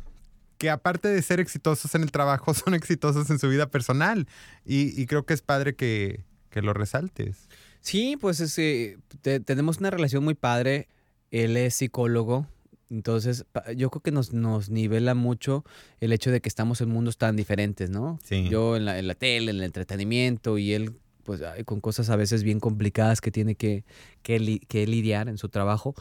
que 0.58 0.70
aparte 0.70 1.08
de 1.08 1.20
ser 1.22 1.40
exitosos 1.40 1.92
en 1.96 2.02
el 2.02 2.12
trabajo, 2.12 2.54
son 2.54 2.74
exitosos 2.74 3.28
en 3.30 3.38
su 3.38 3.48
vida 3.48 3.68
personal. 3.68 4.28
Y, 4.64 5.06
creo 5.06 5.26
que 5.26 5.34
es 5.34 5.42
padre 5.42 5.74
que, 5.74 6.24
lo 6.54 6.72
resaltes. 6.72 7.48
Sí, 7.80 8.16
pues 8.20 8.38
tenemos 9.22 9.78
una 9.78 9.90
relación 9.90 10.22
muy 10.22 10.34
padre. 10.34 10.86
Él 11.32 11.56
es 11.56 11.74
psicólogo, 11.74 12.46
entonces, 12.92 13.46
yo 13.74 13.90
creo 13.90 14.02
que 14.02 14.12
nos, 14.12 14.34
nos 14.34 14.68
nivela 14.68 15.14
mucho 15.14 15.64
el 15.98 16.12
hecho 16.12 16.30
de 16.30 16.42
que 16.42 16.48
estamos 16.50 16.82
en 16.82 16.90
mundos 16.90 17.16
tan 17.16 17.36
diferentes, 17.36 17.88
¿no? 17.88 18.18
Sí. 18.22 18.50
Yo 18.50 18.76
en 18.76 18.84
la, 18.84 18.98
en 18.98 19.08
la 19.08 19.14
tele, 19.14 19.50
en 19.50 19.56
el 19.56 19.62
entretenimiento 19.62 20.58
y 20.58 20.74
él, 20.74 20.92
pues, 21.24 21.40
con 21.64 21.80
cosas 21.80 22.10
a 22.10 22.16
veces 22.16 22.42
bien 22.42 22.60
complicadas 22.60 23.22
que 23.22 23.30
tiene 23.30 23.54
que, 23.54 23.84
que, 24.22 24.38
lidiar 24.38 25.30
en 25.30 25.38
su 25.38 25.48
trabajo. 25.48 25.94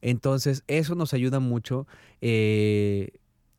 Entonces, 0.00 0.62
eso 0.68 0.94
nos 0.94 1.14
ayuda 1.14 1.40
mucho. 1.40 1.88
Eh, 2.20 3.08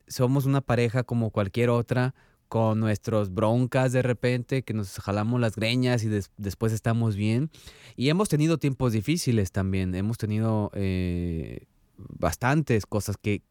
somos 0.08 0.46
una 0.46 0.62
pareja 0.62 1.04
como 1.04 1.32
cualquier 1.32 1.70
otra, 1.70 2.16
con 2.48 2.80
nuestros 2.80 3.34
broncas 3.34 3.92
de 3.92 4.02
repente, 4.02 4.62
que 4.62 4.74
nos 4.74 4.98
jalamos 5.00 5.42
las 5.42 5.58
greñas 5.58 6.06
y 6.06 6.22
después 6.38 6.72
estamos 6.72 7.18
bien. 7.18 7.50
Y 7.98 8.08
hemos 8.08 8.30
tenido 8.30 8.58
tiempos 8.58 8.94
difíciles 8.94 9.52
también. 9.52 9.94
Hemos 9.94 10.18
tenido 10.18 10.72
eh, 10.74 11.66
bastantes 11.98 12.86
cosas 12.86 13.18
que, 13.18 13.42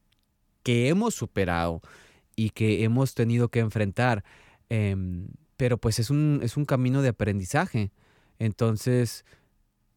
que 0.62 0.88
hemos 0.88 1.14
superado 1.14 1.80
y 2.36 2.50
que 2.50 2.84
hemos 2.84 3.14
tenido 3.14 3.48
que 3.48 3.60
enfrentar. 3.60 4.24
Em, 4.68 5.28
pero 5.56 5.78
pues 5.78 5.98
es 5.98 6.10
un, 6.10 6.40
es 6.42 6.56
un 6.56 6.66
camino 6.66 7.02
de 7.02 7.08
aprendizaje. 7.08 7.90
Entonces, 8.38 9.24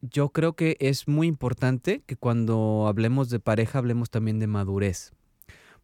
yo 0.02 0.30
creo 0.30 0.54
que 0.54 0.78
es 0.80 1.08
muy 1.08 1.28
importante 1.28 2.02
que 2.06 2.16
cuando 2.16 2.86
hablemos 2.88 3.30
de 3.30 3.40
pareja 3.40 3.80
hablemos 3.80 4.10
también 4.10 4.40
de 4.40 4.48
madurez. 4.48 5.12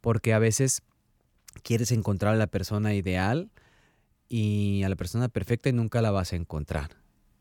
Porque 0.02 0.34
a 0.34 0.40
veces 0.40 0.82
quieres 1.64 1.92
encontrar 1.92 2.34
a 2.36 2.38
la 2.38 2.48
persona 2.48 2.94
ideal 2.94 3.50
y 4.30 4.84
a 4.84 4.90
la 4.90 4.96
persona 4.96 5.28
perfecta 5.28 5.70
y 5.70 5.74
nunca 5.74 6.02
la 6.02 6.12
vas 6.12 6.32
a 6.32 6.38
encontrar. 6.38 6.92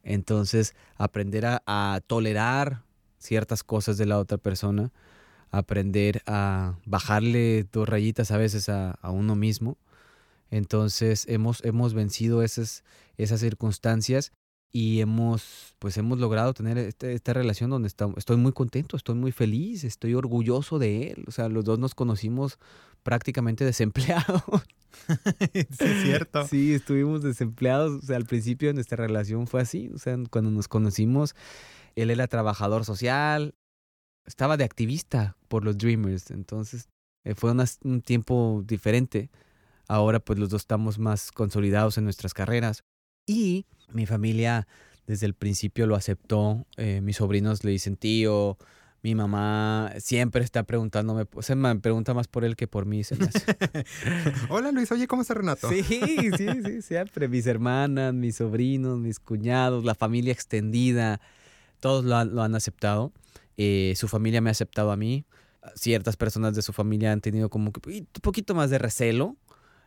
Entonces, 0.02 0.74
aprender 0.96 1.46
a, 1.46 1.62
a 1.66 2.00
tolerar 2.06 2.82
ciertas 3.18 3.62
cosas 3.62 3.96
de 3.96 4.06
la 4.06 4.18
otra 4.18 4.38
persona 4.38 4.92
aprender 5.58 6.22
a 6.26 6.78
bajarle 6.84 7.66
dos 7.72 7.88
rayitas 7.88 8.30
a 8.30 8.38
veces 8.38 8.68
a, 8.68 8.98
uno 9.02 9.36
mismo. 9.36 9.78
Entonces 10.50 11.26
hemos, 11.28 11.64
hemos 11.64 11.94
vencido 11.94 12.42
esas, 12.42 12.84
esas 13.16 13.40
circunstancias 13.40 14.32
y 14.70 15.00
hemos, 15.00 15.76
pues 15.78 15.96
hemos 15.98 16.18
logrado 16.18 16.52
tener 16.52 16.78
este, 16.78 17.12
esta 17.12 17.32
relación 17.32 17.70
donde 17.70 17.88
estoy 17.88 18.36
muy 18.36 18.52
contento, 18.52 18.96
estoy 18.96 19.14
muy 19.14 19.30
feliz, 19.30 19.84
estoy 19.84 20.14
orgulloso 20.14 20.80
de 20.80 21.12
él. 21.12 21.24
O 21.28 21.30
sea, 21.30 21.48
los 21.48 21.64
dos 21.64 21.78
nos 21.78 21.94
conocimos 21.94 22.58
prácticamente 23.04 23.64
desempleados. 23.64 24.42
sí, 25.48 25.84
es 25.84 26.02
cierto. 26.02 26.46
Sí, 26.48 26.74
estuvimos 26.74 27.22
desempleados. 27.22 28.02
O 28.02 28.06
sea, 28.06 28.16
al 28.16 28.26
principio 28.26 28.68
de 28.68 28.74
nuestra 28.74 28.96
relación 28.96 29.46
fue 29.46 29.62
así. 29.62 29.90
O 29.94 29.98
sea, 29.98 30.16
cuando 30.30 30.50
nos 30.50 30.66
conocimos, 30.66 31.36
él 31.94 32.10
era 32.10 32.26
trabajador 32.26 32.84
social, 32.84 33.54
estaba 34.26 34.56
de 34.56 34.64
activista 34.64 35.36
por 35.48 35.64
los 35.64 35.78
Dreamers, 35.78 36.30
entonces 36.30 36.88
eh, 37.24 37.34
fue 37.34 37.54
un 37.82 38.02
tiempo 38.02 38.62
diferente. 38.66 39.30
Ahora 39.86 40.20
pues 40.20 40.38
los 40.38 40.50
dos 40.50 40.62
estamos 40.62 40.98
más 40.98 41.30
consolidados 41.30 41.98
en 41.98 42.04
nuestras 42.04 42.32
carreras 42.32 42.84
y 43.26 43.66
mi 43.92 44.06
familia 44.06 44.66
desde 45.06 45.26
el 45.26 45.34
principio 45.34 45.86
lo 45.86 45.94
aceptó. 45.94 46.66
Eh, 46.76 47.00
mis 47.02 47.16
sobrinos 47.16 47.64
le 47.64 47.72
dicen 47.72 47.96
tío, 47.96 48.56
mi 49.02 49.14
mamá 49.14 49.92
siempre 49.98 50.42
está 50.42 50.62
preguntándome, 50.62 51.26
o 51.34 51.42
sea, 51.42 51.54
me 51.56 51.76
pregunta 51.76 52.14
más 52.14 52.26
por 52.26 52.44
él 52.44 52.56
que 52.56 52.66
por 52.66 52.86
mí. 52.86 53.02
Hola 54.48 54.72
Luis, 54.72 54.90
oye, 54.92 55.06
¿cómo 55.06 55.20
está 55.20 55.34
Renato? 55.34 55.68
Sí, 55.68 55.82
sí, 55.82 56.30
sí, 56.64 56.82
siempre. 56.82 57.28
Mis 57.28 57.46
hermanas, 57.46 58.14
mis 58.14 58.36
sobrinos, 58.36 58.98
mis 58.98 59.20
cuñados, 59.20 59.84
la 59.84 59.94
familia 59.94 60.32
extendida, 60.32 61.20
todos 61.80 62.06
lo 62.06 62.24
lo 62.24 62.42
han 62.42 62.54
aceptado. 62.54 63.12
Eh, 63.56 63.94
su 63.96 64.08
familia 64.08 64.40
me 64.40 64.50
ha 64.50 64.52
aceptado 64.52 64.90
a 64.90 64.96
mí. 64.96 65.24
Ciertas 65.74 66.16
personas 66.16 66.54
de 66.54 66.62
su 66.62 66.72
familia 66.72 67.12
han 67.12 67.20
tenido 67.20 67.48
como 67.48 67.72
que 67.72 67.80
un 68.00 68.06
poquito 68.20 68.54
más 68.54 68.70
de 68.70 68.78
recelo, 68.78 69.36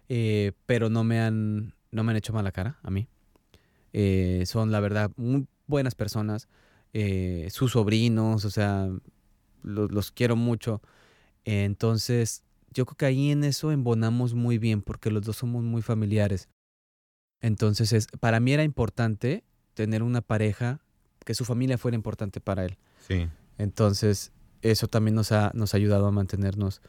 eh, 0.09 0.53
pero 0.65 0.89
no 0.89 1.03
me, 1.03 1.19
han, 1.19 1.73
no 1.91 2.03
me 2.03 2.11
han 2.11 2.17
hecho 2.17 2.33
mala 2.33 2.51
cara 2.51 2.79
a 2.81 2.89
mí. 2.89 3.07
Eh, 3.93 4.43
son, 4.47 4.71
la 4.71 4.79
verdad, 4.79 5.11
muy 5.17 5.47
buenas 5.67 5.95
personas. 5.95 6.47
sus 7.49 7.73
sobrinos, 7.73 8.45
o 8.45 8.49
sea, 8.49 8.89
los, 9.61 10.11
quiero 10.11 10.35
mucho. 10.35 10.81
entonces, 11.45 12.43
yo 12.73 12.85
creo 12.85 12.97
que 12.97 13.05
ahí 13.05 13.31
en 13.31 13.43
eso 13.43 13.71
embonamos 13.71 14.33
muy 14.33 14.57
bien 14.57 14.81
porque 14.81 15.11
los 15.11 15.23
dos 15.23 15.37
somos 15.37 15.63
muy 15.63 15.81
familiares. 15.81 16.49
Entonces, 17.41 17.93
es, 17.93 18.07
para 18.19 18.39
mí 18.39 18.53
era 18.53 18.63
importante 18.63 19.43
tener 19.73 20.01
una 20.01 20.21
pareja 20.21 20.79
que 21.23 21.35
su 21.35 21.45
familia 21.45 21.77
fuera 21.77 21.95
importante 21.95 22.39
para 22.39 22.65
él. 22.65 22.77
Sí. 23.07 23.27
Entonces, 23.57 24.31
eso 24.61 24.87
también 24.87 25.15
nos 25.15 25.31
ha, 25.31 25.51
nos 25.53 25.73
ha 25.73 25.77
ayudado 25.77 26.07
a 26.07 26.11
mantenernos 26.11 26.81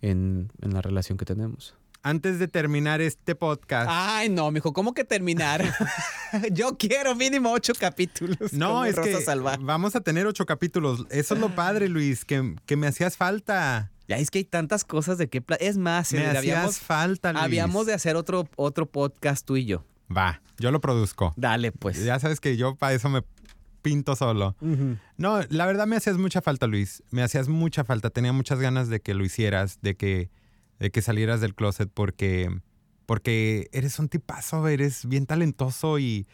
en, 0.00 0.50
en 0.60 0.74
la 0.74 0.82
relación 0.82 1.18
que 1.18 1.24
tenemos 1.24 1.74
antes 2.02 2.38
de 2.38 2.48
terminar 2.48 3.00
este 3.00 3.34
podcast. 3.34 3.88
Ay, 3.90 4.28
no, 4.28 4.50
mijo, 4.50 4.72
¿cómo 4.72 4.92
que 4.94 5.04
terminar? 5.04 5.64
Yo 6.52 6.76
quiero 6.76 7.14
mínimo 7.14 7.52
ocho 7.52 7.72
capítulos. 7.78 8.52
No, 8.52 8.84
es 8.84 8.98
que 8.98 9.16
vamos 9.60 9.96
a 9.96 10.00
tener 10.00 10.26
ocho 10.26 10.46
capítulos. 10.46 11.06
Eso 11.10 11.34
es 11.34 11.40
lo 11.40 11.54
padre, 11.54 11.88
Luis, 11.88 12.24
que, 12.24 12.56
que 12.66 12.76
me 12.76 12.86
hacías 12.86 13.16
falta. 13.16 13.90
Ya 14.08 14.16
es 14.18 14.30
que 14.30 14.38
hay 14.38 14.44
tantas 14.44 14.84
cosas 14.84 15.16
de 15.16 15.28
qué... 15.28 15.42
Es 15.60 15.78
más, 15.78 16.12
me 16.12 16.26
hacías 16.26 16.80
falta, 16.80 17.32
Luis. 17.32 17.44
Habíamos 17.44 17.86
de 17.86 17.94
hacer 17.94 18.16
otro, 18.16 18.48
otro 18.56 18.86
podcast 18.86 19.46
tú 19.46 19.56
y 19.56 19.64
yo. 19.64 19.84
Va, 20.14 20.42
yo 20.58 20.70
lo 20.70 20.80
produzco. 20.80 21.32
Dale, 21.36 21.72
pues. 21.72 22.04
Ya 22.04 22.18
sabes 22.18 22.40
que 22.40 22.56
yo 22.56 22.74
para 22.74 22.92
eso 22.92 23.08
me 23.08 23.22
pinto 23.82 24.16
solo. 24.16 24.56
No, 25.16 25.40
la 25.48 25.66
verdad 25.66 25.86
me 25.86 25.96
hacías 25.96 26.16
mucha 26.16 26.40
falta, 26.40 26.66
Luis. 26.66 27.02
Me 27.10 27.22
hacías 27.22 27.48
mucha 27.48 27.84
falta. 27.84 28.10
Tenía 28.10 28.32
muchas 28.32 28.58
ganas 28.60 28.88
de 28.88 29.00
que 29.00 29.14
lo 29.14 29.24
hicieras, 29.24 29.80
de 29.82 29.96
que, 29.96 30.30
de 30.78 30.90
que 30.90 31.02
salieras 31.02 31.40
del 31.40 31.54
closet 31.54 31.90
porque, 31.92 32.48
porque 33.06 33.68
eres 33.72 33.98
un 33.98 34.08
tipazo, 34.08 34.66
eres 34.68 35.06
bien 35.06 35.26
talentoso 35.26 35.98
y, 35.98 36.26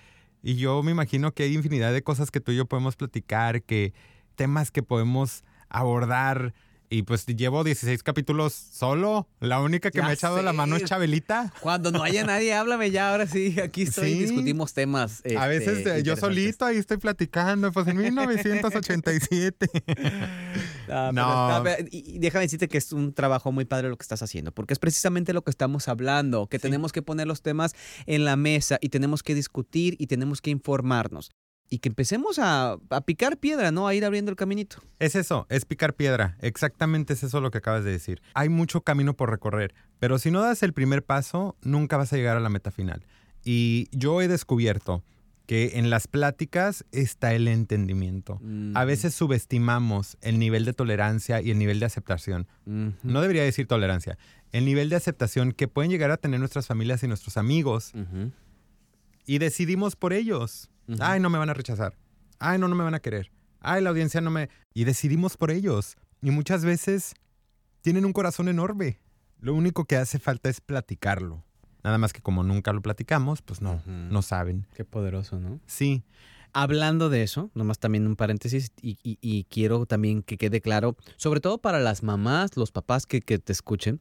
y 0.43 0.57
yo 0.57 0.83
me 0.83 0.93
imagino 0.93 1.33
que 1.33 1.45
hay 1.45 1.55
infinidad 1.55 1.93
de 1.93 2.03
cosas 2.03 2.31
que 2.31 2.41
tú 2.41 2.53
y 2.53 2.57
yo 2.57 2.67
podemos 2.67 2.97
platicar, 2.97 3.63
que, 3.63 3.93
temas 4.39 4.71
que 4.71 4.83
podemos 4.83 5.45
abordar. 5.69 6.55
Y 6.91 7.03
pues 7.03 7.27
llevo 7.27 7.65
16 7.65 8.03
capítulos 8.03 8.55
solo. 8.55 9.29
La 9.41 9.61
única 9.61 9.91
que 9.91 9.99
Ya 9.99 10.05
me 10.05 10.11
ha 10.11 10.15
echado 10.15 10.41
la 10.43 10.55
mano 10.55 10.77
es. 10.77 10.85
Chabelita. 10.85 11.53
Cuando 11.61 11.91
no 11.91 12.03
haya 12.03 12.25
nadie, 12.25 12.55
háblame 12.55 12.91
ya. 12.91 13.11
Ahora 13.11 13.27
sí, 13.27 13.61
aquí 13.61 13.83
estoy 13.83 14.11
y 14.11 14.15
Sí. 14.15 14.21
discutimos 14.21 14.73
temas. 14.73 15.21
a 15.25 15.29
este, 15.53 15.71
veces 15.73 15.87
eh, 15.87 16.03
yo 16.03 16.17
solito 16.17 16.65
ahí 16.65 16.79
estoy 16.79 16.97
platicando. 16.97 17.73
Pues 17.73 17.87
en 17.89 17.99
1987. 17.99 19.69
Ah, 19.75 20.31
pero 20.87 21.13
No. 21.13 21.61
pero- 21.63 21.89
y, 21.91 22.15
y 22.17 22.19
déjame 22.19 22.45
decirte 22.47 22.69
que 22.69 22.79
es 22.79 22.93
un 22.93 23.13
trabajo 23.13 23.53
muy 23.53 23.65
padre 23.67 23.89
lo 23.91 23.97
que 23.97 24.03
estás 24.05 24.23
haciendo, 24.23 24.53
porque 24.53 24.73
es 24.73 24.79
precisamente 24.79 25.33
lo 25.33 25.43
que 25.43 25.51
estamos 25.51 25.89
hablando, 25.89 26.47
que 26.47 26.59
Sí. 26.59 26.63
tenemos 26.63 26.93
que 26.93 27.03
poner 27.03 27.27
los 27.27 27.43
temas 27.43 27.75
en 28.07 28.25
la 28.25 28.37
mesa 28.37 28.79
y 28.81 28.89
tenemos 28.89 29.23
que 29.23 29.35
discutir 29.35 29.95
y 29.99 30.07
tenemos 30.07 30.41
que 30.41 30.51
informarnos. 30.51 31.31
Y 31.71 31.79
que 31.81 31.89
empecemos 31.91 32.39
a, 32.39 32.79
a 32.91 33.01
picar 33.03 33.37
piedra, 33.37 33.71
¿no? 33.71 33.87
A 33.87 33.95
ir 33.95 34.05
abriendo 34.05 34.31
el 34.31 34.37
caminito. 34.37 34.79
Es 34.99 35.15
eso, 35.15 35.47
es 35.51 35.65
picar 35.65 35.95
piedra. 35.95 36.37
Exactamente 36.41 37.13
es 37.13 37.23
eso 37.23 37.41
lo 37.41 37.51
que 37.51 37.59
acabas 37.59 37.85
de 37.85 37.91
decir. 37.91 38.23
Hay 38.35 38.49
mucho 38.49 38.81
camino 38.81 39.15
por 39.15 39.31
recorrer, 39.31 39.75
pero 39.99 40.19
si 40.19 40.31
no 40.31 40.41
das 40.41 40.63
el 40.63 40.73
primer 40.73 41.05
paso, 41.05 41.57
nunca 41.63 41.97
vas 41.97 42.13
a 42.13 42.17
llegar 42.17 42.37
a 42.37 42.41
la 42.41 42.49
meta 42.49 42.71
final. 42.71 43.05
Y 43.45 43.89
yo 43.93 44.23
he 44.23 44.29
descubierto 44.29 45.05
que 45.47 45.79
en 45.79 45.89
las 45.89 46.09
pláticas 46.09 46.85
está 46.93 47.33
el 47.33 47.49
entendimiento. 47.49 48.39
A 48.75 48.85
veces 48.85 49.15
subestimamos 49.15 50.19
el 50.21 50.39
nivel 50.39 50.67
de 50.67 50.75
tolerancia 50.75 51.41
y 51.41 51.51
el 51.51 51.59
nivel 51.59 51.81
de 51.81 51.87
aceptación. 51.87 52.47
No 52.67 53.21
debería 53.23 53.43
decir 53.43 53.67
tolerancia. 53.67 54.19
El 54.53 54.67
nivel 54.67 54.91
de 54.91 54.97
aceptación 54.97 55.53
que 55.53 55.67
pueden 55.67 55.91
llegar 55.91 56.11
a 56.11 56.19
tener 56.19 56.39
nuestras 56.39 56.67
familias 56.67 57.03
y 57.03 57.09
nuestros 57.09 57.39
amigos 57.39 57.93
Ujú. 57.95 58.31
Y 59.29 59.39
decidimos 59.39 59.95
por 59.95 60.15
ellos. 60.15 60.71
Ay, 61.01 61.21
no 61.21 61.29
me 61.29 61.37
van 61.37 61.51
a 61.51 61.55
rechazar. 61.55 61.95
Ay, 62.39 62.59
no, 62.59 62.67
no 62.67 62.75
me 62.75 62.83
van 62.83 62.95
a 62.95 63.01
querer. 63.01 63.31
Ay, 63.61 63.83
la 63.83 63.91
audiencia 63.91 64.23
no 64.23 64.31
me... 64.31 64.49
Y 64.73 64.85
decidimos 64.85 65.37
por 65.37 65.51
ellos. 65.51 65.99
Y 66.23 66.31
muchas 66.31 66.65
veces 66.65 67.15
tienen 67.83 68.07
un 68.07 68.15
corazón 68.15 68.49
enorme. 68.49 68.99
Lo 69.41 69.53
único 69.53 69.85
que 69.85 69.97
hace 69.97 70.19
falta 70.19 70.49
es 70.49 70.63
platicarlo. 70.63 71.45
Nada 71.85 71.99
más 71.99 72.15
que 72.15 72.23
como 72.23 72.43
nunca 72.43 72.73
lo 72.73 72.81
platicamos, 72.81 73.43
pues 73.43 73.61
no, 73.61 73.83
no 73.85 74.23
saben. 74.23 74.67
Qué 74.75 74.87
poderoso, 74.87 75.39
¿no? 75.39 75.61
Sí, 75.67 76.05
Hablando 76.61 77.09
de 77.09 77.23
eso, 77.23 77.53
nomás 77.55 77.79
también 77.79 78.05
un 78.09 78.17
paréntesis, 78.17 78.73
y, 78.83 78.99
y- 79.05 79.17
y 79.23 79.45
quiero 79.45 79.87
también 79.87 80.25
que 80.25 80.37
quede 80.37 80.61
claro, 80.61 80.97
sobre 81.17 81.39
todo 81.41 81.59
para 81.59 81.79
las 81.79 82.03
mamás, 82.03 82.57
los 82.57 82.73
papás 82.73 83.07
que, 83.07 83.21
que 83.21 83.39
te 83.39 83.53
escuchen, 83.53 84.01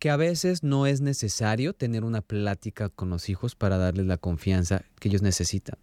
que 0.00 0.10
a 0.10 0.16
veces 0.16 0.64
no 0.64 0.86
es 0.88 1.00
necesario 1.00 1.74
tener 1.74 2.02
una 2.02 2.20
plática 2.20 2.88
con 2.88 3.08
los 3.08 3.28
hijos 3.28 3.54
para 3.54 3.78
darles 3.78 4.06
la 4.06 4.18
confianza 4.18 4.82
que 4.98 5.10
ellos 5.10 5.22
necesitan. 5.22 5.78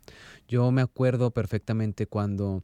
Yo 0.45 0.69
me 0.71 0.81
acuerdo 0.81 1.31
perfectamente 1.31 2.05
cuando 2.05 2.63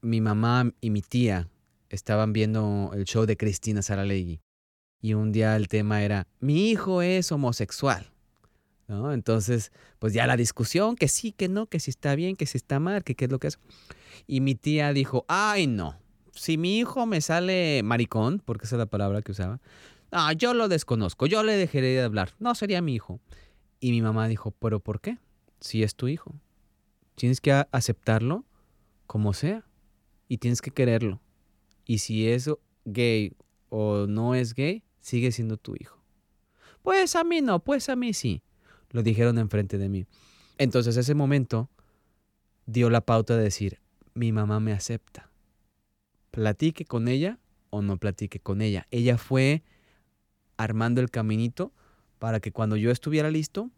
mi 0.00 0.20
mamá 0.20 0.72
y 0.80 0.90
mi 0.90 1.00
tía 1.02 1.48
estaban 1.90 2.32
viendo 2.32 2.90
el 2.94 3.04
show 3.04 3.26
de 3.26 3.36
Cristina 3.36 3.80
Saralegui 3.80 4.40
y 5.00 5.14
un 5.14 5.30
día 5.30 5.54
el 5.54 5.68
tema 5.68 6.02
era, 6.02 6.26
mi 6.40 6.68
hijo 6.68 7.00
es 7.00 7.30
homosexual. 7.30 8.10
¿No? 8.88 9.12
Entonces, 9.12 9.70
pues 9.98 10.12
ya 10.12 10.26
la 10.26 10.36
discusión, 10.36 10.96
que 10.96 11.08
sí, 11.08 11.32
que 11.32 11.48
no, 11.48 11.66
que 11.66 11.78
si 11.78 11.90
está 11.90 12.14
bien, 12.16 12.34
que 12.34 12.46
si 12.46 12.58
está 12.58 12.80
mal, 12.80 13.04
que 13.04 13.14
qué 13.14 13.26
es 13.26 13.30
lo 13.30 13.38
que 13.38 13.48
es. 13.48 13.58
Y 14.26 14.40
mi 14.40 14.54
tía 14.54 14.92
dijo, 14.92 15.24
ay 15.28 15.66
no, 15.66 15.96
si 16.34 16.56
mi 16.56 16.78
hijo 16.78 17.06
me 17.06 17.20
sale 17.20 17.82
maricón, 17.84 18.42
porque 18.44 18.66
esa 18.66 18.76
es 18.76 18.78
la 18.78 18.86
palabra 18.86 19.22
que 19.22 19.32
usaba, 19.32 19.60
ah, 20.10 20.32
yo 20.32 20.54
lo 20.54 20.68
desconozco, 20.68 21.26
yo 21.26 21.42
le 21.42 21.56
dejaré 21.56 21.88
de 21.88 22.02
hablar, 22.02 22.34
no 22.38 22.54
sería 22.54 22.82
mi 22.82 22.94
hijo. 22.94 23.20
Y 23.80 23.92
mi 23.92 24.02
mamá 24.02 24.26
dijo, 24.26 24.50
pero 24.50 24.80
¿por 24.80 25.00
qué? 25.00 25.18
Si 25.60 25.82
es 25.82 25.94
tu 25.94 26.08
hijo. 26.08 26.34
Tienes 27.14 27.40
que 27.40 27.52
aceptarlo 27.52 28.44
como 29.06 29.32
sea 29.32 29.64
y 30.28 30.38
tienes 30.38 30.60
que 30.60 30.70
quererlo. 30.70 31.20
Y 31.84 31.98
si 31.98 32.28
es 32.28 32.50
gay 32.84 33.34
o 33.68 34.06
no 34.06 34.34
es 34.34 34.54
gay, 34.54 34.82
sigue 35.00 35.32
siendo 35.32 35.56
tu 35.56 35.74
hijo. 35.78 35.98
Pues 36.82 37.16
a 37.16 37.24
mí 37.24 37.40
no, 37.40 37.60
pues 37.60 37.88
a 37.88 37.96
mí 37.96 38.14
sí. 38.14 38.42
Lo 38.90 39.02
dijeron 39.02 39.38
enfrente 39.38 39.78
de 39.78 39.88
mí. 39.88 40.06
Entonces 40.56 40.96
ese 40.96 41.14
momento 41.14 41.68
dio 42.66 42.90
la 42.90 43.00
pauta 43.00 43.36
de 43.36 43.44
decir, 43.44 43.80
mi 44.14 44.32
mamá 44.32 44.60
me 44.60 44.72
acepta. 44.72 45.30
Platique 46.30 46.84
con 46.84 47.08
ella 47.08 47.38
o 47.70 47.82
no 47.82 47.96
platique 47.98 48.40
con 48.40 48.62
ella. 48.62 48.86
Ella 48.90 49.18
fue 49.18 49.62
armando 50.56 51.00
el 51.00 51.10
caminito 51.10 51.72
para 52.18 52.40
que 52.40 52.52
cuando 52.52 52.76
yo 52.76 52.90
estuviera 52.90 53.30
listo, 53.30 53.70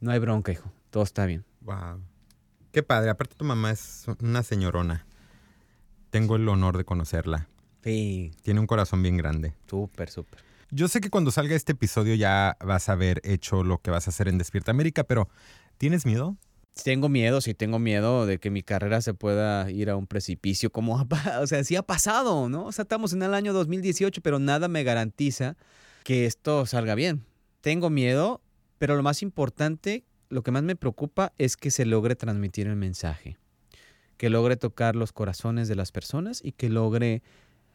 no 0.00 0.10
hay 0.10 0.18
bronca, 0.18 0.52
hijo. 0.52 0.70
Todo 0.90 1.02
está 1.02 1.26
bien. 1.26 1.44
wow. 1.62 2.00
Qué 2.72 2.82
padre. 2.82 3.08
Aparte 3.08 3.34
tu 3.36 3.44
mamá 3.44 3.70
es 3.70 4.04
una 4.20 4.42
señorona. 4.42 5.06
Tengo 6.10 6.36
el 6.36 6.46
honor 6.48 6.76
de 6.76 6.84
conocerla. 6.84 7.48
Sí, 7.82 8.32
Tiene 8.42 8.60
un 8.60 8.66
corazón 8.66 9.02
bien 9.02 9.16
grande. 9.16 9.54
súper, 9.66 10.10
súper. 10.10 10.40
Yo 10.70 10.88
sé 10.88 11.00
que 11.00 11.10
cuando 11.10 11.30
salga 11.30 11.54
este 11.54 11.72
episodio 11.72 12.16
ya 12.16 12.56
vas 12.64 12.88
a 12.88 12.92
haber 12.92 13.20
hecho 13.24 13.62
lo 13.62 13.78
que 13.78 13.92
vas 13.92 14.08
a 14.08 14.10
hacer 14.10 14.26
en 14.26 14.36
Despierta 14.36 14.72
América, 14.72 15.04
pero 15.04 15.28
¿tienes 15.78 16.04
miedo? 16.04 16.36
Tengo 16.82 17.08
miedo, 17.08 17.40
sí 17.40 17.54
tengo 17.54 17.78
miedo 17.78 18.26
de 18.26 18.38
que 18.38 18.50
mi 18.50 18.64
carrera 18.64 19.00
se 19.00 19.14
pueda 19.14 19.70
ir 19.70 19.90
a 19.90 19.96
un 19.96 20.08
precipicio, 20.08 20.70
como 20.70 21.06
o 21.40 21.46
sea, 21.46 21.62
sí 21.62 21.76
ha 21.76 21.82
pasado, 21.82 22.48
¿no? 22.48 22.66
O 22.66 22.72
sea, 22.72 22.82
estamos 22.82 23.12
en 23.12 23.22
el 23.22 23.32
año 23.32 23.52
2018, 23.52 24.20
pero 24.22 24.40
nada 24.40 24.66
me 24.66 24.82
garantiza 24.82 25.56
que 26.02 26.26
esto 26.26 26.66
salga 26.66 26.96
bien. 26.96 27.24
Tengo 27.60 27.88
miedo, 27.88 28.40
pero 28.78 28.96
lo 28.96 29.04
más 29.04 29.22
importante, 29.22 30.04
lo 30.30 30.42
que 30.42 30.50
más 30.50 30.64
me 30.64 30.74
preocupa 30.74 31.32
es 31.38 31.56
que 31.56 31.70
se 31.70 31.86
logre 31.86 32.16
transmitir 32.16 32.66
el 32.66 32.76
mensaje, 32.76 33.38
que 34.16 34.30
logre 34.30 34.56
tocar 34.56 34.96
los 34.96 35.12
corazones 35.12 35.68
de 35.68 35.76
las 35.76 35.92
personas 35.92 36.40
y 36.44 36.52
que 36.52 36.70
logre 36.70 37.22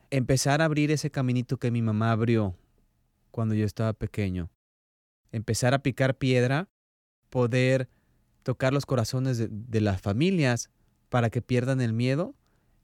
empezar 0.10 0.62
a 0.62 0.66
abrir 0.66 0.92
ese 0.92 1.10
caminito 1.10 1.58
que 1.58 1.72
mi 1.72 1.82
mamá 1.82 2.12
abrió 2.12 2.54
cuando 3.32 3.55
yo 3.55 3.65
estaba 3.65 3.93
pequeño. 3.93 4.49
Empezar 5.32 5.73
a 5.73 5.82
picar 5.82 6.17
piedra, 6.17 6.69
poder 7.29 7.89
tocar 8.43 8.73
los 8.73 8.86
corazones 8.86 9.38
de, 9.38 9.47
de 9.49 9.82
las 9.82 10.01
familias 10.01 10.69
para 11.09 11.29
que 11.29 11.41
pierdan 11.41 11.82
el 11.82 11.93
miedo 11.93 12.36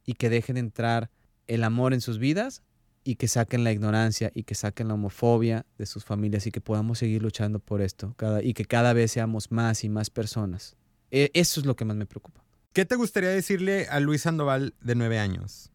y 0.06 0.14
que 0.14 0.30
dejen 0.30 0.58
entrar 0.58 1.10
el 1.48 1.64
amor 1.64 1.94
en 1.94 2.02
sus 2.02 2.20
vidas 2.20 2.64
y 3.04 3.16
que 3.16 3.28
saquen 3.30 3.64
la 3.64 3.72
ignorancia 3.72 4.32
y 4.34 4.44
que 4.44 4.54
saquen 4.54 4.90
la 4.90 4.96
homofobia 4.96 5.66
de 5.78 5.86
sus 5.86 6.04
familias 6.04 6.46
y 6.46 6.52
que 6.52 6.60
podamos 6.60 7.00
seguir 7.00 7.22
luchando 7.22 7.60
por 7.60 7.82
esto 7.82 8.14
cada, 8.18 8.44
y 8.44 8.54
que 8.54 8.66
cada 8.66 8.92
vez 8.92 9.14
seamos 9.14 9.50
más 9.50 9.84
y 9.86 9.90
más 9.90 10.10
personas. 10.10 10.76
E- 11.10 11.32
eso 11.34 11.62
es 11.62 11.66
lo 11.66 11.76
que 11.76 11.86
más 11.86 11.96
me 11.96 12.06
preocupa. 12.06 12.44
¿Qué 12.74 12.86
te 12.86 12.96
gustaría 12.96 13.30
decirle 13.30 13.88
a 13.90 14.00
Luis 14.02 14.24
Sandoval 14.24 14.74
de 14.82 14.96
nueve 14.96 15.20
años? 15.20 15.72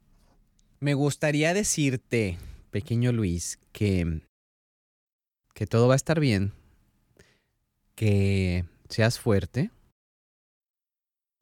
Me 0.79 0.93
gustaría 0.95 1.55
decirte, 1.55 2.39
pequeño 2.71 3.13
Luis, 3.13 3.59
que, 3.73 4.21
que 5.55 5.67
todo 5.67 5.89
va 5.89 5.95
a 5.95 5.97
estar 5.97 6.21
bien, 6.21 6.53
que 7.95 8.65
seas 8.89 9.19
fuerte, 9.19 9.71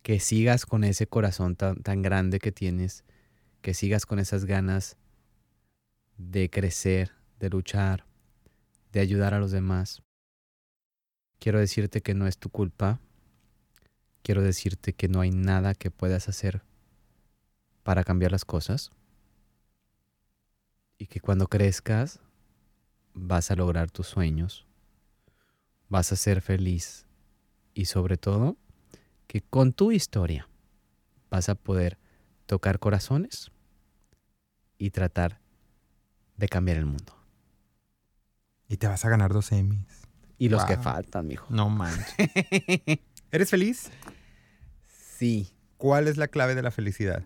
que 0.02 0.20
sigas 0.20 0.66
con 0.66 0.84
ese 0.84 1.06
corazón 1.06 1.56
tan, 1.56 2.02
grande 2.02 2.38
que 2.38 2.52
tienes, 2.52 3.04
que 3.61 3.74
sigas 3.74 4.06
con 4.06 4.18
esas 4.18 4.44
ganas 4.44 4.96
de 6.16 6.50
crecer, 6.50 7.12
de 7.38 7.50
luchar, 7.50 8.04
de 8.92 9.00
ayudar 9.00 9.34
a 9.34 9.38
los 9.38 9.50
demás. 9.50 10.02
Quiero 11.38 11.58
decirte 11.58 12.00
que 12.00 12.14
no 12.14 12.26
es 12.26 12.38
tu 12.38 12.50
culpa. 12.50 13.00
Quiero 14.22 14.42
decirte 14.42 14.92
que 14.92 15.08
no 15.08 15.20
hay 15.20 15.30
nada 15.30 15.74
que 15.74 15.90
puedas 15.90 16.28
hacer 16.28 16.62
para 17.82 18.04
cambiar 18.04 18.32
las 18.32 18.44
cosas 18.44 18.90
y 20.98 21.06
que 21.06 21.20
cuando 21.20 21.46
crezcas 21.46 22.20
vas 23.14 23.50
a 23.50 23.56
lograr 23.56 23.90
tus 23.90 24.06
sueños, 24.06 24.66
vas 25.88 26.12
a 26.12 26.16
ser 26.16 26.40
feliz 26.40 27.06
y 27.74 27.86
sobre 27.86 28.16
todo 28.16 28.56
que 29.26 29.40
con 29.42 29.72
tu 29.72 29.92
historia 29.92 30.48
vas 31.30 31.48
a 31.48 31.54
poder 31.54 31.98
tocar 32.46 32.78
corazones 32.78 33.50
y 34.78 34.90
tratar 34.90 35.40
de 36.36 36.48
cambiar 36.48 36.78
el 36.78 36.86
mundo. 36.86 37.16
Y 38.68 38.76
te 38.76 38.86
vas 38.86 39.04
a 39.04 39.08
ganar 39.08 39.32
dos 39.32 39.52
Emmys. 39.52 39.86
Y 40.38 40.48
los 40.48 40.64
que 40.64 40.76
faltan, 40.76 41.26
mijo. 41.26 41.46
No 41.50 41.68
manches. 41.68 42.14
¿Eres 43.30 43.50
feliz? 43.50 43.90
sí, 44.88 45.52
¿Cuál 45.76 46.08
es 46.08 46.16
la 46.16 46.28
clave 46.28 46.54
de 46.54 46.62
la 46.62 46.70
felicidad? 46.70 47.24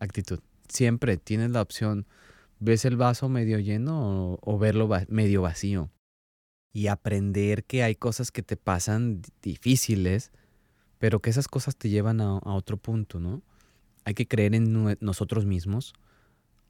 actitud. 0.00 0.40
Siempre 0.68 1.16
tienes 1.16 1.50
la 1.50 1.62
opción, 1.62 2.06
ves 2.62 2.84
el 2.84 2.96
vaso 2.96 3.28
medio 3.28 3.58
lleno 3.58 4.38
o, 4.40 4.58
verlo 4.58 4.88
medio 5.08 5.42
vacío. 5.42 5.90
Y 6.72 6.86
aprender 6.86 7.64
que 7.64 7.82
hay 7.82 7.96
cosas 7.96 8.30
que 8.30 8.42
te 8.42 8.56
pasan 8.56 9.20
di- 9.20 9.32
difíciles, 9.42 10.30
pero 10.98 11.20
que 11.20 11.28
esas 11.28 11.48
cosas 11.48 11.76
te 11.76 11.90
llevan 11.90 12.20
a, 12.20 12.36
otro 12.36 12.76
punto, 12.76 13.18
¿no? 13.18 13.42
Hay 14.04 14.14
que 14.14 14.26
creer 14.26 14.54
en 14.54 14.96
nosotros 15.00 15.44
mismos, 15.44 15.92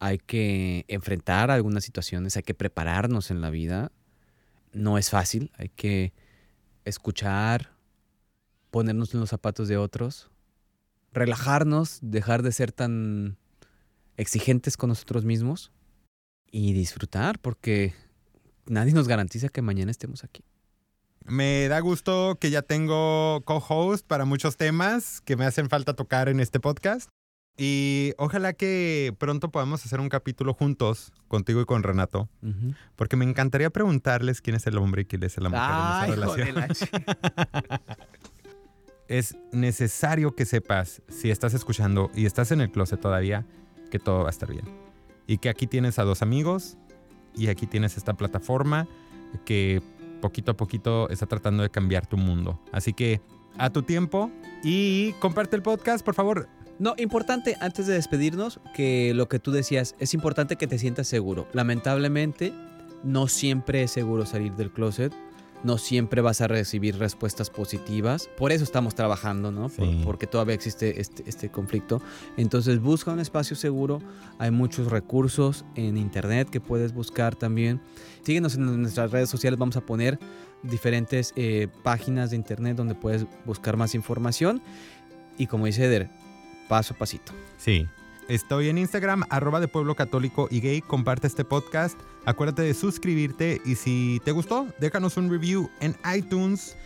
hay 0.00 0.18
que 0.18 0.84
enfrentar 0.88 1.50
algunas 1.50 1.84
situaciones, 1.84 2.36
hay 2.36 2.42
que 2.42 2.54
prepararnos 2.54 3.30
en 3.30 3.40
la 3.40 3.50
vida. 3.50 3.92
No 4.72 4.98
es 4.98 5.10
fácil, 5.10 5.52
hay 5.56 5.68
que 5.68 6.12
escuchar, 6.84 7.72
ponernos 8.70 9.14
en 9.14 9.20
los 9.20 9.30
zapatos 9.30 9.68
de 9.68 9.76
otros, 9.76 10.30
relajarnos, 11.12 11.98
dejar 12.02 12.42
de 12.42 12.52
ser 12.52 12.72
tan 12.72 13.36
exigentes 14.16 14.76
con 14.76 14.88
nosotros 14.88 15.24
mismos 15.24 15.70
y 16.52 16.74
disfrutar, 16.74 17.40
porque 17.40 17.94
nadie 18.66 18.92
nos 18.92 19.08
garantiza 19.08 19.48
que 19.48 19.62
mañana 19.62 19.90
estemos 19.90 20.22
aquí. 20.22 20.44
Me 21.24 21.66
da 21.68 21.80
gusto 21.80 22.36
que 22.40 22.50
ya 22.50 22.62
tengo 22.62 23.42
co-host 23.44 24.06
para 24.06 24.24
muchos 24.24 24.56
temas 24.56 25.20
que 25.20 25.36
me 25.36 25.44
hacen 25.44 25.68
falta 25.68 25.94
tocar 25.94 26.28
en 26.28 26.38
este 26.40 26.60
podcast. 26.60 27.08
Y 27.56 28.14
ojalá 28.16 28.54
que 28.54 29.14
pronto 29.18 29.50
podamos 29.50 29.84
hacer 29.84 30.00
un 30.00 30.08
capítulo 30.08 30.54
juntos, 30.54 31.12
contigo 31.28 31.60
y 31.60 31.66
con 31.66 31.82
Renato, 31.82 32.28
porque 32.96 33.16
me 33.16 33.26
encantaría 33.26 33.68
preguntarles 33.68 34.40
quién 34.40 34.56
es 34.56 34.66
el 34.66 34.78
hombre 34.78 35.02
y 35.02 35.04
quién 35.04 35.22
es 35.22 35.36
la 35.38 35.50
mujer 35.50 35.70
en 35.70 36.14
esa 36.14 36.54
relación. 36.54 36.66
es 39.08 39.36
necesario 39.52 40.34
que 40.34 40.46
sepas, 40.46 41.02
si 41.08 41.30
estás 41.30 41.52
escuchando 41.52 42.10
y 42.14 42.24
estás 42.24 42.52
en 42.52 42.62
el 42.62 42.70
closet 42.70 43.00
todavía, 43.00 43.44
que 43.90 43.98
todo 43.98 44.22
va 44.22 44.28
a 44.28 44.30
estar 44.30 44.50
bien. 44.50 44.91
Y 45.26 45.38
que 45.38 45.48
aquí 45.48 45.66
tienes 45.66 45.98
a 45.98 46.04
dos 46.04 46.22
amigos 46.22 46.76
y 47.34 47.48
aquí 47.48 47.66
tienes 47.66 47.96
esta 47.96 48.14
plataforma 48.14 48.86
que 49.44 49.82
poquito 50.20 50.52
a 50.52 50.56
poquito 50.56 51.08
está 51.10 51.26
tratando 51.26 51.62
de 51.62 51.70
cambiar 51.70 52.06
tu 52.06 52.16
mundo. 52.16 52.60
Así 52.72 52.92
que 52.92 53.20
a 53.58 53.70
tu 53.70 53.82
tiempo 53.82 54.30
y 54.62 55.12
comparte 55.14 55.56
el 55.56 55.62
podcast, 55.62 56.04
por 56.04 56.14
favor. 56.14 56.48
No, 56.78 56.94
importante, 56.96 57.56
antes 57.60 57.86
de 57.86 57.94
despedirnos, 57.94 58.60
que 58.74 59.12
lo 59.14 59.28
que 59.28 59.38
tú 59.38 59.52
decías, 59.52 59.94
es 59.98 60.14
importante 60.14 60.56
que 60.56 60.66
te 60.66 60.78
sientas 60.78 61.06
seguro. 61.06 61.46
Lamentablemente, 61.52 62.52
no 63.04 63.28
siempre 63.28 63.82
es 63.82 63.90
seguro 63.90 64.26
salir 64.26 64.54
del 64.54 64.72
closet 64.72 65.12
no 65.64 65.78
siempre 65.78 66.20
vas 66.20 66.40
a 66.40 66.48
recibir 66.48 66.98
respuestas 66.98 67.50
positivas. 67.50 68.28
Por 68.36 68.52
eso 68.52 68.64
estamos 68.64 68.94
trabajando, 68.94 69.50
¿no? 69.50 69.70
porque 70.04 70.26
todavía 70.26 70.54
existe 70.54 71.00
este, 71.00 71.24
este, 71.26 71.50
conflicto. 71.50 72.02
Entonces 72.36 72.80
busca 72.80 73.12
un 73.12 73.20
espacio 73.20 73.56
seguro. 73.56 74.00
Hay 74.38 74.50
muchos 74.50 74.90
recursos 74.90 75.64
en 75.74 75.96
internet 75.96 76.48
que 76.50 76.60
puedes 76.60 76.92
buscar 76.92 77.36
también. 77.36 77.80
Síguenos 78.22 78.56
en 78.56 78.82
nuestras 78.82 79.10
redes 79.10 79.28
sociales. 79.30 79.58
Vamos 79.58 79.76
a 79.76 79.80
poner 79.82 80.18
diferentes 80.62 81.32
eh, 81.36 81.68
páginas 81.82 82.30
de 82.30 82.36
internet 82.36 82.76
donde 82.76 82.94
puedes 82.94 83.26
buscar 83.44 83.76
más 83.76 83.94
información. 83.94 84.62
Y 85.38 85.46
como 85.46 85.66
dice 85.66 85.84
Eder, 85.84 86.08
paso 86.68 86.94
a 86.94 86.98
pasito. 86.98 87.32
Sí, 87.56 87.86
Estoy 88.28 88.68
en 88.68 88.78
Instagram, 88.78 89.24
arroba 89.30 89.60
de 89.60 89.68
pueblo 89.68 89.94
católico 89.94 90.48
y 90.50 90.60
gay. 90.60 90.80
Comparte 90.80 91.26
este 91.26 91.44
podcast. 91.44 91.98
Acuérdate 92.24 92.62
de 92.62 92.74
suscribirte 92.74 93.60
y 93.64 93.74
si 93.74 94.20
te 94.24 94.32
gustó, 94.32 94.66
déjanos 94.78 95.16
un 95.16 95.30
review 95.30 95.70
en 95.80 95.96
iTunes. 96.14 96.76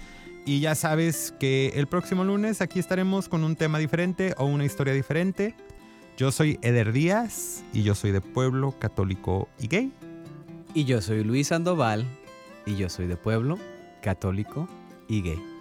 Y 0.44 0.60
ya 0.60 0.74
sabes 0.74 1.34
que 1.38 1.72
el 1.74 1.86
próximo 1.88 2.24
lunes 2.24 2.62
aquí 2.62 2.78
estaremos 2.78 3.28
con 3.28 3.44
un 3.44 3.56
tema 3.56 3.78
diferente 3.78 4.34
o 4.38 4.44
una 4.46 4.64
historia 4.64 4.94
diferente. 4.94 5.54
Yo 6.16 6.32
soy 6.32 6.58
Eder 6.62 6.92
Díaz 6.92 7.64
y 7.72 7.82
yo 7.82 7.94
soy 7.94 8.12
de 8.12 8.20
Pueblo 8.20 8.74
Católico 8.78 9.48
y 9.58 9.66
Gay. 9.66 9.92
Y 10.72 10.84
yo 10.84 11.02
soy 11.02 11.24
Luis 11.24 11.48
Sandoval 11.48 12.06
y 12.64 12.76
yo 12.76 12.88
soy 12.88 13.06
de 13.06 13.16
Pueblo 13.16 13.58
Católico 14.02 14.68
y 15.08 15.22
Gay. 15.22 15.55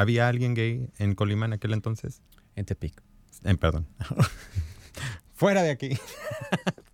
¿Había 0.00 0.28
alguien 0.28 0.54
gay 0.54 0.88
en 0.96 1.14
Colima 1.14 1.44
en 1.44 1.52
aquel 1.52 1.74
entonces? 1.74 2.22
En 2.56 2.64
Tepic. 2.64 3.02
En, 3.44 3.58
perdón. 3.58 3.86
Fuera 5.34 5.62
de 5.62 5.70
aquí. 5.70 5.90